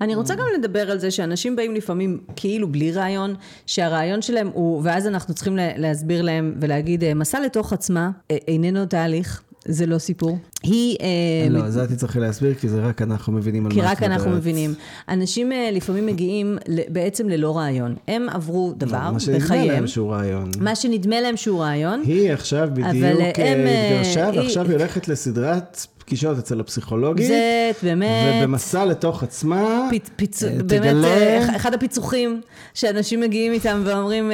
אני 0.00 0.14
רוצה 0.14 0.34
גם 0.34 0.46
לדבר 0.58 0.90
על 0.90 0.98
זה 0.98 1.10
שאנשים 1.10 1.56
באים 1.56 1.74
לפעמים 1.74 2.18
כאילו 2.36 2.68
בלי 2.72 2.92
רעיון, 2.92 3.34
שהרעיון 3.66 4.22
שלהם 4.22 4.50
הוא, 4.52 4.80
ואז 4.84 5.06
אנחנו 5.06 5.34
צריכים 5.34 5.56
לה- 5.56 5.78
להסביר 5.78 6.22
להם 6.22 6.54
ולהגיד, 6.60 7.04
אה, 7.04 7.14
מסע 7.14 7.40
לתוך 7.40 7.72
עצמה 7.72 8.10
אה, 8.30 8.36
איננו 8.48 8.86
תהליך, 8.86 9.42
זה 9.64 9.86
לא 9.86 9.98
סיפור. 9.98 10.38
היא... 10.62 10.96
אה, 11.00 11.06
לא, 11.50 11.70
זה 11.70 11.80
הייתי 11.80 11.96
צריך 11.96 12.16
להסביר, 12.16 12.54
כי 12.54 12.68
זה 12.68 12.80
רק 12.80 13.02
אנחנו 13.02 13.32
מבינים 13.32 13.66
על 13.66 13.72
כי 13.72 13.80
מה 13.80 13.90
רק 13.90 13.98
את 13.98 14.02
אנחנו 14.02 14.26
מדברת. 14.26 14.40
מבינים. 14.40 14.74
אנשים 15.08 15.52
אה, 15.52 15.70
לפעמים 15.72 16.06
מגיעים 16.06 16.58
בעצם 16.88 17.28
ללא 17.28 17.56
רעיון. 17.56 17.94
הם 18.08 18.26
עברו 18.28 18.72
דבר 18.76 19.02
לא, 19.06 19.12
מה 19.12 19.20
שנדמה 19.20 19.38
בחייהם, 19.44 19.68
להם 19.68 19.86
שהוא 19.86 20.10
רעיון. 20.12 20.50
מה 20.60 20.74
שנדמה 20.74 21.20
להם 21.20 21.36
שהוא 21.36 21.60
רעיון. 21.60 22.02
היא 22.04 22.32
עכשיו 22.32 22.68
בדיוק 22.72 23.38
אה, 23.38 23.92
התגרשה, 23.92 24.30
ועכשיו 24.36 24.66
היא 24.66 24.72
הולכת 24.76 25.08
לסדרת 25.08 25.86
פגישות 25.98 26.38
אצל 26.38 26.60
הפסיכולוגית. 26.60 27.26
זה 27.26 27.70
באמת... 27.82 28.42
ובמסע 28.44 28.84
לתוך 28.84 29.22
עצמה, 29.22 29.86
פיצ, 29.90 30.08
פיצ... 30.16 30.42
באמת, 30.44 30.66
תגלה- 30.82 31.04
אה, 31.06 31.56
אחד 31.56 31.74
הפיצוחים 31.74 32.40
שאנשים 32.74 33.20
מגיעים 33.20 33.52
איתם 33.52 33.82
ואומרים, 33.84 34.32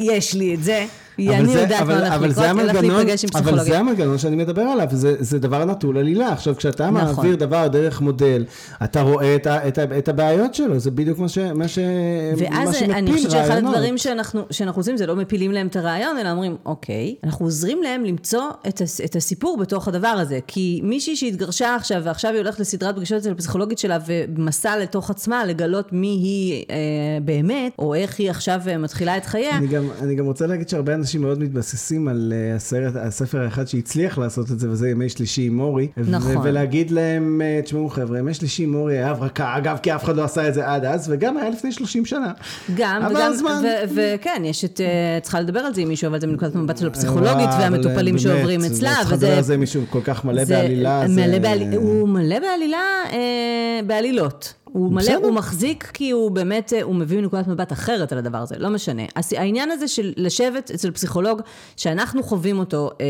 יש 0.00 0.34
לי 0.34 0.54
את 0.54 0.62
זה, 0.62 0.86
אני 1.18 1.52
זה- 1.52 1.60
יודעת 1.60 1.80
אבל- 1.82 1.94
מה 1.94 2.00
הולך 2.00 2.12
אבל 2.12 2.28
לקרות, 2.28 2.44
הולך 2.60 2.74
להיפגש 2.74 3.24
עם 3.24 3.30
אבל 3.34 3.40
פסיכולוגיה. 3.42 3.64
זה 3.64 3.78
המנגנון 3.78 4.18
שאני 4.18 4.36
מדבר 4.36 4.62
עליו, 4.62 4.86
זה, 4.90 5.16
זה 5.18 5.38
דבר 5.38 5.64
נטול 5.64 5.98
עלילה. 5.98 6.32
עכשיו, 6.32 6.56
כשאתה 6.56 6.90
נכון. 6.90 7.04
מעביר 7.16 7.36
דבר 7.36 7.66
דרך 7.68 8.00
מודל, 8.00 8.44
אתה 8.84 9.00
רואה 9.00 9.34
את, 9.34 9.46
ה, 9.46 9.68
את, 9.68 9.78
ה, 9.78 9.98
את 9.98 10.08
הבעיות 10.08 10.54
שלו, 10.54 10.78
זה 10.78 10.90
בדיוק 10.90 11.18
מה, 11.18 11.28
ש, 11.28 11.38
מה, 11.38 11.68
ש, 11.68 11.78
מה 11.78 11.84
ואז 12.38 12.74
שמפיל 12.76 12.92
אני 12.94 13.12
חושבת 13.12 13.30
שאחד 13.30 13.50
רעיונות. 13.50 13.74
הדברים 13.74 13.98
שאנחנו, 13.98 14.42
שאנחנו 14.50 14.80
עושים 14.80 14.96
זה 14.96 15.06
לא 15.06 15.16
מפילים 15.16 15.52
להם 15.52 15.66
את 15.66 15.76
הרעיון, 15.76 16.16
אלא 16.18 16.30
אומרים, 16.30 16.56
אוקיי, 16.66 17.14
אנחנו 17.24 17.46
עוזרים 17.46 17.82
להם 17.82 18.04
למצוא 18.04 18.42
את, 18.68 18.80
הס, 18.80 19.00
את 19.00 19.16
הסיפור 19.16 19.56
בתוך 19.56 19.88
הדבר 19.88 20.08
הזה. 20.08 20.38
כי 20.46 20.80
מישהי 20.84 21.16
שהתגרשה 21.16 21.74
עכשיו, 21.74 22.00
ועכשיו 22.04 22.30
היא 22.30 22.38
הולכת 22.38 22.60
לסדרת 22.60 22.96
פגישות 22.96 23.18
אצל 23.18 23.30
הפסיכולוגית 23.32 23.78
שלה, 23.78 23.98
ומסע 24.06 24.76
לתוך 24.76 25.10
עצמה 25.10 25.44
לגלות 25.46 25.92
מי 25.92 26.06
היא 26.06 26.64
אה, 26.70 26.76
באמת, 27.24 27.72
או 27.78 27.94
איך 27.94 28.18
היא 28.18 28.30
עכשיו 28.30 28.60
מתחילה 28.78 29.16
את 29.16 29.24
חייה, 29.26 29.56
אני 29.58 29.66
גם, 29.66 29.84
אני 30.02 30.14
גם 30.14 30.26
רוצה 30.26 30.46
להגיד 30.46 30.68
שהרבה 30.68 30.94
אנשים 30.94 31.07
אנשים 31.08 31.22
מאוד 31.22 31.38
מתבססים 31.38 32.08
על 32.08 32.32
אה, 32.36 32.56
הסרט, 32.56 32.96
הספר 32.96 33.40
האחד 33.40 33.68
שהצליח 33.68 34.18
לעשות 34.18 34.50
את 34.50 34.60
זה, 34.60 34.70
וזה 34.70 34.90
ימי 34.90 35.08
שלישי 35.08 35.42
עם 35.42 35.56
מורי. 35.56 35.88
נכון. 35.96 36.36
ו- 36.36 36.40
ולהגיד 36.42 36.90
להם, 36.90 37.40
אה, 37.44 37.60
תשמעו 37.64 37.88
חבר'ה, 37.88 38.18
ימי 38.18 38.34
שלישי 38.34 38.62
עם 38.62 38.72
מורי 38.72 38.98
היה 38.98 39.10
הברקה, 39.10 39.56
אגב, 39.56 39.78
כי 39.82 39.94
אף 39.94 40.04
אחד 40.04 40.16
לא 40.16 40.24
עשה 40.24 40.48
את 40.48 40.54
זה 40.54 40.66
עד 40.66 40.84
אז, 40.84 41.10
וגם 41.10 41.36
היה 41.36 41.50
לפני 41.50 41.72
30 41.72 42.04
שנה. 42.04 42.32
גם, 42.74 43.02
וגם, 43.10 43.32
וכן, 43.94 44.42
יש 44.44 44.64
את, 44.64 44.80
אה, 44.80 45.20
צריכה 45.22 45.40
לדבר 45.40 45.60
על 45.60 45.74
זה 45.74 45.80
עם 45.80 45.88
מישהו, 45.88 46.08
אבל 46.08 46.20
זה 46.20 46.26
מנקודת 46.26 46.54
מבט 46.54 46.78
של 46.78 46.86
הפסיכולוגית 46.86 47.50
והמטופלים 47.60 48.18
שעוברים 48.18 48.64
אצלה, 48.64 48.94
צריך 48.98 49.12
לדבר 49.12 49.36
על 49.36 49.42
זה 49.42 49.56
מישהו 49.56 49.82
כל 49.90 50.00
כך 50.04 50.24
מלא 50.24 50.44
זה 50.44 50.54
בעלילה. 50.54 51.06
הוא 51.76 52.08
מלא 52.08 52.38
בעלילה, 52.38 52.78
בעלילות. 53.86 54.54
הוא 54.72 54.92
מלא, 54.92 55.02
בסדר. 55.02 55.16
הוא 55.16 55.32
מחזיק 55.32 55.90
כי 55.94 56.10
הוא 56.10 56.30
באמת, 56.30 56.72
אה, 56.72 56.82
הוא 56.82 56.94
מביא 56.94 57.20
מנקודת 57.20 57.46
מבט 57.46 57.72
אחרת 57.72 58.12
על 58.12 58.18
הדבר 58.18 58.38
הזה, 58.38 58.54
לא 58.58 58.70
משנה. 58.70 59.02
אז 59.14 59.32
העניין 59.32 59.70
הזה 59.70 59.88
של 59.88 60.12
לשבת 60.16 60.70
אצל 60.70 60.90
פסיכולוג, 60.90 61.40
שאנחנו 61.76 62.22
חווים 62.22 62.58
אותו 62.58 62.90
אה, 63.00 63.06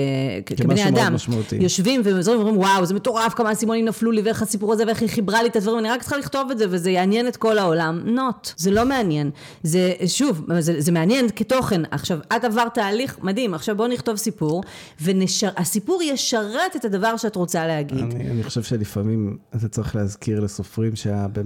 כבני 0.46 0.88
אדם. 0.88 1.14
יושבים 1.60 2.00
ומזורים 2.04 2.40
ואומרים, 2.40 2.58
וואו, 2.58 2.86
זה 2.86 2.94
מטורף, 2.94 3.34
כמה 3.34 3.52
אסימונים 3.52 3.84
נפלו 3.84 4.10
לי, 4.10 4.22
ואיך 4.22 4.42
הסיפור 4.42 4.72
הזה, 4.72 4.84
ואיך 4.86 5.00
היא 5.00 5.08
חיברה 5.08 5.42
לי 5.42 5.48
את 5.48 5.56
הדברים, 5.56 5.78
אני 5.78 5.90
רק 5.90 6.00
צריכה 6.00 6.16
לכתוב 6.16 6.50
את 6.50 6.58
זה, 6.58 6.64
וזה 6.68 6.90
יעניין 6.90 7.28
את 7.28 7.36
כל 7.36 7.58
העולם. 7.58 8.00
נוט, 8.04 8.52
זה 8.56 8.70
לא 8.70 8.84
מעניין. 8.84 9.30
זה, 9.62 9.92
שוב, 10.06 10.46
זה, 10.58 10.74
זה 10.78 10.92
מעניין 10.92 11.26
כתוכן. 11.36 11.82
עכשיו, 11.90 12.18
את 12.36 12.44
עברת 12.44 12.74
תהליך 12.74 13.18
מדהים, 13.22 13.54
עכשיו 13.54 13.76
בואו 13.76 13.88
נכתוב 13.88 14.16
סיפור, 14.16 14.62
והסיפור 15.00 16.02
ישרת 16.02 16.76
את 16.76 16.84
הדבר 16.84 17.16
שאת 17.16 17.36
רוצה 17.36 17.66
להגיד. 17.66 17.98
אני, 17.98 18.30
אני 18.30 18.42
חושב 18.42 18.62
שלפעמים 18.62 19.36
אתה 19.56 19.68
צריך 19.68 19.96
להזכיר 19.96 20.40
לסופרים 20.40 20.96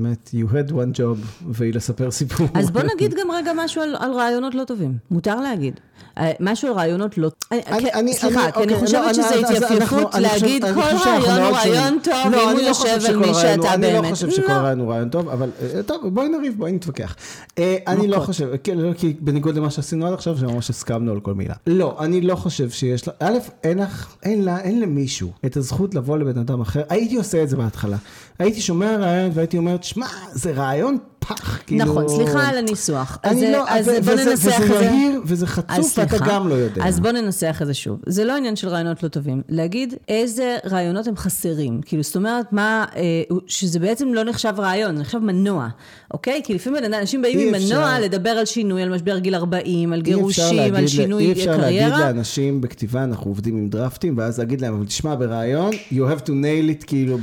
שבאמת, 0.02 0.30
you 0.34 0.52
had 0.52 0.72
one 0.72 0.98
job, 0.98 1.44
והיא 1.46 1.74
לספר 1.74 2.10
סיפור. 2.10 2.48
אז 2.54 2.70
בוא 2.70 2.82
נגיד 2.94 3.14
גם 3.20 3.30
רגע 3.30 3.52
משהו 3.56 3.82
על, 3.82 3.96
על 3.98 4.12
רעיונות 4.12 4.54
לא 4.54 4.64
טובים. 4.64 4.98
מותר 5.10 5.40
להגיד. 5.40 5.80
אה, 6.18 6.32
משהו 6.40 6.68
על 6.68 6.74
רעיונות 6.74 7.18
לא... 7.18 7.30
אני- 7.52 7.60
אני, 7.66 7.92
אני- 7.92 8.14
סליחה, 8.14 8.44
אני- 8.44 8.52
כי 8.52 8.58
אני 8.62 8.72
אוקיי, 8.72 8.86
חושבת 8.86 9.04
לא, 9.06 9.12
שזה 9.12 9.34
התייפייפות 9.40 10.14
אני 10.14 10.28
חושב- 10.28 10.42
להגיד 10.44 10.64
אני 10.64 10.74
כל 10.74 10.80
רעיון 10.80 10.96
הוא 10.96 11.58
שונים. 11.58 11.74
רעיון 11.74 11.98
טוב, 12.02 12.12
לא, 12.14 12.26
אם 12.26 12.48
הוא 12.48 12.50
אני 12.50 12.62
לא 12.62 12.68
יושב 12.68 12.98
על 13.08 13.16
מי 13.16 13.34
שאתה 13.34 13.62
באמת. 13.76 13.84
אני 13.84 14.08
לא 14.08 14.14
חושב 14.14 14.30
שכל 14.30 14.52
לא. 14.52 14.58
רעיון 14.58 14.80
הוא 14.80 14.92
רעיון 14.92 15.08
טוב, 15.08 15.28
אבל 15.28 15.50
אה, 15.76 15.82
טוב, 15.82 16.08
בואי 16.14 16.28
נריב, 16.28 16.54
בואי 16.58 16.72
נתווכח. 16.72 17.16
אה, 17.58 17.76
אני 17.86 18.08
לא 18.08 18.16
מכות. 18.16 18.26
חושב, 18.26 18.48
כן, 18.64 18.78
לא, 18.78 18.92
כי 18.94 19.16
בניגוד 19.20 19.56
למה 19.56 19.70
שעשינו 19.70 20.06
עד 20.06 20.12
עכשיו, 20.12 20.38
שממש 20.38 20.70
הסכמנו 20.70 21.12
על 21.12 21.20
כל 21.20 21.34
מילה. 21.34 21.54
לא, 21.66 21.96
אני 22.00 22.20
לא 22.20 22.34
חושב 22.36 22.70
שיש 22.70 23.08
לה, 23.08 23.12
א', 23.20 23.38
אין 23.64 23.78
לך, 23.78 24.14
אין 24.22 24.44
לה, 24.44 24.60
אין 24.60 24.80
למישהו 24.80 25.30
את 25.46 25.56
הזכות 25.56 25.94
לבוא 25.94 26.18
לבן 26.18 26.40
אדם 26.40 26.60
אחר. 26.60 26.82
הייתי 26.88 27.16
עושה 27.16 27.42
את 27.42 27.48
זה 27.48 27.56
בהתחלה. 27.56 27.96
הייתי 28.38 28.60
שומע 28.60 28.96
רעיון 28.96 29.30
והייתי 29.34 29.58
אומר, 29.58 29.76
שמע, 29.82 30.06
זה 30.32 30.52
רעיון 30.52 30.98
פח, 31.28 31.58
כאילו... 31.66 31.84
נכון, 31.84 32.08
סליחה 32.08 32.48
על 32.48 32.58
הניסוח. 32.58 33.18
אז, 33.22 33.36
לא, 33.42 33.64
אז 33.68 33.88
ו- 33.88 34.02
בוא 34.04 34.12
וזה- 34.12 34.24
ננסח 34.30 34.56
את 34.58 34.64
וזה 34.64 34.78
זה. 34.78 34.84
יהיר, 34.84 35.20
וזה 35.26 35.46
חצוף, 35.46 35.98
ואתה. 35.98 36.16
גם 36.26 36.48
לא 36.48 36.54
יודע. 36.54 36.84
אז 36.88 37.00
בוא 37.00 37.10
ננסח 37.10 37.58
את 37.62 37.66
זה 37.66 37.74
שוב. 37.74 38.00
זה 38.06 38.24
לא 38.24 38.36
עניין 38.36 38.56
של 38.56 38.68
רעיונות 38.68 39.02
לא 39.02 39.08
טובים. 39.08 39.42
להגיד 39.48 39.94
איזה 40.08 40.56
רעיונות 40.70 41.06
הם 41.06 41.16
חסרים. 41.16 41.80
כאילו, 41.86 42.02
זאת 42.02 42.16
אומרת, 42.16 42.52
מה, 42.52 42.84
אה, 42.96 43.02
שזה 43.46 43.78
בעצם 43.78 44.14
לא 44.14 44.24
נחשב 44.24 44.54
רעיון, 44.58 44.96
זה 44.96 45.02
נחשב 45.02 45.18
מנוע, 45.18 45.68
אוקיי? 46.14 46.40
כי 46.44 46.54
לפעמים 46.54 46.84
אנשים 46.84 47.22
באים 47.22 47.38
אי 47.38 47.48
עם 47.48 47.54
אפשר. 47.54 47.74
מנוע 47.78 48.00
לדבר 48.00 48.30
על 48.30 48.44
שינוי, 48.44 48.82
על 48.82 48.88
משבר 48.94 49.18
גיל 49.18 49.34
40, 49.34 49.92
על 49.92 50.02
גירושים, 50.02 50.74
על 50.74 50.86
שינוי 50.86 51.24
אי 51.26 51.32
אפשר 51.32 51.50
להגיד 51.56 51.62
קריירה. 51.80 51.98
לאנשים 51.98 52.60
בכתיבה, 52.60 53.04
אנחנו 53.04 53.30
עובדים 53.30 53.56
עם 53.56 53.68
דרפטים, 53.68 54.18
ואז 54.18 54.38
להגיד 54.38 54.60
להם, 54.60 54.74
אבל 54.74 54.86
תשמע, 54.86 55.14
ברעיון, 55.14 55.70
you 55.92 56.16
have 56.16 56.22
to 56.22 56.30
nail 56.30 56.80
it 56.80 56.84
כאילו 56.86 57.18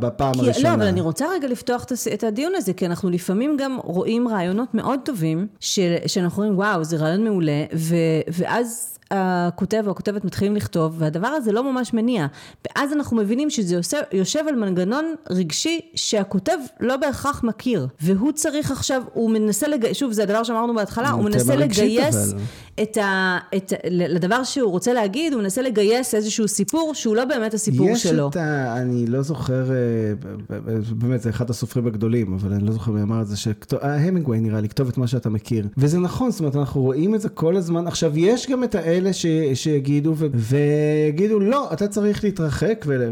בפעם 0.00 0.34
כי, 0.34 0.40
הראשונה. 0.40 0.68
לא, 0.68 0.74
אבל 0.74 0.86
אני 0.86 1.00
רוצה 1.00 1.24
רגע 1.36 1.48
לפתוח 1.48 1.84
את 2.14 2.24
הדיון 2.24 2.52
הזה, 2.56 2.72
כי 2.72 2.86
אנחנו 2.86 3.10
לפעמים 3.10 3.35
גם 3.58 3.78
רואים 3.84 4.28
רעיונות 4.28 4.74
מאוד 4.74 5.00
טובים, 5.04 5.46
של, 5.60 5.94
שאנחנו 6.06 6.42
אומרים, 6.42 6.58
וואו, 6.58 6.84
זה 6.84 6.96
רעיון 6.96 7.24
מעולה, 7.24 7.64
ו, 7.74 7.94
ואז 8.28 8.96
הכותב 9.10 9.82
או 9.86 9.90
הכותבת 9.90 10.24
מתחילים 10.24 10.56
לכתוב, 10.56 10.94
והדבר 10.98 11.26
הזה 11.26 11.52
לא 11.52 11.72
ממש 11.72 11.94
מניע. 11.94 12.26
ואז 12.66 12.92
אנחנו 12.92 13.16
מבינים 13.16 13.50
שזה 13.50 13.74
יושב, 13.74 14.00
יושב 14.12 14.44
על 14.48 14.54
מנגנון 14.54 15.14
רגשי 15.30 15.80
שהכותב 15.94 16.58
לא 16.80 16.96
בהכרח 16.96 17.44
מכיר. 17.44 17.86
והוא 18.00 18.32
צריך 18.32 18.70
עכשיו, 18.70 19.02
הוא 19.12 19.30
מנסה 19.30 19.68
לגייס, 19.68 19.96
שוב, 19.96 20.12
זה 20.12 20.22
הדבר 20.22 20.42
שאמרנו 20.42 20.74
בהתחלה, 20.74 21.10
הוא 21.10 21.24
מנסה 21.24 21.54
רגשית, 21.54 21.98
לגייס 21.98 22.32
אבל. 22.32 22.42
את 22.82 22.96
ה, 22.96 23.38
את, 23.56 23.72
לדבר 23.90 24.44
שהוא 24.44 24.70
רוצה 24.70 24.92
להגיד, 24.92 25.32
הוא 25.32 25.42
מנסה 25.42 25.62
לגייס 25.62 26.14
איזשהו 26.14 26.48
סיפור 26.48 26.94
שהוא 26.94 27.16
לא 27.16 27.24
באמת 27.24 27.54
הסיפור 27.54 27.88
יש 27.88 28.02
שלו. 28.02 28.28
את 28.28 28.36
ה... 28.36 28.76
אני 28.76 29.06
לא 29.06 29.22
זוכר, 29.22 29.70
אה, 29.70 30.56
באמת, 30.90 31.22
זה 31.22 31.30
אחד 31.30 31.50
הסופרים 31.50 31.86
הגדולים, 31.86 32.34
אבל 32.34 32.52
אני 32.52 32.66
לא 32.66 32.72
זוכר 32.72 32.92
מי 32.92 33.02
אמר 33.02 33.22
את 33.22 33.26
זה, 33.26 33.36
שהמינגווי 33.36 34.40
נראה 34.40 34.60
לי, 34.60 34.68
כתוב 34.68 34.88
את 34.88 34.98
מה 34.98 35.06
שאתה 35.06 35.30
מכיר. 35.30 35.68
וזה 35.76 35.98
נכון, 35.98 36.30
זאת 36.30 36.40
אומרת, 36.40 36.56
אנחנו 36.56 36.82
רואים 36.82 37.14
את 37.14 37.20
זה 37.20 37.28
כל 37.28 37.56
הזמן. 37.56 37.86
עכשיו, 37.86 38.18
יש 38.18 38.50
גם 38.50 38.64
את 38.64 38.74
האלה 38.74 39.12
ש, 39.12 39.26
שיגידו, 39.54 40.14
ו, 40.16 40.26
ויגידו, 40.34 41.40
לא, 41.40 41.72
אתה 41.72 41.88
צריך 41.88 42.24
להתרחק 42.24 42.84
ול, 42.88 43.02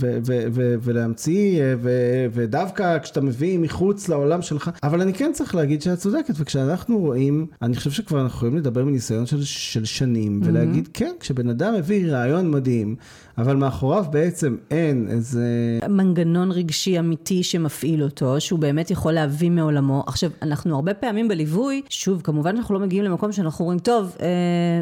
ו, 0.00 0.18
ו, 0.26 0.44
ו, 0.52 0.74
ולהמציא, 0.82 1.60
אה, 1.60 1.74
ו, 1.82 1.90
ודווקא 2.32 2.98
כשאתה 2.98 3.20
מביא 3.20 3.58
מחוץ 3.58 4.08
לעולם 4.08 4.42
שלך. 4.42 4.70
אבל 4.82 5.00
אני 5.00 5.14
כן 5.14 5.30
צריך 5.34 5.54
להגיד 5.54 5.82
שאת 5.82 5.98
צודקת, 5.98 6.34
וכשאנחנו 6.36 6.98
רואים, 6.98 7.46
אני 7.62 7.76
חושב 7.76 7.90
שכבר 7.90 8.20
אנחנו 8.20 8.36
יכולים 8.36 8.56
לדבר 8.56 8.84
מניסיון 8.84 9.01
של, 9.24 9.44
של 9.44 9.84
שנים, 9.84 10.40
ולהגיד, 10.44 10.88
כן, 10.94 11.12
כשבן 11.20 11.48
אדם 11.48 11.74
מביא 11.74 12.12
רעיון 12.12 12.50
מדהים, 12.50 12.96
אבל 13.38 13.56
מאחוריו 13.56 14.04
בעצם 14.10 14.56
אין 14.70 15.06
איזה... 15.10 15.78
מנגנון 15.88 16.52
רגשי 16.52 16.98
אמיתי 16.98 17.42
שמפעיל 17.42 18.02
אותו, 18.02 18.40
שהוא 18.40 18.58
באמת 18.58 18.90
יכול 18.90 19.12
להביא 19.12 19.50
מעולמו. 19.50 20.04
עכשיו, 20.06 20.30
אנחנו 20.42 20.74
הרבה 20.74 20.94
פעמים 20.94 21.28
בליווי, 21.28 21.82
שוב, 21.88 22.20
כמובן 22.24 22.56
שאנחנו 22.56 22.74
לא 22.74 22.80
מגיעים 22.80 23.04
למקום 23.04 23.32
שאנחנו 23.32 23.64
אומרים, 23.64 23.78
טוב, 23.78 24.16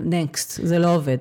next, 0.04 0.60
זה 0.64 0.78
לא 0.78 0.94
עובד. 0.94 1.16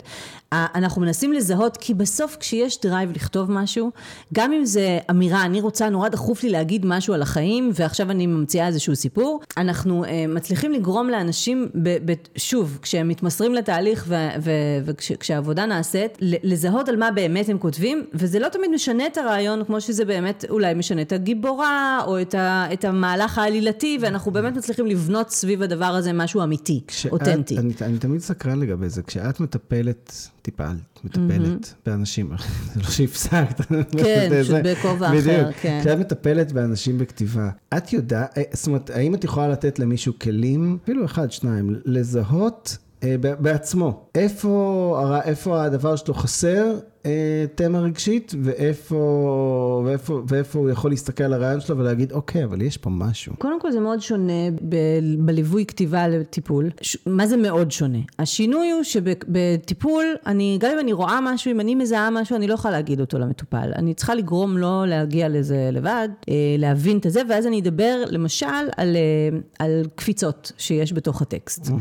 אה, 0.54 0.66
אנחנו 0.76 1.02
מנסים 1.02 1.34
לזהות, 1.34 1.78
כי 1.78 1.94
בסוף 1.94 2.38
כשיש 2.40 2.82
drive 2.82 3.12
לכתוב 3.12 3.52
משהו, 3.52 3.92
גם 4.34 4.54
אם 4.54 4.66
זה 4.66 5.00
אמירה, 5.10 5.46
אני 5.46 5.62
רוצה, 5.62 5.90
נורא 5.90 6.10
דחוף 6.10 6.44
לי 6.44 6.50
להגיד 6.50 6.86
משהו 6.86 7.14
על 7.14 7.22
החיים, 7.22 7.72
ועכשיו 7.74 8.12
אני 8.12 8.28
ממציאה 8.28 8.68
איזשהו 8.68 8.96
סיפור, 8.96 9.40
אנחנו 9.58 10.06
אה, 10.06 10.26
מצליחים 10.28 10.72
לגרום 10.72 11.10
לאנשים, 11.10 11.70
ב, 11.76 12.12
ב, 12.12 12.14
שוב, 12.38 12.80
כשהם 12.82 13.08
מתמסרים 13.08 13.54
לתהליך 13.54 14.14
וכשהעבודה 14.86 15.66
נעשית, 15.66 16.18
ל- 16.22 16.52
לזהות 16.52 16.90
על 16.90 16.96
מה 16.96 17.12
באמת 17.12 17.29
הם 17.50 17.58
כותבים, 17.58 18.06
וזה 18.14 18.40
לא 18.40 18.50
תמיד 18.50 18.72
משנה 18.74 19.08
את 19.08 19.18
הרעיון, 19.18 19.64
כמו 19.66 19.82
שזה 19.82 20.06
באמת 20.06 20.46
אולי 20.50 20.74
משנה 20.74 21.02
את 21.02 21.12
הגיבורה, 21.12 22.02
או 22.06 22.22
את, 22.22 22.36
ה, 22.36 22.66
את 22.74 22.86
המהלך 22.86 23.38
העלילתי, 23.38 23.98
ואנחנו 24.02 24.32
באמת 24.32 24.56
מצליחים 24.58 24.86
לבנות 24.86 25.30
סביב 25.30 25.62
הדבר 25.62 25.86
הזה 25.86 26.14
משהו 26.14 26.44
אמיתי, 26.44 26.82
כשאת- 26.88 27.12
אותנטי. 27.12 27.58
אני, 27.58 27.74
אני 27.82 27.98
תמיד 27.98 28.22
סקרן 28.22 28.60
לגבי 28.60 28.90
זה, 28.90 29.02
כשאת 29.02 29.40
מטפלת, 29.40 30.14
טיפלת, 30.42 30.70
מטפלת 31.04 31.74
באנשים, 31.86 32.30
זה 32.74 32.80
לא 32.80 32.90
שהפסקת. 32.90 33.62
כן, 33.98 34.28
זה- 34.30 34.42
פשוט 34.44 34.56
בכובע 34.64 35.08
אחר, 35.08 35.18
בדיוק. 35.18 35.56
כן. 35.62 35.80
כשאת 35.82 36.00
מטפלת 36.00 36.52
באנשים 36.52 36.98
בכתיבה, 36.98 37.50
את 37.78 37.94
יודעת, 37.94 38.38
אה, 38.38 38.44
זאת 38.54 38.68
אומרת, 38.68 38.90
האם 38.90 39.16
את 39.16 39.24
יכולה 39.24 39.48
לתת 39.48 39.80
למישהו 39.80 40.14
כלים, 40.22 40.78
אפילו 40.84 41.06
אחד, 41.06 41.32
שניים, 41.32 41.76
לזהות 41.86 42.78
בעצמו, 43.40 44.06
איפה, 44.16 45.20
איפה 45.26 45.64
הדבר 45.64 45.96
שלו 45.96 46.14
חסר 46.14 46.66
אה, 47.06 47.46
תמה 47.56 47.80
רגשית, 47.80 48.34
ואיפה, 48.44 49.84
ואיפה, 49.86 50.22
ואיפה 50.28 50.60
הוא 50.60 50.70
יכול 50.70 50.92
להסתכל 50.92 51.24
על 51.24 51.34
הרעיון 51.34 51.62
שלו 51.62 51.78
ולהגיד, 51.78 52.12
אוקיי, 52.12 52.44
אבל 52.44 52.62
יש 52.62 52.78
פה 52.78 52.90
משהו. 52.90 53.34
קודם 53.38 53.62
כל 53.62 53.72
זה 53.72 53.80
מאוד 53.80 54.02
שונה 54.02 54.52
ב- 54.70 55.00
בליווי 55.20 55.66
כתיבה 55.66 56.08
לטיפול. 56.08 56.70
ש- 56.82 56.98
מה 57.06 57.28
זה 57.28 57.38
מאוד 57.38 57.72
שונה? 57.72 57.98
השינוי 58.20 58.72
הוא 58.72 58.84
שבטיפול, 58.84 60.06
אני, 60.26 60.58
גם 60.62 60.72
אם 60.74 60.80
אני 60.80 60.94
רואה 60.94 61.20
משהו, 61.22 61.52
אם 61.52 61.60
אני 61.60 61.76
מזהה 61.76 62.10
משהו, 62.10 62.36
אני 62.36 62.48
לא 62.48 62.54
יכולה 62.54 62.72
להגיד 62.72 63.00
אותו 63.00 63.20
למטופל. 63.20 63.72
אני 63.76 63.94
צריכה 63.94 64.16
לגרום 64.16 64.58
לו 64.58 64.86
להגיע 64.86 65.30
לזה 65.30 65.70
לבד, 65.74 66.10
אה, 66.30 66.34
להבין 66.58 66.98
את 66.98 67.06
זה, 67.10 67.22
ואז 67.30 67.48
אני 67.48 67.60
אדבר 67.60 68.04
למשל 68.10 68.46
על, 68.78 68.96
אה, 68.96 69.40
על 69.60 69.84
קפיצות 69.96 70.52
שיש 70.58 70.94
בתוך 70.94 71.22
הטקסט. 71.22 71.70
אה, 71.70 71.76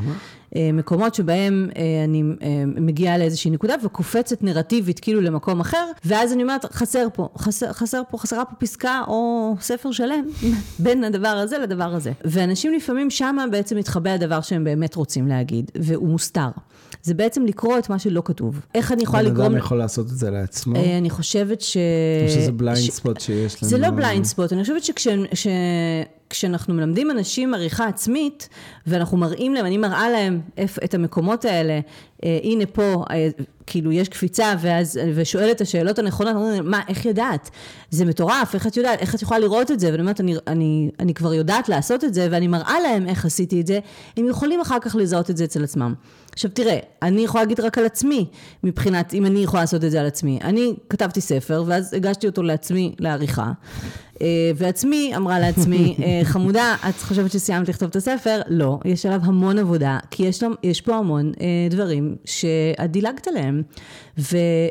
מקומות 0.56 1.14
שבהם 1.14 1.68
אה, 1.76 2.04
אני 2.04 2.22
אה, 2.42 2.62
מגיעה 2.66 3.18
לאיזושהי 3.18 3.50
נקודה 3.50 3.74
וקופצת 3.84 4.42
נרטיבית 4.42 5.00
כאילו 5.00 5.20
למקום 5.20 5.60
אחר, 5.60 5.86
ואז 6.04 6.32
אני 6.32 6.42
אומרת, 6.42 6.64
חסר 6.72 7.06
פה, 7.14 7.28
חסר, 7.38 7.72
חסר 7.72 8.02
פה, 8.10 8.18
חסרה 8.18 8.44
פה 8.44 8.56
פסקה 8.56 9.02
או 9.08 9.54
ספר 9.60 9.92
שלם 9.92 10.24
בין 10.84 11.04
הדבר 11.04 11.28
הזה 11.28 11.58
לדבר 11.58 11.94
הזה. 11.94 12.12
ואנשים 12.24 12.72
לפעמים 12.72 13.10
שמה 13.10 13.44
בעצם 13.50 13.76
מתחבא 13.76 14.10
הדבר 14.10 14.40
שהם 14.40 14.64
באמת 14.64 14.94
רוצים 14.94 15.28
להגיד, 15.28 15.70
והוא 15.74 16.08
מוסתר. 16.08 16.48
זה 17.02 17.14
בעצם 17.14 17.46
לקרוא 17.46 17.78
את 17.78 17.90
מה 17.90 17.98
שלא 17.98 18.22
כתוב. 18.24 18.60
איך 18.74 18.92
אני 18.92 19.02
יכולה 19.02 19.22
בן 19.22 19.28
לגרום... 19.28 19.46
אדם 19.46 19.56
יכול 19.56 19.78
לעשות 19.78 20.06
את 20.06 20.16
זה 20.16 20.30
לעצמו, 20.30 20.76
אה, 20.76 20.98
אני 20.98 21.10
חושבת 21.10 21.60
ש... 21.60 21.76
או 22.26 22.30
שזה 22.30 22.52
blind 22.52 22.80
ש- 22.80 22.90
spot 22.90 23.20
שיש 23.20 23.62
לנו. 23.62 23.70
זה 23.70 23.78
לא 23.78 23.90
blind 23.90 24.24
spot, 24.24 24.52
אני 24.52 24.62
חושבת 24.62 24.84
כשאנחנו 26.30 26.74
מלמדים 26.74 27.10
אנשים 27.10 27.54
עריכה 27.54 27.86
עצמית, 27.86 28.48
ואנחנו 28.86 29.16
מראים 29.16 29.54
להם, 29.54 29.66
אני 29.66 29.78
מראה 29.78 30.10
להם 30.10 30.40
את 30.84 30.94
המקומות 30.94 31.44
האלה, 31.44 31.80
אה, 32.24 32.38
הנה 32.42 32.66
פה, 32.66 33.04
אה, 33.10 33.28
כאילו 33.66 33.92
יש 33.92 34.08
קפיצה, 34.08 34.54
ואז, 34.60 35.00
ושואלת 35.14 35.56
את 35.56 35.60
השאלות 35.60 35.98
הנכונות, 35.98 36.36
מה, 36.64 36.80
איך 36.88 37.06
ידעת? 37.06 37.50
זה 37.90 38.04
מטורף, 38.04 38.54
איך 38.54 38.66
את 38.66 38.76
יודעת, 38.76 39.00
איך 39.00 39.14
את 39.14 39.22
יכולה 39.22 39.40
לראות 39.40 39.70
את 39.70 39.80
זה? 39.80 39.88
ואני 39.90 40.00
אומרת, 40.00 40.20
אני, 40.20 40.36
אני, 40.46 40.90
אני 41.00 41.14
כבר 41.14 41.34
יודעת 41.34 41.68
לעשות 41.68 42.04
את 42.04 42.14
זה, 42.14 42.28
ואני 42.30 42.46
מראה 42.48 42.80
להם 42.80 43.08
איך 43.08 43.24
עשיתי 43.24 43.60
את 43.60 43.66
זה, 43.66 43.78
הם 44.16 44.28
יכולים 44.28 44.60
אחר 44.60 44.78
כך 44.80 44.96
לזהות 44.96 45.30
את 45.30 45.36
זה 45.36 45.44
אצל 45.44 45.64
עצמם. 45.64 45.94
עכשיו 46.32 46.50
תראה, 46.50 46.78
אני 47.02 47.20
יכולה 47.20 47.44
להגיד 47.44 47.60
רק 47.60 47.78
על 47.78 47.86
עצמי, 47.86 48.26
מבחינת, 48.64 49.14
אם 49.14 49.26
אני 49.26 49.40
יכולה 49.40 49.62
לעשות 49.62 49.84
את 49.84 49.90
זה 49.90 50.00
על 50.00 50.06
עצמי. 50.06 50.38
אני 50.44 50.74
כתבתי 50.90 51.20
ספר, 51.20 51.64
ואז 51.66 51.94
הגשתי 51.94 52.26
אותו 52.26 52.42
לעצמי 52.42 52.94
לעריכה. 52.98 53.52
אה, 54.22 54.26
ועצמי 54.56 55.12
אמרה 55.16 55.38
לעצמי, 55.38 55.96
אה, 56.02 56.20
חמודה, 56.24 56.76
את 56.88 57.02
חושבת 57.02 57.32
שסיימת 57.32 57.68
לכתוב 57.68 57.88
את 57.88 57.96
הספר? 57.96 58.40
לא, 58.48 58.78
יש 58.84 59.06
עליו 59.06 59.20
המון 59.24 59.58
עבודה, 59.58 59.98
כי 60.10 60.22
יש, 60.22 60.42
לו, 60.42 60.50
יש 60.62 60.80
פה 60.80 60.96
המון 60.96 61.32
אה, 61.40 61.46
דברים 61.70 62.16
שאת 62.24 62.90
דילגת 62.90 63.28
עליהם. 63.28 63.62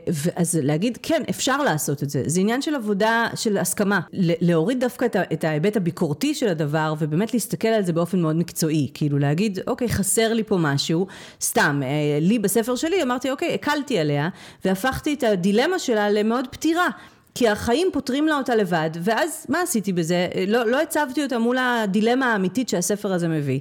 ואז 0.07 0.59
להגיד, 0.63 0.97
כן, 1.03 1.21
אפשר 1.29 1.63
לעשות 1.63 2.03
את 2.03 2.09
זה. 2.09 2.23
זה 2.25 2.41
עניין 2.41 2.61
של 2.61 2.75
עבודה, 2.75 3.27
של 3.35 3.57
הסכמה. 3.57 3.99
להוריד 4.13 4.79
דווקא 4.79 5.05
את, 5.05 5.15
את 5.33 5.43
ההיבט 5.43 5.77
הביקורתי 5.77 6.33
של 6.33 6.47
הדבר, 6.47 6.93
ובאמת 6.99 7.33
להסתכל 7.33 7.67
על 7.67 7.83
זה 7.83 7.93
באופן 7.93 8.21
מאוד 8.21 8.35
מקצועי. 8.35 8.89
כאילו 8.93 9.19
להגיד, 9.19 9.59
אוקיי, 9.67 9.89
חסר 9.89 10.33
לי 10.33 10.43
פה 10.43 10.57
משהו, 10.59 11.07
סתם, 11.41 11.81
לי 12.21 12.39
בספר 12.39 12.75
שלי 12.75 13.03
אמרתי, 13.03 13.31
אוקיי, 13.31 13.53
הקלתי 13.53 13.99
עליה, 13.99 14.29
והפכתי 14.65 15.13
את 15.13 15.23
הדילמה 15.23 15.79
שלה 15.79 16.09
למאוד 16.09 16.47
פתירה. 16.51 16.89
כי 17.37 17.49
החיים 17.49 17.89
פותרים 17.93 18.27
לה 18.27 18.37
אותה 18.37 18.55
לבד, 18.55 18.89
ואז 19.03 19.45
מה 19.49 19.61
עשיתי 19.61 19.93
בזה? 19.93 20.27
לא, 20.47 20.65
לא 20.65 20.81
הצבתי 20.81 21.23
אותה 21.23 21.39
מול 21.39 21.57
הדילמה 21.57 22.33
האמיתית 22.33 22.69
שהספר 22.69 23.13
הזה 23.13 23.27
מביא. 23.27 23.59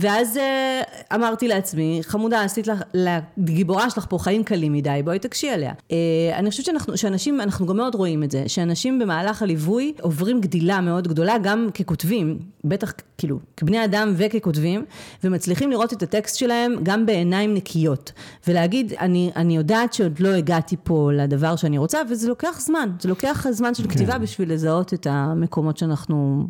ואז 0.00 0.36
אה, 0.36 0.82
אמרתי 1.14 1.48
לעצמי, 1.48 2.00
חמודה, 2.02 2.44
עשית 2.44 2.66
לך, 2.66 2.82
לגיבורה 2.94 3.90
שלך 3.90 4.06
פה 4.08 4.18
חיים 4.18 4.44
קלים 4.44 4.72
מדי, 4.72 5.00
בואי 5.04 5.18
תקשי 5.18 5.50
עליה. 5.50 5.72
אה, 5.92 5.96
אני 6.34 6.50
חושבת 6.50 6.66
שאנחנו, 6.66 6.96
שאנשים, 6.96 7.40
אנחנו 7.40 7.66
גם 7.66 7.76
מאוד 7.76 7.94
רואים 7.94 8.22
את 8.22 8.30
זה, 8.30 8.44
שאנשים 8.46 8.98
במהלך 8.98 9.42
הליווי 9.42 9.92
עוברים 10.00 10.40
גדילה 10.40 10.80
מאוד 10.80 11.08
גדולה, 11.08 11.34
גם 11.42 11.68
ככותבים, 11.74 12.38
בטח 12.64 12.92
כאילו 13.18 13.38
כבני 13.56 13.84
אדם 13.84 14.12
וככותבים, 14.16 14.84
ומצליחים 15.24 15.70
לראות 15.70 15.92
את 15.92 16.02
הטקסט 16.02 16.36
שלהם 16.36 16.74
גם 16.82 17.06
בעיניים 17.06 17.54
נקיות, 17.54 18.12
ולהגיד, 18.48 18.92
אני, 19.00 19.30
אני 19.36 19.56
יודעת 19.56 19.92
שעוד 19.92 20.20
לא 20.20 20.28
הגעתי 20.28 20.76
פה 20.84 21.10
לדבר 21.12 21.56
שאני 21.56 21.78
רוצה, 21.78 21.98
וזה 22.10 22.28
לוקח 22.28 22.60
זמן, 22.60 22.90
זה 23.00 23.08
לוקח 23.08 23.46
זמן 23.50 23.74
של 23.74 23.82
כן. 23.82 23.88
כתיבה 23.88 24.18
בשביל 24.18 24.52
לזהות 24.52 24.94
את 24.94 25.06
המקומות 25.10 25.78
שאנחנו 25.78 26.48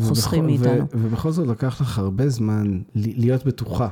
חוסכים 0.00 0.46
מאיתנו. 0.46 0.84
ובכל 0.92 1.30
זאת 1.30 1.46
לקח 1.48 1.80
לך 1.80 1.98
הרבה 1.98 2.28
זמן 2.28 2.81
להיות 2.94 3.46
בטוחה 3.46 3.88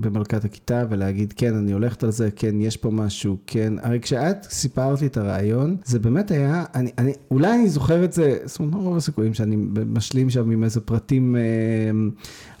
במלכת 0.00 0.44
הכיתה 0.44 0.84
ולהגיד, 0.90 1.32
כן, 1.36 1.54
אני 1.54 1.72
הולכת 1.72 2.04
על 2.04 2.10
זה, 2.10 2.30
כן, 2.36 2.60
יש 2.60 2.76
פה 2.76 2.90
משהו, 2.90 3.36
כן. 3.46 3.72
הרי 3.82 4.00
כשאת 4.00 4.44
סיפרת 4.50 5.00
לי 5.00 5.06
את 5.06 5.16
הרעיון, 5.16 5.76
זה 5.84 5.98
באמת 5.98 6.30
היה, 6.30 6.64
אני, 6.74 6.90
אני, 6.98 7.12
אולי 7.30 7.52
אני 7.52 7.68
זוכר 7.68 8.04
את 8.04 8.12
זה, 8.12 8.38
זאת 8.44 8.58
אומרת, 8.60 8.74
רוב 8.74 8.96
הסיכויים 8.96 9.34
שאני 9.34 9.56
משלים 9.86 10.30
שם 10.30 10.50
עם 10.50 10.64
איזה 10.64 10.80
פרטים, 10.80 11.36
אה, 11.36 11.40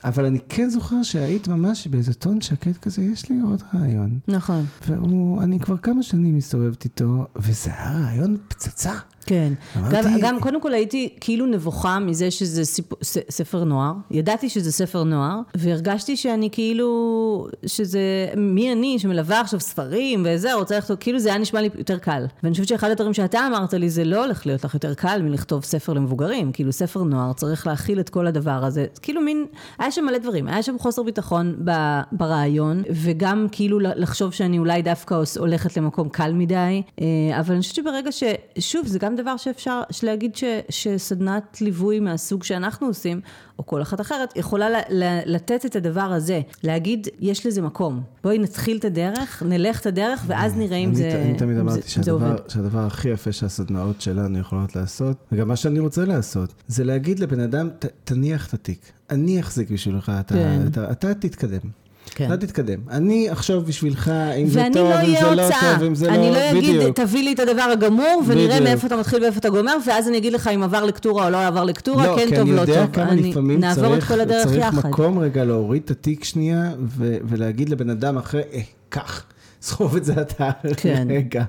אבל 0.04 0.24
אני 0.24 0.38
כן 0.48 0.68
זוכר 0.70 1.02
שהיית 1.02 1.48
ממש 1.48 1.86
באיזה 1.86 2.14
טון 2.14 2.40
שקט 2.40 2.76
כזה, 2.76 3.02
יש 3.02 3.30
לי 3.30 3.36
עוד 3.40 3.62
רעיון. 3.74 4.18
נכון. 4.28 4.64
ואני 4.88 5.60
כבר 5.60 5.76
כמה 5.76 6.02
שנים 6.02 6.36
מסתובבת 6.36 6.84
איתו, 6.84 7.26
וזה 7.36 7.70
היה 7.70 7.98
רעיון 7.98 8.36
פצצה. 8.48 8.92
כן. 9.26 9.52
אמרתי... 9.76 9.96
גם, 9.96 10.18
גם 10.20 10.40
קודם 10.40 10.60
כל 10.60 10.74
הייתי 10.74 11.08
כאילו 11.20 11.46
נבוכה 11.46 11.98
מזה 11.98 12.30
שזה 12.30 12.64
סיפ... 12.64 13.04
ס, 13.04 13.18
ספר 13.30 13.64
נוער. 13.64 13.92
ידעתי 14.10 14.48
שזה 14.48 14.72
ספר 14.72 15.04
נוער, 15.04 15.40
והרגשתי 15.54 16.16
שאני 16.16 16.48
כאילו, 16.52 17.48
שזה, 17.66 18.00
מי 18.36 18.72
אני 18.72 18.98
שמלווה 18.98 19.40
עכשיו 19.40 19.60
ספרים 19.60 20.26
וזה, 20.28 20.54
רוצה 20.54 20.78
לכתוב, 20.78 20.96
כאילו 21.00 21.18
זה 21.18 21.28
היה 21.28 21.38
נשמע 21.38 21.60
לי 21.60 21.68
יותר 21.78 21.98
קל. 21.98 22.26
ואני 22.42 22.52
חושבת 22.52 22.68
שאחד 22.68 22.90
הדברים 22.90 23.14
שאתה 23.14 23.46
אמרת 23.46 23.74
לי, 23.74 23.90
זה 23.90 24.04
לא 24.04 24.24
הולך 24.24 24.46
להיות 24.46 24.64
לך 24.64 24.74
יותר 24.74 24.94
קל 24.94 25.22
מלכתוב 25.22 25.64
ספר 25.64 25.92
למבוגרים. 25.92 26.52
כאילו 26.52 26.72
ספר 26.72 27.02
נוער 27.02 27.32
צריך 27.32 27.66
להכיל 27.66 28.00
את 28.00 28.08
כל 28.08 28.26
הדבר 28.26 28.64
הזה. 28.64 28.86
כאילו 29.02 29.20
מין, 29.20 29.46
היה 29.78 29.90
שם 29.90 30.04
מלא 30.04 30.18
דברים. 30.18 30.48
היה 30.48 30.62
שם 30.62 30.78
חוסר 30.78 31.02
ביטחון 31.02 31.56
ב, 31.64 31.70
ברעיון, 32.12 32.82
וגם 32.90 33.46
כאילו 33.52 33.78
לחשוב 33.80 34.32
שאני 34.32 34.58
אולי 34.58 34.82
דווקא 34.82 35.22
הולכת 35.38 35.76
למקום 35.76 36.08
קל 36.08 36.32
מדי. 36.32 36.82
אה, 37.00 37.06
אבל 37.40 37.54
אני 37.54 37.60
חושבת 37.60 37.74
שברגע 37.74 38.12
ש... 38.12 38.22
שוב, 38.58 38.86
זה 38.86 38.98
גם 38.98 39.13
גם 39.14 39.22
דבר 39.22 39.36
שאפשר 39.36 39.82
להגיד 40.02 40.36
ש, 40.36 40.44
שסדנת 40.68 41.60
ליווי 41.60 42.00
מהסוג 42.00 42.42
שאנחנו 42.42 42.86
עושים, 42.86 43.20
או 43.58 43.66
כל 43.66 43.82
אחת 43.82 44.00
אחרת, 44.00 44.36
יכולה 44.36 44.70
ל, 44.70 44.76
ל, 44.90 45.20
לתת 45.26 45.66
את 45.66 45.76
הדבר 45.76 46.00
הזה, 46.00 46.40
להגיד, 46.62 47.08
יש 47.20 47.46
לזה 47.46 47.62
מקום. 47.62 48.02
בואי 48.22 48.38
נתחיל 48.38 48.76
את 48.76 48.84
הדרך, 48.84 49.42
נלך 49.46 49.80
את 49.80 49.86
הדרך, 49.86 50.24
ואז 50.26 50.56
נראה 50.56 50.76
אם 50.76 50.94
זה, 50.94 51.22
אני 51.24 51.38
תמיד 51.38 51.58
אמרתי 51.58 51.88
שהדבר, 51.88 52.36
שהדבר 52.48 52.86
הכי 52.86 53.08
יפה 53.08 53.32
שהסדנאות 53.32 54.00
שלנו 54.00 54.38
יכולות 54.38 54.76
לעשות, 54.76 55.16
וגם 55.32 55.48
מה 55.48 55.56
שאני 55.56 55.78
רוצה 55.78 56.04
לעשות, 56.04 56.54
זה 56.68 56.84
להגיד 56.84 57.18
לבן 57.18 57.40
אדם, 57.40 57.68
ת, 57.78 57.86
תניח 58.04 58.48
את 58.48 58.54
התיק. 58.54 58.92
אני 59.10 59.40
אחזיק 59.40 59.70
בשבילך, 59.70 60.12
אתה, 60.20 60.34
כן. 60.34 60.60
אתה, 60.66 60.90
אתה 60.90 61.14
תתקדם. 61.14 61.83
כן. 62.10 62.32
אתה 62.32 62.46
תתקדם. 62.46 62.78
אני 62.90 63.32
אחשוב 63.32 63.66
בשבילך 63.66 64.12
אם 64.36 64.46
זה 64.46 64.66
טוב, 64.72 64.90
לא 64.90 65.00
אם 65.00 65.14
זה 65.20 65.34
לא 65.34 65.48
טוב, 65.60 65.82
אם 65.86 65.94
זה 65.94 66.06
לא... 66.06 66.14
אני 66.14 66.30
לא 66.30 66.50
אגיד, 66.50 66.92
תביא 66.92 67.24
לי 67.24 67.32
את 67.32 67.40
הדבר 67.40 67.62
הגמור, 67.72 68.22
ונראה 68.26 68.60
מאיפה 68.60 68.86
אתה 68.86 68.96
מתחיל 68.96 69.22
ואיפה 69.22 69.38
אתה 69.38 69.48
גומר, 69.48 69.76
ואז 69.86 70.08
אני 70.08 70.16
אגיד 70.18 70.32
לך 70.32 70.48
אם 70.54 70.62
עבר 70.62 70.84
לקטורה 70.84 71.24
או 71.24 71.30
לא 71.30 71.46
עבר 71.46 71.64
לקטורה, 71.64 72.06
לא, 72.06 72.16
כן 72.16 72.36
טוב, 72.36 72.48
לא 72.52 72.58
טוב. 72.58 72.58
לא, 72.58 72.64
כי 72.64 72.72
אני 72.72 72.80
יודע 72.80 72.86
כמה 72.92 73.14
לפעמים 73.14 73.60
צריך, 73.74 74.12
צריך 74.42 74.74
מקום 74.74 75.18
רגע 75.18 75.44
להוריד 75.44 75.82
את 75.84 75.90
התיק 75.90 76.24
שנייה, 76.24 76.72
ולהגיד 76.98 77.68
לבן 77.68 77.90
אדם 77.90 78.18
אחרי, 78.18 78.42
אה, 78.52 78.60
קח. 78.88 79.24
סחוב 79.64 79.96
את 79.96 80.04
זה 80.04 80.12
אתה 80.20 80.50
כן. 80.76 81.08
רגע. 81.16 81.44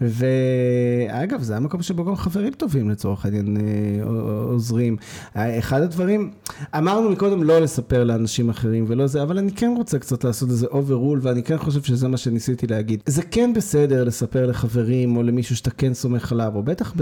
ואגב, 0.00 1.42
זה 1.42 1.56
המקום 1.56 1.82
שבו 1.82 2.04
גם 2.04 2.16
חברים 2.16 2.52
טובים 2.52 2.90
לצורך 2.90 3.24
העניין 3.24 3.56
אה, 3.56 4.04
עוזרים. 4.44 4.96
אחד 5.34 5.82
הדברים, 5.82 6.30
אמרנו 6.78 7.10
מקודם 7.10 7.42
לא 7.42 7.58
לספר 7.58 8.04
לאנשים 8.04 8.50
אחרים 8.50 8.84
ולא 8.88 9.06
זה, 9.06 9.22
אבל 9.22 9.38
אני 9.38 9.52
כן 9.52 9.74
רוצה 9.76 9.98
קצת 9.98 10.24
לעשות 10.24 10.50
איזה 10.50 10.66
overrule, 10.66 11.20
ואני 11.22 11.42
כן 11.42 11.58
חושב 11.58 11.82
שזה 11.82 12.08
מה 12.08 12.16
שניסיתי 12.16 12.66
להגיד. 12.66 13.02
זה 13.06 13.22
כן 13.22 13.52
בסדר 13.52 14.04
לספר 14.04 14.46
לחברים 14.46 15.16
או 15.16 15.22
למישהו 15.22 15.56
שאתה 15.56 15.70
כן 15.70 15.94
סומך 15.94 16.32
עליו, 16.32 16.52
או 16.54 16.62
בטח 16.62 16.94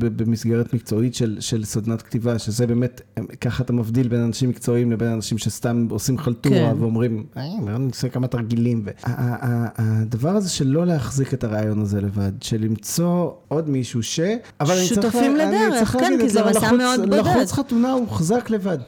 במסגרת 0.00 0.74
מקצועית 0.74 1.14
של, 1.14 1.36
של 1.40 1.64
סדנת 1.64 2.02
כתיבה, 2.02 2.38
שזה 2.38 2.66
באמת, 2.66 3.00
ככה 3.40 3.62
אתה 3.62 3.72
מבדיל 3.72 4.08
בין 4.08 4.20
אנשים 4.20 4.48
מקצועיים 4.48 4.92
לבין 4.92 5.08
אנשים 5.08 5.38
שסתם 5.38 5.86
עושים 5.90 6.18
חלטורה 6.18 6.70
כן. 6.72 6.76
ואומרים, 6.78 7.24
אה, 7.36 7.42
אני 7.76 7.86
עושה 7.86 8.08
כמה 8.08 8.26
תרגילים. 8.26 8.84
הדבר 9.04 10.30
הזה 10.30 10.48
של 10.48 10.66
לא 10.68 10.86
להחזיק 10.86 11.34
את 11.34 11.44
הרעיון 11.44 11.80
הזה 11.80 12.00
לבד. 12.00 12.29
לבד, 12.30 12.42
של 12.42 12.60
למצוא 12.60 13.30
עוד 13.48 13.68
מישהו 13.68 14.02
ש... 14.02 14.20
אבל 14.60 14.84
שותפים 14.84 15.36
לדרך, 15.36 15.72
אני 15.72 15.78
צריך 15.78 15.90
כן, 15.90 16.18
כי 16.20 16.28
זה 16.28 16.44
מסע 16.44 16.72
מאוד 16.72 17.00
בודד. 17.00 17.14
לחוץ 17.14 17.52
חתונה 17.52 17.92
הוא 17.92 18.00
הוחזק 18.00 18.50
לבד. 18.50 18.78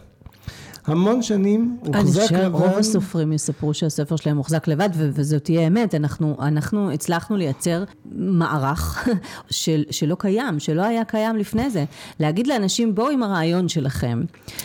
המון 0.86 1.22
שנים, 1.22 1.78
הוחזק 1.80 2.32
לבד. 2.32 2.42
אני 2.42 2.50
חושב 2.50 2.68
שרוב 2.68 2.78
הסופרים 2.78 3.32
יספרו 3.32 3.74
שהספר 3.74 4.16
שלהם 4.16 4.36
מוחזק 4.36 4.68
לבד, 4.68 4.88
וזאת 4.94 5.44
תהיה 5.44 5.66
אמת. 5.66 5.94
אנחנו, 5.94 6.36
אנחנו 6.40 6.92
הצלחנו 6.92 7.36
לייצר 7.36 7.84
מערך 8.14 9.08
של, 9.50 9.84
שלא 9.90 10.14
קיים, 10.18 10.58
שלא 10.58 10.82
היה 10.82 11.04
קיים 11.04 11.36
לפני 11.36 11.70
זה. 11.70 11.84
להגיד 12.20 12.46
לאנשים, 12.46 12.94
בואו 12.94 13.10
עם 13.10 13.22
הרעיון 13.22 13.68
שלכם. 13.68 14.22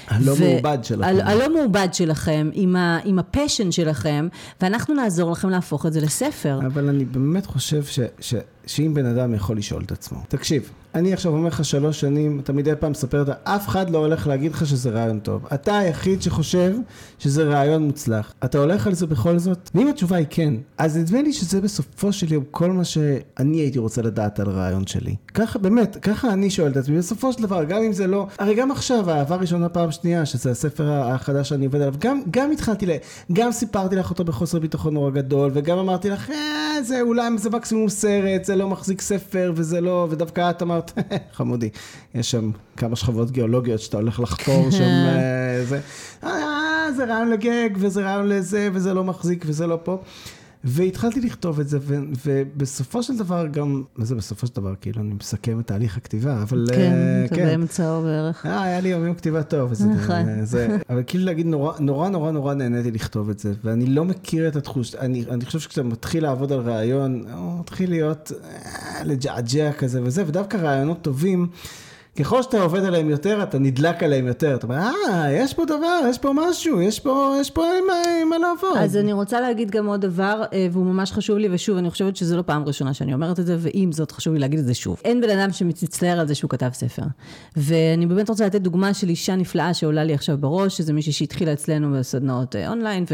הלא 0.08 0.32
ו- 0.32 0.54
מעובד 0.54 0.84
שלכם. 0.84 1.18
הלא 1.24 1.54
מעובד 1.54 1.88
שלכם, 1.94 2.50
עם, 2.54 2.76
ה, 2.76 3.00
עם 3.04 3.20
הפשן 3.20 3.72
שלכם, 3.72 4.28
ואנחנו 4.62 4.94
נעזור 4.94 5.32
לכם 5.32 5.50
להפוך 5.50 5.86
את 5.86 5.94
זה 5.94 6.02
לספר. 6.02 6.60
אבל 6.66 6.90
אני 6.90 7.06
באמת 7.06 7.46
חושב 7.46 7.84
ש... 7.84 8.00
ש... 8.20 8.34
שאם 8.66 8.94
בן 8.94 9.06
אדם 9.06 9.34
יכול 9.34 9.58
לשאול 9.58 9.84
את 9.84 9.92
עצמו, 9.92 10.20
תקשיב, 10.28 10.72
אני 10.98 11.14
עכשיו 11.14 11.32
אומר 11.32 11.48
לך 11.48 11.66
שלוש 11.66 12.00
שנים, 12.00 12.40
אתה 12.40 12.54
מדי 12.54 12.72
פעם 12.80 12.92
מספר 12.92 13.22
את 13.22 13.26
זה, 13.26 13.34
אף 13.44 13.68
אחד 13.68 13.90
לא 13.90 13.98
הולך 13.98 14.28
להגיד 14.28 14.52
לך 14.52 14.66
שזה 14.66 14.90
רעיון 14.90 15.20
טוב. 15.20 15.46
אתה 15.54 15.78
היחיד 15.78 16.22
שחושב 16.22 16.74
שזה 17.20 17.44
רעיון 17.44 17.84
מוצלח. 17.84 18.34
אתה 18.46 18.58
הולך 18.58 18.88
על 18.88 18.94
זה 18.94 19.08
בכל 19.08 19.38
זאת? 19.38 19.70
ואם 19.76 19.88
התשובה 19.88 20.18
היא 20.18 20.26
כן, 20.30 20.54
אז 20.78 20.98
נדמה 20.98 21.22
לי 21.22 21.34
שזה 21.34 21.62
בסופו 21.62 22.14
של 22.14 22.34
יום 22.34 22.44
כל 22.52 22.72
מה 22.72 22.84
שאני 22.84 23.58
הייתי 23.58 23.80
רוצה 23.80 24.02
לדעת 24.02 24.40
על 24.40 24.50
רעיון 24.50 24.88
שלי. 24.88 25.16
ככה, 25.34 25.60
באמת, 25.60 25.98
ככה 26.02 26.34
אני 26.34 26.50
שואל 26.50 26.72
את 26.72 26.78
עצמי, 26.78 26.98
בסופו 26.98 27.34
של 27.34 27.44
דבר, 27.44 27.64
גם 27.64 27.82
אם 27.82 27.94
זה 27.94 28.08
לא... 28.08 28.28
הרי 28.40 28.56
גם 28.56 28.72
עכשיו, 28.72 29.12
האהבה 29.12 29.36
הראשונה 29.36 29.70
פעם 29.70 29.92
שנייה, 29.92 30.26
שזה 30.26 30.52
הספר 30.52 30.92
החדש 30.92 31.50
שאני 31.50 31.66
עובד 31.66 31.82
עליו, 31.82 31.94
גם, 32.00 32.22
גם 32.32 32.52
התחלתי 32.52 32.86
ל... 32.86 32.92
גם 33.34 33.52
סיפרתי 33.52 33.96
לך 33.96 34.10
אותו 34.10 34.24
בחוסר 34.24 34.60
ביטחון 34.60 34.94
נורא 34.94 35.10
גדול, 35.10 35.52
וגם 35.54 35.78
אמרתי 35.78 36.10
לך, 36.10 36.30
אה, 36.30 36.84
זה 36.84 37.02
אולי 37.02 37.38
זה 37.38 37.50
מקסימום 37.50 37.90
סרט, 37.90 38.46
זה 38.46 38.56
לא 38.56 38.70
מחזיק 38.70 39.02
ספר, 39.02 39.52
וזה 39.56 39.82
לא... 39.82 40.08
ודווקא 40.10 40.50
את 40.50 40.62
אמרת, 40.62 40.87
חמודי, 41.36 41.70
יש 42.16 42.32
שם 42.32 42.52
כמה 42.78 42.96
שכבות 42.96 43.32
גיאולוגיות 43.32 43.80
שאתה 43.82 43.98
הולך 43.98 44.20
לחפור 44.20 44.72
שם, 44.72 44.84
אה, 44.84 45.66
זה, 45.66 45.80
אה, 46.24 46.92
זה 46.96 47.06
רעיון 47.06 47.30
לגג, 47.30 47.70
וזה 47.76 48.02
רעיון 48.02 48.30
לזה, 48.30 48.70
וזה 48.74 48.94
לא 48.94 49.04
מחזיק, 49.04 49.44
וזה 49.48 49.68
לא 49.68 49.80
פה. 49.84 49.98
והתחלתי 50.64 51.22
לכתוב 51.22 51.60
את 51.60 51.68
זה, 51.68 51.78
ו, 51.82 52.02
ובסופו 52.26 53.04
של 53.04 53.18
דבר 53.18 53.48
גם, 53.48 53.84
מה 53.96 54.06
זה 54.06 54.16
בסופו 54.16 54.48
של 54.48 54.56
דבר? 54.56 54.74
כאילו, 54.82 55.02
אני 55.02 55.14
מסכם 55.14 55.60
את 55.60 55.68
תהליך 55.68 55.98
הכתיבה, 55.98 56.42
אבל... 56.42 56.68
כן, 56.74 56.94
uh, 57.26 57.36
כן. 57.36 57.46
באמצעו 57.46 58.02
בערך. 58.02 58.46
אה, 58.46 58.64
היה 58.64 58.80
לי 58.80 58.90
יומים 58.90 59.16
כתיבה 59.16 59.44
טוב. 59.44 59.72
נכון. 59.72 60.46
זה, 60.46 60.78
אבל 60.90 61.04
כאילו 61.08 61.26
להגיד, 61.26 61.46
נורא, 61.46 61.74
נורא, 61.80 62.10
נורא, 62.10 62.32
נורא 62.32 62.54
נהניתי 62.54 62.92
לכתוב 62.92 63.30
את 63.30 63.40
זה, 63.40 63.54
ואני 63.64 63.86
לא 63.86 64.06
מכיר 64.06 64.48
את 64.48 64.56
התחוש, 64.56 64.96
אני, 64.96 65.26
אני 65.30 65.46
חושב 65.46 65.60
שכשאתה 65.60 65.84
מתחיל 65.84 66.24
לעבוד 66.24 66.52
על 66.52 66.60
רעיון, 66.60 67.24
הוא 67.34 67.60
מתחיל 67.60 67.90
להיות 67.90 68.32
אה, 68.44 69.04
לג'עג'ע 69.04 69.72
כזה 69.72 70.04
וזה, 70.04 70.24
ודווקא 70.28 70.58
רעיונות 70.58 71.02
טובים. 71.02 71.48
ככל 72.20 72.44
שאתה 72.44 72.62
עובד 72.62 72.84
עליהם 72.84 73.10
יותר, 73.10 73.44
אתה 73.44 73.60
נדלק 73.60 74.04
עליהם 74.04 74.28
יותר. 74.28 74.56
אתה 74.56 74.68
אומר, 74.68 74.92
אה, 75.10 75.32
יש 75.32 75.54
פה 75.54 75.66
דבר, 75.66 76.00
יש 76.10 76.18
פה 76.18 76.32
משהו, 76.36 76.82
יש 76.82 77.00
פה, 77.00 77.36
יש 77.42 77.52
פה 77.52 77.66
עם 78.22 78.30
מה 78.30 78.38
לעבוד. 78.38 78.78
אז 78.78 78.98
אני 78.98 79.14
רוצה 79.14 79.42
להגיד 79.42 79.72
גם 79.72 79.86
עוד 79.86 80.02
דבר, 80.02 80.44
אה, 80.54 80.68
והוא 80.72 80.86
ממש 80.86 81.12
חשוב 81.12 81.38
לי, 81.38 81.48
ושוב, 81.52 81.78
אני 81.78 81.90
חושבת 81.90 82.16
שזו 82.16 82.38
לא 82.38 82.42
פעם 82.42 82.64
ראשונה 82.64 82.94
שאני 82.94 83.14
אומרת 83.14 83.40
את 83.40 83.46
זה, 83.46 83.56
ועם 83.60 83.92
זאת 83.92 84.12
חשוב 84.12 84.34
לי 84.34 84.40
להגיד 84.40 84.60
את 84.60 84.66
זה 84.66 84.74
שוב. 84.74 85.02
אין 85.06 85.22
בן 85.22 85.40
אדם 85.40 85.52
שמצטער 85.52 86.20
על 86.20 86.28
זה 86.28 86.36
שהוא 86.36 86.50
כתב 86.50 86.70
ספר. 86.74 87.02
ואני 87.58 88.06
באמת 88.06 88.30
רוצה 88.30 88.46
לתת 88.46 88.62
דוגמה 88.62 88.94
של 88.94 89.10
אישה 89.10 89.36
נפלאה 89.36 89.74
שעולה 89.74 90.04
לי 90.04 90.14
עכשיו 90.14 90.38
בראש, 90.38 90.78
שזה 90.78 90.94
מישהי 90.94 91.14
שהתחילה 91.14 91.54
אצלנו 91.54 91.98
בסדנאות 92.00 92.56
אה, 92.56 92.70
אונליין, 92.70 93.06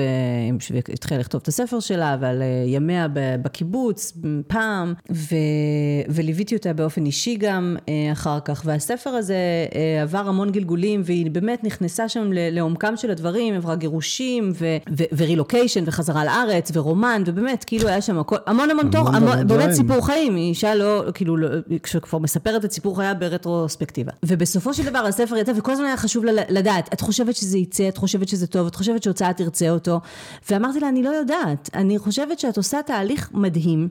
והתחילה 0.72 1.20
לכתוב 1.20 1.42
את 1.42 1.48
הספר 1.48 1.80
שלה, 1.80 2.18
ועל 2.20 2.42
אה, 2.42 2.64
ימיה 2.68 3.08
בקיבוץ, 3.14 4.14
פעם, 4.48 4.94
ו... 5.12 5.36
וליוויתי 6.10 6.56
אותה 6.56 6.74
באופן 6.74 7.06
אישי 7.06 7.36
גם 7.40 7.78
אחר 8.12 8.40
כך, 8.46 8.62
והספר 8.66 8.93
הספר 8.94 9.10
הזה 9.10 9.36
אה, 9.76 10.02
עבר 10.02 10.28
המון 10.28 10.52
גלגולים, 10.52 11.02
והיא 11.06 11.32
באמת 11.32 11.64
נכנסה 11.64 12.10
שם 12.10 12.30
לעומקם 12.32 12.98
של 12.98 13.12
הדברים, 13.12 13.54
עברה 13.54 13.76
גירושים, 13.76 14.54
ורילוקיישן, 15.12 15.84
וחזרה 15.86 16.26
לארץ, 16.26 16.72
ורומן, 16.74 17.24
ובאמת, 17.26 17.64
כאילו 17.64 17.88
היה 17.88 18.02
שם 18.02 18.20
הכל, 18.20 18.36
המון 18.46 18.72
המון 18.72 18.92
תור, 18.92 19.10
באמת 19.48 19.72
סיפור 19.72 20.06
חיים, 20.06 20.36
היא 20.36 20.50
אישה 20.50 20.76
לא, 20.76 21.04
כאילו, 21.14 21.38
לא, 21.38 21.48
כשכבר 21.84 22.20
מספרת 22.20 22.66
את 22.66 22.72
סיפור 22.72 22.98
חייה 22.98 23.14
ברטרוספקטיבה. 23.14 24.12
ובסופו 24.26 24.74
של 24.74 24.84
דבר 24.84 25.00
הספר 25.00 25.38
יצא, 25.38 25.52
וכל 25.56 25.72
הזמן 25.72 25.86
היה 25.86 25.98
חשוב 25.98 26.26
לדעת, 26.50 26.94
את 26.94 27.02
חושבת 27.02 27.36
שזה 27.36 27.58
יצא, 27.58 27.90
את 27.90 27.98
חושבת 27.98 28.28
שזה 28.28 28.48
טוב, 28.48 28.68
את 28.68 28.76
חושבת 28.76 29.04
שהוצאה 29.04 29.34
תרצה 29.34 29.70
אותו, 29.70 30.00
ואמרתי 30.50 30.80
לה, 30.80 30.90
אני 30.90 31.04
לא 31.04 31.10
יודעת, 31.10 31.70
אני 31.74 32.00
חושבת 32.00 32.40
שאת 32.40 32.58
עושה 32.58 32.82
תהליך 32.86 33.30
מדהים, 33.34 33.88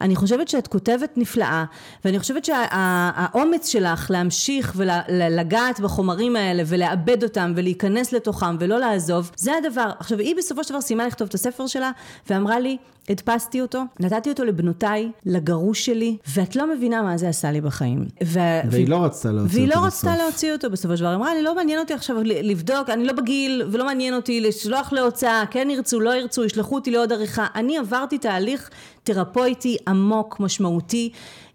אני 0.00 0.16
חושבת 0.16 0.48
שאת 0.48 0.66
כותבת 0.66 1.12
נפלאה, 1.16 1.64
ואני 2.04 2.18
חושבת 2.18 2.44
שהאומץ 2.44 3.68
שלך 3.68 4.10
להמשיך 4.10 4.45
להמשיך 4.48 4.72
ולגעת 4.76 5.80
בחומרים 5.80 6.36
האלה 6.36 6.62
ולעבד 6.66 7.22
אותם 7.22 7.52
ולהיכנס 7.56 8.12
לתוכם 8.12 8.56
ולא 8.60 8.78
לעזוב, 8.78 9.30
זה 9.36 9.52
הדבר. 9.56 9.90
עכשיו, 9.98 10.18
היא 10.18 10.36
בסופו 10.36 10.64
של 10.64 10.70
דבר 10.70 10.80
סיימה 10.80 11.06
לכתוב 11.06 11.28
את 11.28 11.34
הספר 11.34 11.66
שלה 11.66 11.90
ואמרה 12.30 12.60
לי, 12.60 12.76
הדפסתי 13.08 13.60
אותו, 13.60 13.82
נתתי 14.00 14.30
אותו 14.30 14.44
לבנותיי, 14.44 15.10
לגרוש 15.26 15.86
שלי, 15.86 16.16
ואת 16.34 16.56
לא 16.56 16.74
מבינה 16.74 17.02
מה 17.02 17.16
זה 17.16 17.28
עשה 17.28 17.50
לי 17.50 17.60
בחיים. 17.60 18.06
ו... 18.24 18.38
והיא 18.70 18.88
לא 18.88 19.04
רצתה 19.04 19.32
להוציא 19.32 19.48
אותו 19.48 19.54
והיא 19.56 19.68
לא 19.68 19.86
רצתה 19.86 20.16
להוציא 20.16 20.52
אותו 20.52 20.70
בסופו 20.70 20.96
של 20.96 21.04
דבר. 21.04 21.14
אמרה 21.14 21.34
לי, 21.34 21.42
לא 21.42 21.54
מעניין 21.54 21.78
אותי 21.78 21.94
עכשיו 21.94 22.16
לבדוק, 22.22 22.90
אני 22.90 23.04
לא 23.04 23.12
בגיל, 23.12 23.62
ולא 23.72 23.84
מעניין 23.84 24.14
אותי 24.14 24.40
לשלוח 24.40 24.92
להוצאה, 24.92 25.44
כן 25.50 25.68
ירצו, 25.70 26.00
לא 26.00 26.16
ירצו, 26.16 26.44
ישלחו 26.44 26.74
אותי 26.74 26.90
לעוד 26.90 27.12
עריכה. 27.12 27.46
אני 27.54 27.78
עברתי 27.78 28.18
תהליך 28.18 28.70
תרפויטי 29.02 29.76
עמוק, 29.88 30.40
משמעותי. 30.40 31.10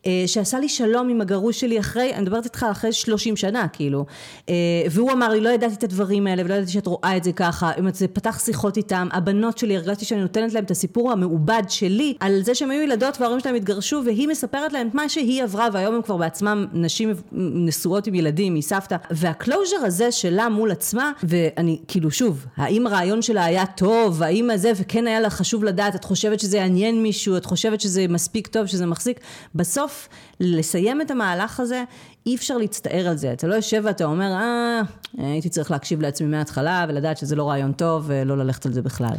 אה, 0.06 0.24
שעשה 0.28 0.60
לי 0.60 0.70
שלום 0.70 1.10
עם 1.10 1.22
הגרוש 1.22 1.60
שלי 1.60 1.80
אחרי, 1.80 2.14
אני 2.14 2.22
מדברת 2.22 2.46
איתך 2.46 2.66
אחרי 2.72 2.94
30 2.94 3.36
שנה 3.36 3.68
כאילו, 3.68 4.06
אה, 4.50 4.54
והוא 4.92 5.12
אמר 5.12 5.30
לי 5.30 5.42
לא 5.42 5.50
ידעתי 5.50 5.76
את 5.76 5.84
הדברים 5.84 6.28
האלה 6.28 6.44
ולא 6.46 6.54
ידעתי 6.54 6.72
שאת 6.72 6.88
רואה 6.88 7.18
את 7.18 7.24
זה 7.24 7.32
ככה, 7.32 7.72
זה 7.94 8.08
פתח 8.08 8.40
שיחות 8.46 8.78
איתם, 8.78 9.08
הבנות 9.12 9.58
שלי 9.58 9.78
הרגשתי 9.78 10.06
שאני 10.06 10.22
נותנת 10.22 10.54
להם 10.54 10.64
את 10.64 10.72
הסיפור 10.72 11.12
המעובד 11.12 11.64
שלי 11.70 12.14
על 12.20 12.42
זה 12.44 12.56
שהם 12.56 12.72
היו 12.72 12.82
ילדות 12.82 13.22
וההורים 13.22 13.40
שלהם 13.40 13.56
התגרשו 13.56 14.02
והיא 14.06 14.28
מספרת 14.28 14.74
להם 14.74 14.88
את 14.88 14.96
מה 14.96 15.10
שהיא 15.10 15.44
עברה 15.44 15.68
והיום 15.74 15.96
הם 15.96 16.02
כבר 16.02 16.18
בעצמם 16.18 16.66
נשים 16.74 17.14
נשואות 17.32 18.08
עם 18.08 18.16
ילדים, 18.16 18.56
היא 18.56 18.64
סבתא, 18.64 18.96
והקלוז'ר 19.12 19.78
הזה 19.86 20.12
שלה 20.12 20.50
מול 20.50 20.72
עצמה, 20.72 21.12
ואני 21.24 21.80
כאילו 21.88 22.12
שוב, 22.12 22.46
האם 22.58 22.88
הרעיון 22.88 23.22
שלה 23.22 23.46
היה 23.46 23.66
טוב, 23.66 24.24
האם 24.24 24.50
הזה, 24.50 24.72
וכן 24.76 25.08
היה 25.08 25.20
לה 25.20 25.30
חשוב 25.30 25.64
לדעת, 25.64 25.96
את 25.96 26.04
חושבת 26.04 26.40
שזה 26.40 26.58
יעניין 26.58 27.04
מישהו, 27.04 27.38
את 27.38 27.46
חושבת 27.46 27.82
שזה 27.82 28.06
מספיק 28.08 28.48
טוב, 28.48 28.66
שזה 28.66 28.86
מחזיק, 28.86 29.20
בסוף 29.56 29.91
בסוף, 29.92 30.10
לסיים 30.40 31.02
את 31.02 31.12
המהלך 31.12 31.60
הזה, 31.60 31.84
אי 32.26 32.36
אפשר 32.36 32.58
להצטער 32.58 33.08
על 33.08 33.18
זה. 33.18 33.34
אתה 33.34 33.48
לא 33.48 33.56
יושב 33.56 33.82
ואתה 33.86 34.06
אומר, 34.06 34.32
אה, 34.32 34.82
הייתי 35.18 35.50
צריך 35.50 35.72
להקשיב 35.72 36.02
לעצמי 36.02 36.28
מההתחלה 36.28 36.86
ולדעת 36.90 37.18
שזה 37.18 37.36
לא 37.36 37.50
רעיון 37.50 37.72
טוב 37.72 38.04
ולא 38.08 38.38
ללכת 38.38 38.66
על 38.66 38.74
זה 38.74 38.82
בכלל. 38.82 39.16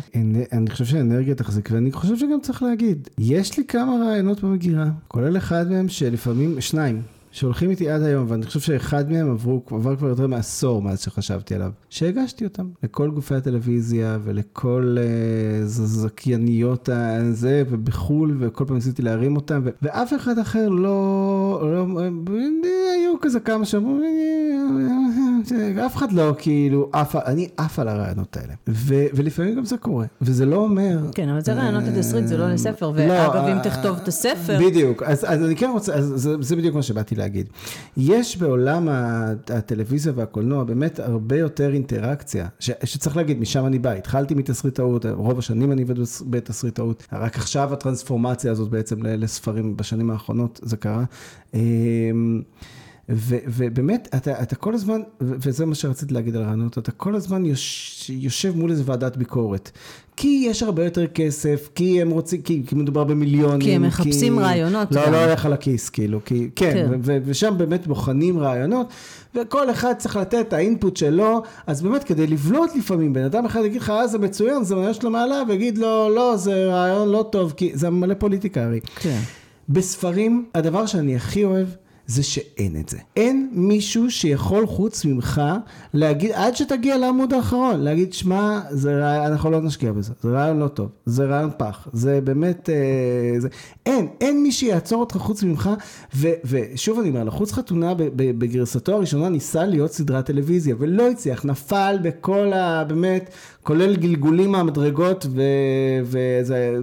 אני 0.52 0.70
חושב 0.70 0.84
שהאנרגיה 0.84 1.34
תחזיק, 1.34 1.68
ואני 1.72 1.92
חושב 1.92 2.16
שגם 2.16 2.40
צריך 2.42 2.62
להגיד, 2.62 3.08
יש 3.18 3.58
לי 3.58 3.64
כמה 3.64 3.92
רעיונות 4.04 4.42
במגירה, 4.42 4.86
כולל 5.08 5.36
אחד 5.36 5.70
מהם 5.70 5.88
שלפעמים, 5.88 6.60
שניים. 6.60 7.02
שהולכים 7.32 7.70
איתי 7.70 7.90
עד 7.90 8.02
היום, 8.02 8.26
ואני 8.28 8.46
חושב 8.46 8.60
שאחד 8.60 9.10
מהם 9.10 9.30
עברו, 9.30 9.62
עבר 9.70 9.96
כבר 9.96 10.08
יותר 10.08 10.26
מעשור 10.26 10.82
מאז 10.82 11.00
שחשבתי 11.00 11.54
עליו, 11.54 11.70
שהגשתי 11.90 12.44
אותם 12.44 12.68
לכל 12.82 13.10
גופי 13.10 13.34
הטלוויזיה 13.34 14.18
ולכל 14.24 14.96
uh, 14.98 15.64
זכייניות 15.64 16.88
הזה, 16.88 17.62
ובחו"ל, 17.70 18.36
וכל 18.38 18.64
פעם 18.64 18.76
ניסיתי 18.76 19.02
להרים 19.02 19.36
אותם, 19.36 19.60
ו- 19.64 19.70
ואף 19.82 20.14
אחד 20.14 20.38
אחר 20.38 20.68
לא, 20.68 21.60
לא, 21.62 22.00
היו 22.94 23.14
כזה 23.20 23.40
כמה 23.40 23.64
שאמרו, 23.64 24.00
אף 25.86 25.96
אחד 25.96 26.12
לא 26.12 26.34
כאילו 26.38 26.90
עף, 26.92 27.16
אני 27.16 27.48
עף 27.56 27.78
על 27.78 27.88
הרעיונות 27.88 28.36
האלה. 28.36 28.52
ו- 28.68 29.06
ולפעמים 29.14 29.56
גם 29.56 29.64
זה 29.64 29.76
קורה, 29.76 30.06
וזה 30.20 30.46
לא 30.46 30.56
אומר... 30.56 30.98
כן, 31.14 31.28
אבל 31.28 31.40
זה 31.40 31.52
רעיונות 31.52 31.84
לתסריט, 31.84 32.26
זה 32.26 32.36
לא 32.36 32.52
לספר, 32.52 32.86
לא, 32.86 32.94
ואגב, 32.96 33.44
אם 33.44 33.62
תכתוב 33.62 33.98
את 34.02 34.08
הספר... 34.08 34.58
בדיוק, 34.60 35.02
אז, 35.02 35.24
אז 35.24 35.44
אני 35.44 35.56
כן 35.56 35.70
רוצה, 35.72 35.94
אז 35.94 36.12
זה, 36.16 36.34
זה 36.40 36.56
בדיוק 36.56 36.74
מה 36.74 36.82
שבאתי 36.82 37.14
להגיד. 37.14 37.46
יש 37.96 38.36
בעולם 38.36 38.88
הטלוויזיה 39.48 40.12
והקולנוע 40.16 40.64
באמת 40.64 40.98
הרבה 40.98 41.38
יותר 41.38 41.72
אינטראקציה, 41.72 42.48
ש, 42.60 42.70
שצריך 42.84 43.16
להגיד, 43.16 43.40
משם 43.40 43.66
אני 43.66 43.78
בא, 43.78 43.90
התחלתי 43.90 44.34
מתסריטאות, 44.34 45.06
רוב 45.06 45.38
השנים 45.38 45.72
אני 45.72 45.82
עובד 45.82 45.94
בתסריטאות, 46.30 47.06
רק 47.12 47.36
עכשיו 47.36 47.72
הטרנספורמציה 47.72 48.52
הזאת 48.52 48.70
בעצם 48.70 49.02
לספרים 49.02 49.76
בשנים 49.76 50.10
האחרונות, 50.10 50.60
זה 50.62 50.76
קרה. 50.76 51.04
ו, 53.08 53.36
ובאמת, 53.46 54.08
אתה, 54.16 54.42
אתה 54.42 54.56
כל 54.56 54.74
הזמן, 54.74 55.00
וזה 55.20 55.66
מה 55.66 55.74
שרציתי 55.74 56.14
להגיד 56.14 56.36
על 56.36 56.42
רעיונות, 56.42 56.78
אתה 56.78 56.92
כל 56.92 57.14
הזמן 57.14 57.46
יוש, 57.46 58.10
יושב 58.14 58.56
מול 58.56 58.70
איזה 58.70 58.82
ועדת 58.86 59.16
ביקורת. 59.16 59.70
כי 60.16 60.44
יש 60.46 60.62
הרבה 60.62 60.84
יותר 60.84 61.06
כסף, 61.06 61.68
כי 61.74 62.02
הם 62.02 62.10
רוצים, 62.10 62.42
כי, 62.42 62.62
כי 62.66 62.74
מדובר 62.74 63.04
במיליונים. 63.04 63.60
כי 63.60 63.74
הם 63.74 63.82
מחפשים 63.82 64.38
כי... 64.38 64.42
רעיונות. 64.42 64.92
לא, 64.92 65.06
גם. 65.06 65.12
לא 65.12 65.24
הולך 65.24 65.46
על 65.46 65.52
הכיס, 65.52 65.88
כאילו, 65.88 66.20
כי, 66.24 66.50
כן, 66.56 66.72
כן. 66.72 66.86
ו, 66.90 66.94
ו, 67.02 67.18
ושם 67.24 67.54
באמת 67.58 67.86
בוחנים 67.86 68.38
רעיונות, 68.38 68.86
וכל 69.34 69.70
אחד 69.70 69.94
צריך 69.98 70.16
לתת 70.16 70.44
את 70.48 70.52
האינפוט 70.52 70.96
שלו, 70.96 71.42
אז 71.66 71.82
באמת 71.82 72.04
כדי 72.04 72.26
לבלוט 72.26 72.70
לפעמים, 72.76 73.12
בן 73.12 73.24
אדם 73.24 73.46
אחד 73.46 73.60
יגיד 73.64 73.80
לך, 73.82 73.90
אה, 73.90 74.06
זה 74.06 74.18
מצוין, 74.18 74.64
זה 74.64 74.74
רעיון 74.74 74.94
שלו 74.94 75.10
מעלה, 75.10 75.42
ויגיד 75.48 75.78
לו, 75.78 76.08
לא, 76.14 76.36
זה 76.36 76.66
רעיון 76.66 77.08
לא 77.08 77.28
טוב, 77.32 77.54
כי 77.56 77.70
זה 77.74 77.90
מלא 77.90 78.14
פוליטיקה 78.14 78.64
הרי. 78.64 78.80
כן. 79.00 79.20
בספרים, 79.68 80.46
הדבר 80.54 80.86
שאני 80.86 81.16
הכי 81.16 81.44
אוהב, 81.44 81.66
זה 82.06 82.22
שאין 82.22 82.80
את 82.80 82.88
זה. 82.88 82.98
אין 83.16 83.50
מישהו 83.52 84.10
שיכול 84.10 84.66
חוץ 84.66 85.04
ממך 85.04 85.42
להגיד, 85.94 86.30
עד 86.34 86.56
שתגיע 86.56 86.98
לעמוד 86.98 87.32
האחרון, 87.32 87.80
להגיד, 87.80 88.12
שמע, 88.12 88.60
אנחנו 89.26 89.50
לא 89.50 89.60
נשקיע 89.60 89.92
בזה, 89.92 90.12
זה 90.20 90.30
רעיון 90.30 90.58
לא 90.58 90.68
טוב, 90.68 90.88
זה 91.06 91.24
רעיון 91.24 91.50
פח, 91.56 91.88
זה 91.92 92.20
באמת, 92.24 92.70
אה, 92.70 93.40
זה... 93.40 93.48
אין, 93.86 94.08
אין 94.20 94.42
מי 94.42 94.52
שיעצור 94.52 95.00
אותך 95.00 95.16
חוץ 95.16 95.42
ממך, 95.42 95.70
ו, 96.14 96.28
ושוב 96.44 96.98
אני 96.98 97.08
אומר, 97.08 97.24
לחוץ 97.24 97.52
חתונה 97.52 97.94
בגרסתו 98.16 98.92
הראשונה 98.92 99.28
ניסה 99.28 99.64
להיות 99.64 99.92
סדרת 99.92 100.26
טלוויזיה, 100.26 100.74
ולא 100.78 101.10
הצליח, 101.10 101.44
נפל 101.44 101.96
בכל 102.02 102.52
ה... 102.52 102.84
באמת, 102.84 103.30
כולל 103.62 103.96
גלגולים 103.96 104.52
מהמדרגות, 104.52 105.26
וזה 106.04 106.76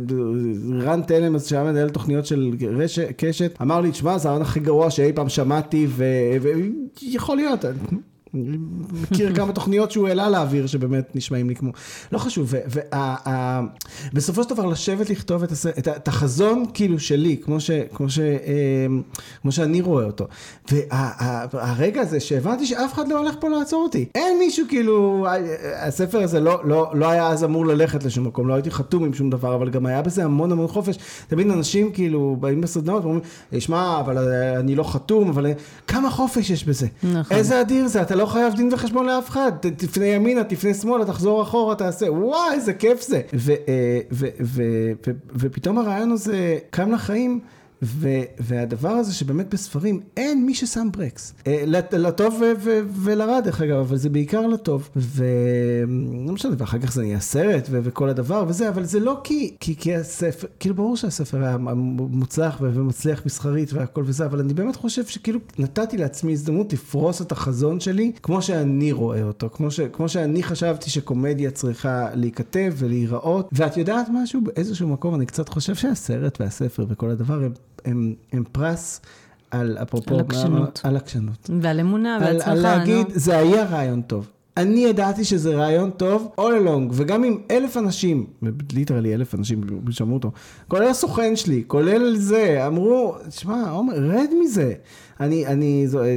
רן 0.80 1.02
תלם, 1.02 1.36
אז 1.36 1.48
שהיה 1.48 1.64
מנהל 1.64 1.90
תוכניות 1.90 2.26
של 2.26 2.52
רשת, 2.78 3.08
קשת, 3.18 3.58
אמר 3.62 3.82
לי, 3.82 3.92
תשמע, 3.92 4.18
זה 4.18 4.28
הרעיון 4.28 4.42
הכי 4.42 4.60
גרוע 4.60 4.90
שאי 4.90 5.14
פעם 5.14 5.30
שמעתי, 5.30 5.88
ויכול 7.02 7.36
להיות. 7.36 7.66
מכיר 8.34 9.36
כמה 9.36 9.54
תוכניות 9.54 9.92
שהוא 9.92 10.08
העלה 10.08 10.30
לאוויר 10.30 10.68
שבאמת 10.68 11.16
נשמעים 11.16 11.50
לי 11.50 11.56
כמו, 11.56 11.72
לא 12.12 12.18
חשוב, 12.18 12.54
ובסופו 14.14 14.44
של 14.44 14.50
דבר 14.50 14.66
לשבת 14.66 15.10
לכתוב 15.10 15.44
את, 15.44 15.52
הסרט, 15.52 15.78
את, 15.80 15.88
את 15.88 16.08
החזון 16.08 16.66
כאילו 16.74 17.00
שלי, 17.00 17.38
כמו, 17.44 17.60
ש, 17.60 17.72
כמו, 17.94 18.10
ש, 18.10 18.20
אמ, 18.20 19.02
כמו 19.42 19.52
שאני 19.52 19.82
רואה 19.82 20.06
אותו, 20.06 20.28
והרגע 20.72 22.02
הזה 22.02 22.20
שהבנתי 22.20 22.66
שאף 22.66 22.94
אחד 22.94 23.08
לא 23.08 23.20
הולך 23.20 23.36
פה 23.40 23.50
לעצור 23.50 23.84
אותי, 23.84 24.06
אין 24.16 24.40
מישהו 24.40 24.66
כאילו, 24.70 25.28
הספר 25.76 26.20
הזה 26.20 26.40
לא, 26.40 26.62
לא, 26.64 26.92
לא 26.94 27.10
היה 27.10 27.28
אז 27.28 27.44
אמור 27.44 27.66
ללכת 27.66 28.04
לשום 28.04 28.28
מקום, 28.28 28.48
לא 28.48 28.54
הייתי 28.54 28.72
חתום 28.72 29.04
עם 29.04 29.14
שום 29.14 29.30
דבר, 29.30 29.56
אבל 29.56 29.70
גם 29.70 29.86
היה 29.86 30.02
בזה 30.02 30.24
המון 30.24 30.52
המון 30.52 30.68
חופש, 30.68 30.98
תמיד 31.28 31.50
אנשים 31.50 31.92
כאילו 31.92 32.38
באים 32.40 32.62
בסדנאות 32.62 33.04
ואומרים, 33.04 33.24
שמע, 33.60 34.00
אבל 34.00 34.18
אני 34.60 34.76
לא 34.76 34.84
חתום, 34.84 35.30
אבל 35.30 35.46
כמה 35.88 36.12
חופש 36.12 36.50
יש 36.50 36.66
בזה, 36.66 36.88
נכון. 37.04 37.38
איזה 37.38 37.62
אדיר 37.62 37.88
זה, 37.88 38.02
אתה 38.02 38.16
לא 38.20 38.26
חייב 38.26 38.54
דין 38.54 38.70
וחשבון 38.74 39.06
לאף 39.06 39.30
אחד. 39.30 39.52
תפנה 39.78 40.06
ימינה, 40.06 40.44
תפנה 40.44 40.74
שמאלה, 40.74 41.06
תחזור 41.06 41.42
אחורה, 41.42 41.76
תעשה, 41.76 42.12
וואי, 42.12 42.54
איזה 42.54 42.74
כיף 42.74 43.02
זה. 43.02 43.22
אה, 43.68 44.00
ופתאום 45.36 45.78
הרעיון 45.78 46.12
הזה 46.12 46.58
קם 46.70 46.92
לחיים. 46.92 47.40
ו, 47.84 48.10
והדבר 48.40 48.90
הזה 48.90 49.14
שבאמת 49.14 49.54
בספרים 49.54 50.00
אין 50.18 50.46
מי 50.46 50.54
ששם 50.56 50.88
ברקס. 50.98 51.34
אה, 51.48 51.64
לט- 51.68 51.94
לטוב 51.94 52.34
ו, 52.42 52.46
ו, 52.64 52.80
ולרע 53.04 53.40
דרך 53.40 53.62
אגב, 53.62 53.76
אבל 53.78 53.98
זה 53.98 54.10
בעיקר 54.10 54.48
לטוב. 54.48 54.90
ולא 54.96 55.88
משנה, 56.34 56.56
ואחר 56.58 56.80
כך 56.80 56.92
זה 56.94 57.02
נהיה 57.02 57.20
סרט 57.20 57.68
ו, 57.72 57.80
וכל 57.84 58.10
הדבר 58.10 58.46
וזה, 58.48 58.70
אבל 58.70 58.86
זה 58.86 59.00
לא 59.00 59.22
כי, 59.24 59.56
כי, 59.60 59.76
כי 59.76 59.96
הספר, 59.96 60.48
כאילו 60.60 60.76
ברור 60.76 60.98
שהספר 60.98 61.44
היה 61.44 61.58
מוצלח 61.58 62.58
ו- 62.62 62.70
ומצליח 62.74 63.26
מסחרית 63.26 63.74
והכל 63.74 64.04
וזה, 64.06 64.26
אבל 64.26 64.40
אני 64.40 64.54
באמת 64.54 64.76
חושב 64.76 65.06
שכאילו 65.06 65.40
נתתי 65.60 65.98
לעצמי 65.98 66.32
הזדמנות 66.32 66.74
לפרוס 66.74 67.22
את 67.22 67.32
החזון 67.32 67.80
שלי 67.80 68.12
כמו 68.24 68.42
שאני 68.42 68.92
רואה 68.92 69.24
אותו, 69.24 69.50
כמו, 69.54 69.72
ש, 69.72 69.80
כמו 69.80 70.10
שאני 70.10 70.44
חשבתי 70.44 70.90
שקומדיה 70.90 71.52
צריכה 71.52 72.08
להיכתב 72.14 72.74
ולהיראות. 72.78 73.50
ואת 73.52 73.78
יודעת 73.78 74.08
משהו? 74.14 74.42
באיזשהו 74.42 74.88
מקום 74.88 75.16
אני 75.16 75.26
קצת 75.26 75.50
חושב 75.50 75.76
שהסרט 75.76 76.42
והספר 76.42 76.86
וכל 76.90 77.10
הדבר 77.10 77.44
הם, 77.44 77.52
הם, 77.86 78.14
הם 78.32 78.44
פרס 78.52 79.02
על, 79.52 79.78
אפרופו, 79.82 80.14
על 80.14 80.20
עקשנות. 80.20 80.82
על 80.84 80.96
עקשנות. 80.96 81.50
ועל 81.62 81.80
אמונה 81.80 82.18
והצלחה, 82.22 82.52
על 82.52 82.60
להגיד, 82.60 83.08
נו. 83.08 83.20
זה 83.20 83.38
היה 83.38 83.66
רעיון 83.66 84.02
טוב. 84.02 84.30
אני 84.58 84.80
ידעתי 84.80 85.26
שזה 85.26 85.56
רעיון 85.56 85.92
טוב 85.92 86.32
all 86.40 86.68
along, 86.68 86.92
וגם 86.92 87.24
עם 87.24 87.38
אלף 87.52 87.78
אנשים, 87.78 88.26
ליטרלי 88.74 89.14
אלף 89.14 89.36
אנשים 89.36 89.62
שמעו 89.90 90.14
אותו, 90.14 90.32
כולל 90.68 90.88
הסוכן 90.88 91.36
שלי, 91.36 91.64
כולל 91.68 92.16
זה, 92.16 92.68
אמרו, 92.68 93.16
שמע, 93.30 93.70
עומר, 93.70 93.94
רד 93.94 94.30
מזה. 94.44 94.74
אני, 95.20 95.46
אני, 95.48 95.88
זו, 95.88 96.04
אה, 96.04 96.16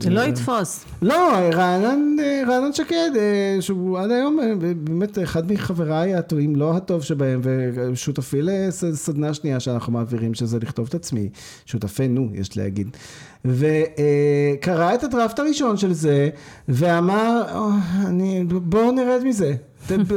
זה 0.00 0.10
לא 0.10 0.20
יתפוס. 0.20 0.84
לא, 1.02 1.14
רענן, 1.52 2.16
אה, 2.22 2.42
רענן 2.48 2.72
שקד, 2.72 3.10
אה, 3.16 3.56
שהוא 3.60 3.98
עד 3.98 4.10
היום 4.10 4.40
אה, 4.40 4.52
באמת 4.74 5.18
אחד 5.22 5.52
מחבריי 5.52 6.14
הטובים, 6.14 6.56
לא 6.56 6.76
הטוב 6.76 7.02
שבהם, 7.02 7.40
ושותפי 7.44 8.42
לסדנה 8.42 9.34
שנייה 9.34 9.60
שאנחנו 9.60 9.92
מעבירים, 9.92 10.34
שזה 10.34 10.58
לכתוב 10.58 10.86
את 10.88 10.94
עצמי, 10.94 11.28
שותפינו, 11.66 12.28
יש 12.34 12.56
להגיד. 12.56 12.96
וקרא 13.44 14.94
את 14.94 15.04
הדראפט 15.04 15.38
הראשון 15.38 15.76
של 15.76 15.92
זה, 15.92 16.28
ואמר, 16.68 17.42
"אה, 17.48 17.68
אני, 18.06 18.44
בואו 18.44 18.92
נרד 18.92 19.20
מזה. 19.24 19.54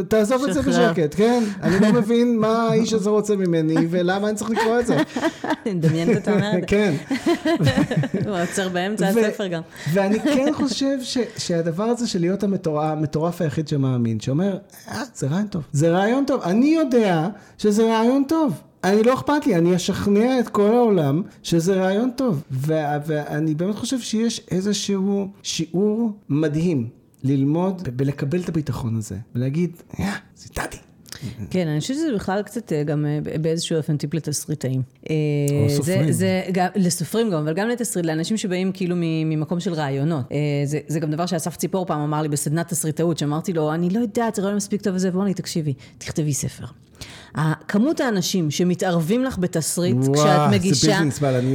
תעזוב 0.07 0.43
את 0.43 0.53
זה. 0.53 0.61
בשקט, 0.61 1.15
כן? 1.15 1.43
אני 1.61 1.79
לא 1.79 1.93
מבין 1.93 2.37
מה 2.37 2.67
האיש 2.69 2.93
הזה 2.93 3.09
רוצה 3.09 3.35
ממני, 3.35 3.75
ולמה 3.89 4.29
אני 4.29 4.37
צריך 4.37 4.51
לקרוא 4.51 4.79
את 4.79 4.87
זה. 4.87 4.97
אני 5.65 5.73
מדמיינת 5.73 6.17
את 6.17 6.27
אומרת. 6.27 6.63
כן. 6.67 6.93
הוא 8.27 8.37
עוצר 8.41 8.69
באמצע 8.69 9.07
הספר 9.07 9.47
גם. 9.47 9.61
ואני 9.93 10.19
כן 10.19 10.53
חושב 10.53 10.97
שהדבר 11.37 11.83
הזה 11.83 12.07
של 12.07 12.19
להיות 12.19 12.43
המטורף, 12.43 13.41
היחיד 13.41 13.67
שמאמין, 13.67 14.19
שאומר, 14.19 14.57
אה, 14.87 15.01
זה 15.15 15.27
רעיון 15.27 15.47
טוב. 15.47 15.63
זה 15.71 15.91
רעיון 15.91 16.23
טוב. 16.27 16.41
אני 16.41 16.65
יודע 16.65 17.27
שזה 17.57 17.83
רעיון 17.83 18.23
טוב. 18.27 18.61
אני 18.83 19.03
לא 19.03 19.13
אכפת 19.13 19.47
לי, 19.47 19.55
אני 19.55 19.75
אשכנע 19.75 20.39
את 20.39 20.49
כל 20.49 20.71
העולם 20.75 21.21
שזה 21.43 21.73
רעיון 21.73 22.11
טוב. 22.15 22.43
ואני 22.51 23.55
באמת 23.55 23.75
חושב 23.75 23.99
שיש 23.99 24.41
איזשהו 24.51 25.27
שיעור 25.43 26.11
מדהים 26.29 27.02
ללמוד 27.23 27.89
בלקבל 27.95 28.41
את 28.41 28.49
הביטחון 28.49 28.97
הזה, 28.97 29.15
ולהגיד, 29.35 29.71
אה, 29.99 30.13
זיתתי. 30.35 30.77
כן, 31.49 31.67
אני 31.67 31.79
חושבת 31.79 31.97
שזה 31.97 32.07
בכלל 32.15 32.41
קצת 32.41 32.73
אה, 32.73 32.83
גם 32.83 33.05
אה, 33.05 33.37
באיזשהו 33.39 33.77
אופן 33.77 33.97
טיפ 33.97 34.13
לתסריטאים. 34.13 34.81
או 35.03 35.09
זה- 35.69 35.75
סופרים. 35.75 36.11
זה 36.11 36.41
גם, 36.51 36.67
לסופרים 36.75 37.29
גם, 37.29 37.39
אבל 37.39 37.53
גם 37.53 37.67
לתסריט, 37.67 38.05
לאנשים 38.05 38.37
שבאים 38.37 38.71
כאילו 38.71 38.95
ממקום 38.99 39.59
של 39.59 39.73
רעיונות. 39.73 40.25
זה, 40.65 40.79
זה 40.87 40.99
גם 40.99 41.11
דבר 41.11 41.25
שאסף 41.25 41.55
ציפור 41.57 41.85
פעם 41.85 42.01
אמר 42.01 42.21
לי 42.21 42.29
בסדנת 42.29 42.67
תסריטאות, 42.67 43.17
שאמרתי 43.17 43.53
לו, 43.53 43.73
אני 43.73 43.89
לא 43.89 43.99
יודעת, 43.99 44.35
זה 44.35 44.41
רעיון 44.41 44.55
מספיק 44.57 44.81
טוב 44.81 44.95
וזה, 44.95 45.11
בואי 45.11 45.33
תקשיבי, 45.33 45.73
תכתבי 45.97 46.33
ספר. 46.33 46.65
כמות 47.67 47.99
האנשים 47.99 48.51
שמתערבים 48.51 49.23
לך 49.23 49.37
בתסריט 49.37 49.95
וואו, 49.99 50.13
כשאת 50.13 50.49
מגישה, 50.51 50.99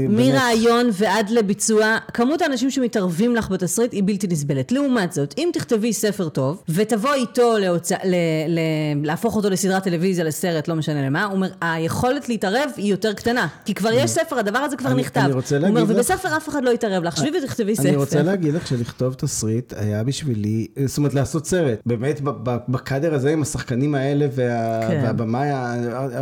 מרעיון 0.09 0.91
ועד 0.93 1.31
לביצוע, 1.31 1.97
כמות 2.15 2.43
האנשים 2.43 2.71
שמתערבים 2.71 3.37
לך 3.37 3.51
בתסריט 3.51 3.93
היא 3.93 4.03
בלתי 4.07 4.27
נסבלת. 4.27 4.73
לעומת 4.73 5.13
זאת, 5.13 5.35
אם 5.39 5.51
תכתבי 5.53 5.93
ספר 5.93 6.29
טוב, 6.29 6.63
ותבואי 6.69 7.15
איתו 7.21 7.59
להוצא, 7.59 7.97
ל, 8.05 8.15
ל, 8.49 8.59
להפוך 9.07 9.37
אותו 9.37 9.51
לסדרת 9.51 9.85
טלוויזיה, 9.85 10.25
לסרט, 10.25 10.69
לא 10.69 10.75
משנה 10.75 11.07
למה, 11.07 11.25
הוא 11.25 11.35
אומר, 11.35 11.49
היכולת 11.61 12.29
להתערב 12.29 12.71
היא 12.77 12.91
יותר 12.91 13.13
קטנה. 13.13 13.47
כי 13.65 13.75
כבר 13.75 13.91
יש 13.93 14.11
ספר, 14.11 14.39
הדבר 14.39 14.59
הזה 14.59 14.77
כבר 14.77 14.91
אני- 14.91 15.01
נכתב. 15.01 15.21
אני 15.21 15.33
רוצה 15.33 15.57
הוא 15.57 15.67
אומר, 15.67 15.81
להגיד 15.81 15.97
לך- 15.97 16.07
ובספר 16.11 16.37
אף 16.37 16.49
אחד 16.49 16.65
לא 16.65 16.71
יתערב 16.71 17.03
לך, 17.05 17.17
שבי 17.17 17.31
ותכתבי 17.45 17.77
ספר. 17.77 17.89
אני 17.89 17.97
רוצה 17.97 18.23
להגיד 18.23 18.55
לך 18.55 18.67
שלכתוב 18.67 19.15
תסריט 19.15 19.73
היה 19.77 20.05
בשבילי, 20.05 20.67
זאת 20.87 20.99
אומרת 20.99 21.15
לעשות 21.15 21.47
סרט, 21.47 21.79
באמת 21.87 22.21
בקאדר 22.69 23.15
הזה 23.15 23.31
עם 23.31 23.43
השחקנים 23.43 23.95
האלה 23.95 24.27
וה, 24.35 24.81
כן. 24.89 25.01
והבמאי, 25.05 25.49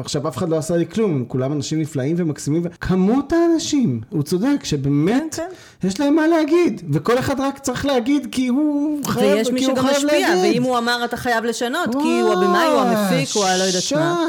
עכשיו 0.01 0.29
אף 0.29 0.37
אחד 0.37 0.49
לא 0.49 0.57
עשה 0.57 0.77
לי 0.77 0.87
כלום, 0.87 1.25
כולם 1.29 1.53
אנשים 1.53 1.81
נפלאים 1.81 2.17
ומקסימים, 2.19 2.63
כמות 2.81 3.33
האנשים, 3.33 4.01
הוא 4.11 4.23
צודק, 4.23 4.65
שבאמת 4.65 5.35
כן, 5.35 5.89
יש 5.89 6.01
להם 6.01 6.15
מה 6.15 6.27
להגיד, 6.27 6.83
וכל 6.93 7.19
אחד 7.19 7.41
רק 7.41 7.59
צריך 7.59 7.87
להגיד 7.87 8.29
כי 8.33 8.49
הוא 8.49 9.01
חייב, 9.05 9.37
ויש 9.37 9.51
מי 9.51 9.61
כי 9.61 9.65
הוא 9.65 9.75
שגם 9.75 9.85
חייב 9.85 9.97
משפיע, 9.97 10.35
להגיד. 10.35 10.55
ואם 10.55 10.63
הוא 10.63 10.79
אמר 10.79 11.05
אתה 11.05 11.17
חייב 11.17 11.45
לשנות, 11.45 11.95
כי 12.03 12.21
הוא 12.21 12.33
הבמאי, 12.33 12.67
הוא 12.67 12.81
המפיק, 12.81 13.29
הוא 13.35 13.45
הלא 13.45 13.65
יודעת. 13.65 13.93
מה. 13.93 14.27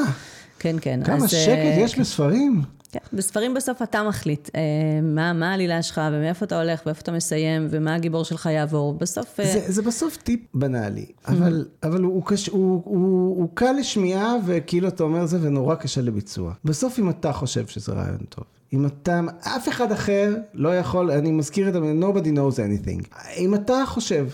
כן, 0.59 0.76
כן. 0.82 0.99
כמה 1.05 1.15
אז, 1.26 1.30
שקט 1.30 1.49
אה, 1.49 1.78
יש 1.80 1.99
בספרים. 1.99 2.61
כן, 2.91 2.99
בספרים 3.13 3.53
בסוף 3.53 3.81
אתה 3.81 4.03
מחליט 4.03 4.49
אה, 4.55 4.61
מה, 5.03 5.33
מה 5.33 5.51
העלילה 5.51 5.81
שלך 5.81 6.01
ומאיפה 6.11 6.45
אתה 6.45 6.61
הולך 6.61 6.81
ואיפה 6.85 7.01
אתה 7.01 7.11
מסיים 7.11 7.67
ומה 7.69 7.95
הגיבור 7.95 8.23
שלך 8.23 8.45
יעבור. 8.45 8.93
בסוף... 8.93 9.39
אה, 9.39 9.45
זה, 9.45 9.71
זה 9.71 9.81
בסוף 9.81 10.17
טיפ 10.17 10.39
בנאלי, 10.53 11.05
אבל, 11.27 11.65
אבל 11.83 12.03
הוא, 12.03 12.25
קש, 12.25 12.47
הוא, 12.47 12.81
הוא, 12.85 13.38
הוא 13.38 13.49
קל 13.53 13.71
לשמיעה 13.71 14.35
וכאילו 14.45 14.88
אתה 14.88 15.03
אומר 15.03 15.25
זה 15.25 15.38
ונורא 15.41 15.75
קשה 15.75 16.01
לביצוע. 16.01 16.53
בסוף 16.65 16.99
אם 16.99 17.09
אתה 17.09 17.33
חושב 17.33 17.67
שזה 17.67 17.93
רעיון 17.93 18.17
טוב, 18.29 18.43
אם 18.73 18.85
אתה, 18.85 19.21
אף 19.39 19.69
אחד 19.69 19.91
אחר 19.91 20.35
לא 20.53 20.77
יכול, 20.77 21.11
אני 21.11 21.31
מזכיר 21.31 21.67
את 21.67 21.73
זה, 21.73 21.79
nobody 21.79 22.27
knows 22.38 22.57
anything. 22.57 23.27
אם 23.38 23.55
אתה 23.55 23.83
חושב 23.85 24.27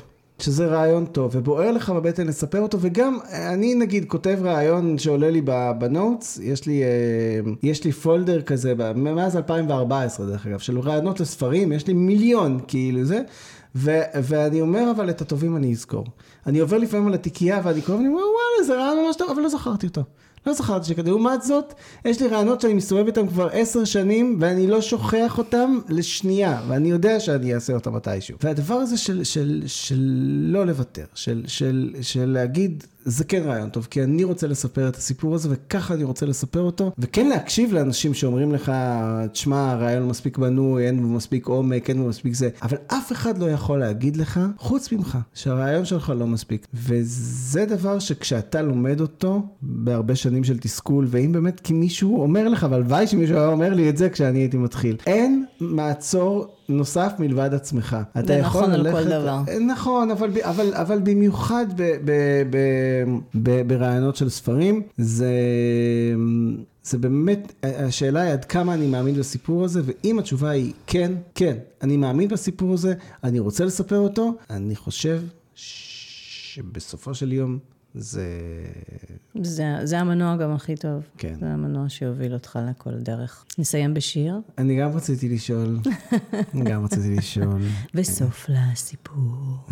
שזה 0.43 0.65
רעיון 0.65 1.05
טוב 1.05 1.31
ובוער 1.35 1.71
לך 1.71 1.89
בבטן 1.89 2.27
לספר 2.27 2.59
אותו 2.59 2.77
וגם 2.81 3.17
אני 3.31 3.75
נגיד 3.75 4.05
כותב 4.05 4.39
רעיון 4.43 4.97
שעולה 4.97 5.29
לי 5.29 5.41
בנוטס 5.77 6.39
יש 6.43 6.65
לי 6.65 6.83
אה, 6.83 7.51
יש 7.63 7.83
לי 7.83 7.91
פולדר 7.91 8.41
כזה 8.41 8.73
מאז 8.95 9.37
2014 9.37 10.25
דרך 10.25 10.47
אגב 10.47 10.59
של 10.59 10.79
רעיונות 10.79 11.19
לספרים 11.19 11.71
יש 11.71 11.87
לי 11.87 11.93
מיליון 11.93 12.59
כאילו 12.67 13.03
זה 13.03 13.21
ו- 13.75 14.01
ואני 14.23 14.61
אומר 14.61 14.91
אבל 14.91 15.09
את 15.09 15.21
הטובים 15.21 15.55
אני 15.55 15.71
אזכור. 15.71 16.05
אני 16.47 16.59
עובר 16.59 16.77
לפעמים 16.77 17.07
על 17.07 17.13
התיקייה 17.13 17.61
ואני 17.63 17.81
קורא 17.81 17.97
ואני 17.97 18.07
אומר 18.07 18.21
וואלה 18.21 18.67
זה 18.67 18.73
רעיון 18.73 19.05
ממש 19.05 19.15
טוב 19.15 19.29
אבל 19.31 19.41
לא 19.41 19.49
זכרתי 19.49 19.87
אותו 19.87 20.01
לא 20.47 20.53
זכרתי 20.53 20.87
שכזה. 20.87 21.09
לעומת 21.09 21.41
זאת, 21.41 21.73
יש 22.05 22.21
לי 22.21 22.27
רעיונות 22.27 22.61
שאני 22.61 22.73
מסתובב 22.73 23.05
איתם 23.05 23.27
כבר 23.27 23.49
עשר 23.51 23.85
שנים, 23.85 24.37
ואני 24.39 24.67
לא 24.67 24.81
שוכח 24.81 25.37
אותם 25.37 25.79
לשנייה, 25.89 26.61
ואני 26.67 26.89
יודע 26.89 27.19
שאני 27.19 27.53
אעשה 27.53 27.73
אותם 27.73 27.93
מתישהו. 27.95 28.37
והדבר 28.43 28.75
הזה 28.75 28.97
של, 28.97 29.23
של, 29.23 29.63
של 29.65 29.99
לא 30.43 30.65
לוותר, 30.65 31.05
של, 31.13 31.43
של, 31.47 31.93
של 32.01 32.25
להגיד, 32.25 32.83
זה 33.05 33.23
כן 33.23 33.43
רעיון 33.45 33.69
טוב, 33.69 33.87
כי 33.89 34.03
אני 34.03 34.23
רוצה 34.23 34.47
לספר 34.47 34.89
את 34.89 34.95
הסיפור 34.95 35.35
הזה, 35.35 35.49
וככה 35.51 35.93
אני 35.93 36.03
רוצה 36.03 36.25
לספר 36.25 36.61
אותו, 36.61 36.91
וכן 36.99 37.27
להקשיב 37.27 37.73
לאנשים 37.73 38.13
שאומרים 38.13 38.51
לך, 38.51 38.71
תשמע, 39.31 39.71
הרעיון 39.71 40.07
מספיק 40.07 40.37
בנוי, 40.37 40.87
אין 40.87 41.01
בו 41.01 41.07
מספיק 41.07 41.47
עומק, 41.47 41.89
אין 41.89 42.01
בו 42.01 42.07
מספיק 42.07 42.33
זה, 42.33 42.49
אבל 42.61 42.77
אף 42.87 43.11
אחד 43.11 43.37
לא 43.37 43.49
יכול 43.49 43.79
להגיד 43.79 44.17
לך, 44.17 44.39
חוץ 44.57 44.91
ממך, 44.91 45.17
שהרעיון 45.33 45.85
שלך 45.85 46.13
לא 46.17 46.27
מספיק. 46.27 46.67
וזה 46.73 47.65
דבר 47.65 47.99
שכשאתה 47.99 48.61
לומד 48.61 49.01
אותו, 49.01 49.41
בהרבה 49.61 50.15
שנים 50.15 50.43
של 50.43 50.57
תסכול, 50.57 51.05
ואם 51.09 51.31
באמת 51.31 51.59
כי 51.59 51.73
מישהו 51.73 52.21
אומר 52.21 52.49
לך, 52.49 52.67
והלוואי 52.69 53.07
שמישהו 53.07 53.37
היה 53.37 53.47
אומר 53.47 53.73
לי 53.73 53.89
את 53.89 53.97
זה 53.97 54.09
כשאני 54.09 54.39
הייתי 54.39 54.57
מתחיל, 54.57 54.95
אין 55.07 55.45
מעצור 55.59 56.47
נוסף 56.69 57.13
מלבד 57.19 57.53
עצמך. 57.53 57.97
אתה 58.11 58.27
זה 58.27 58.33
יכול 58.33 58.61
נכון 58.61 58.71
על 58.71 58.81
ללכת... 58.81 58.97
כל 58.97 59.09
דבר. 59.09 59.41
נכון, 59.67 60.11
אבל, 60.11 60.29
אבל, 60.41 60.73
אבל 60.73 60.99
במיוחד 60.99 61.65
ב, 61.75 61.81
ב, 62.05 62.11
ב, 62.49 62.57
ב, 63.43 63.67
ברעיונות 63.67 64.15
של 64.15 64.29
ספרים, 64.29 64.81
זה, 64.97 65.31
זה 66.83 66.97
באמת, 66.97 67.53
השאלה 67.63 68.21
היא 68.21 68.33
עד 68.33 68.45
כמה 68.45 68.73
אני 68.73 68.87
מאמין 68.87 69.15
בסיפור 69.15 69.63
הזה, 69.63 69.81
ואם 69.85 70.19
התשובה 70.19 70.49
היא 70.49 70.73
כן, 70.87 71.11
כן, 71.35 71.57
אני 71.81 71.97
מאמין 71.97 72.27
בסיפור 72.27 72.73
הזה, 72.73 72.93
אני 73.23 73.39
רוצה 73.39 73.65
לספר 73.65 73.99
אותו, 73.99 74.33
אני 74.49 74.75
חושב 74.75 75.21
שבסופו 75.55 77.15
של 77.15 77.33
יום 77.33 77.59
זה... 77.95 78.27
זה, 79.41 79.75
זה 79.83 79.99
המנוע 79.99 80.35
גם 80.35 80.51
הכי 80.51 80.75
טוב. 80.75 81.03
כן. 81.17 81.35
זה 81.39 81.47
המנוע 81.47 81.89
שיוביל 81.89 82.33
אותך 82.33 82.59
לכל 82.69 82.99
דרך. 82.99 83.45
נסיים 83.57 83.93
בשיר, 83.93 84.39
אני 84.57 84.79
גם 84.79 84.91
רציתי 84.91 85.29
לשאול, 85.29 85.79
גם 86.69 86.83
רציתי 86.83 87.15
לשאול. 87.15 87.61
וסוף 87.93 88.45
לסיפור. 88.49 89.57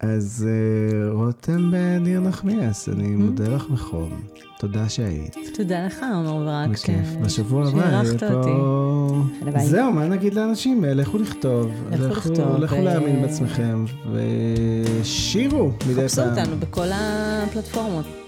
אז 0.00 0.46
אה, 0.48 1.12
רותם 1.12 1.70
בניר 1.70 2.20
נחמיאס, 2.20 2.88
אני 2.88 3.08
מודה 3.08 3.48
לך 3.48 3.70
בחום. 3.70 4.22
תודה 4.58 4.88
שהיית. 4.88 5.36
תודה 5.54 5.86
לך, 5.86 6.04
עומר 6.14 6.44
ברק. 6.44 6.68
בכיף. 6.68 7.16
בשבוע 7.22 7.68
הבא 7.68 7.78
יהיה. 7.78 8.18
פה... 8.18 9.22
זהו, 9.64 9.92
מה 9.92 10.06
נגיד 10.08 10.34
לאנשים? 10.34 10.84
לכו 10.84 11.18
לכתוב. 11.18 11.70
לכו 11.90 12.04
לכתוב, 12.06 12.56
לכו 12.56 12.74
ו- 12.74 12.82
להאמין 12.84 13.22
בעצמכם. 13.22 13.84
ושירו 14.12 15.66
מדי 15.68 15.94
פעם. 15.94 16.08
חפשו 16.08 16.22
אותנו 16.22 16.56
בכל 16.60 16.86
הפלטפורמות. 16.92 18.25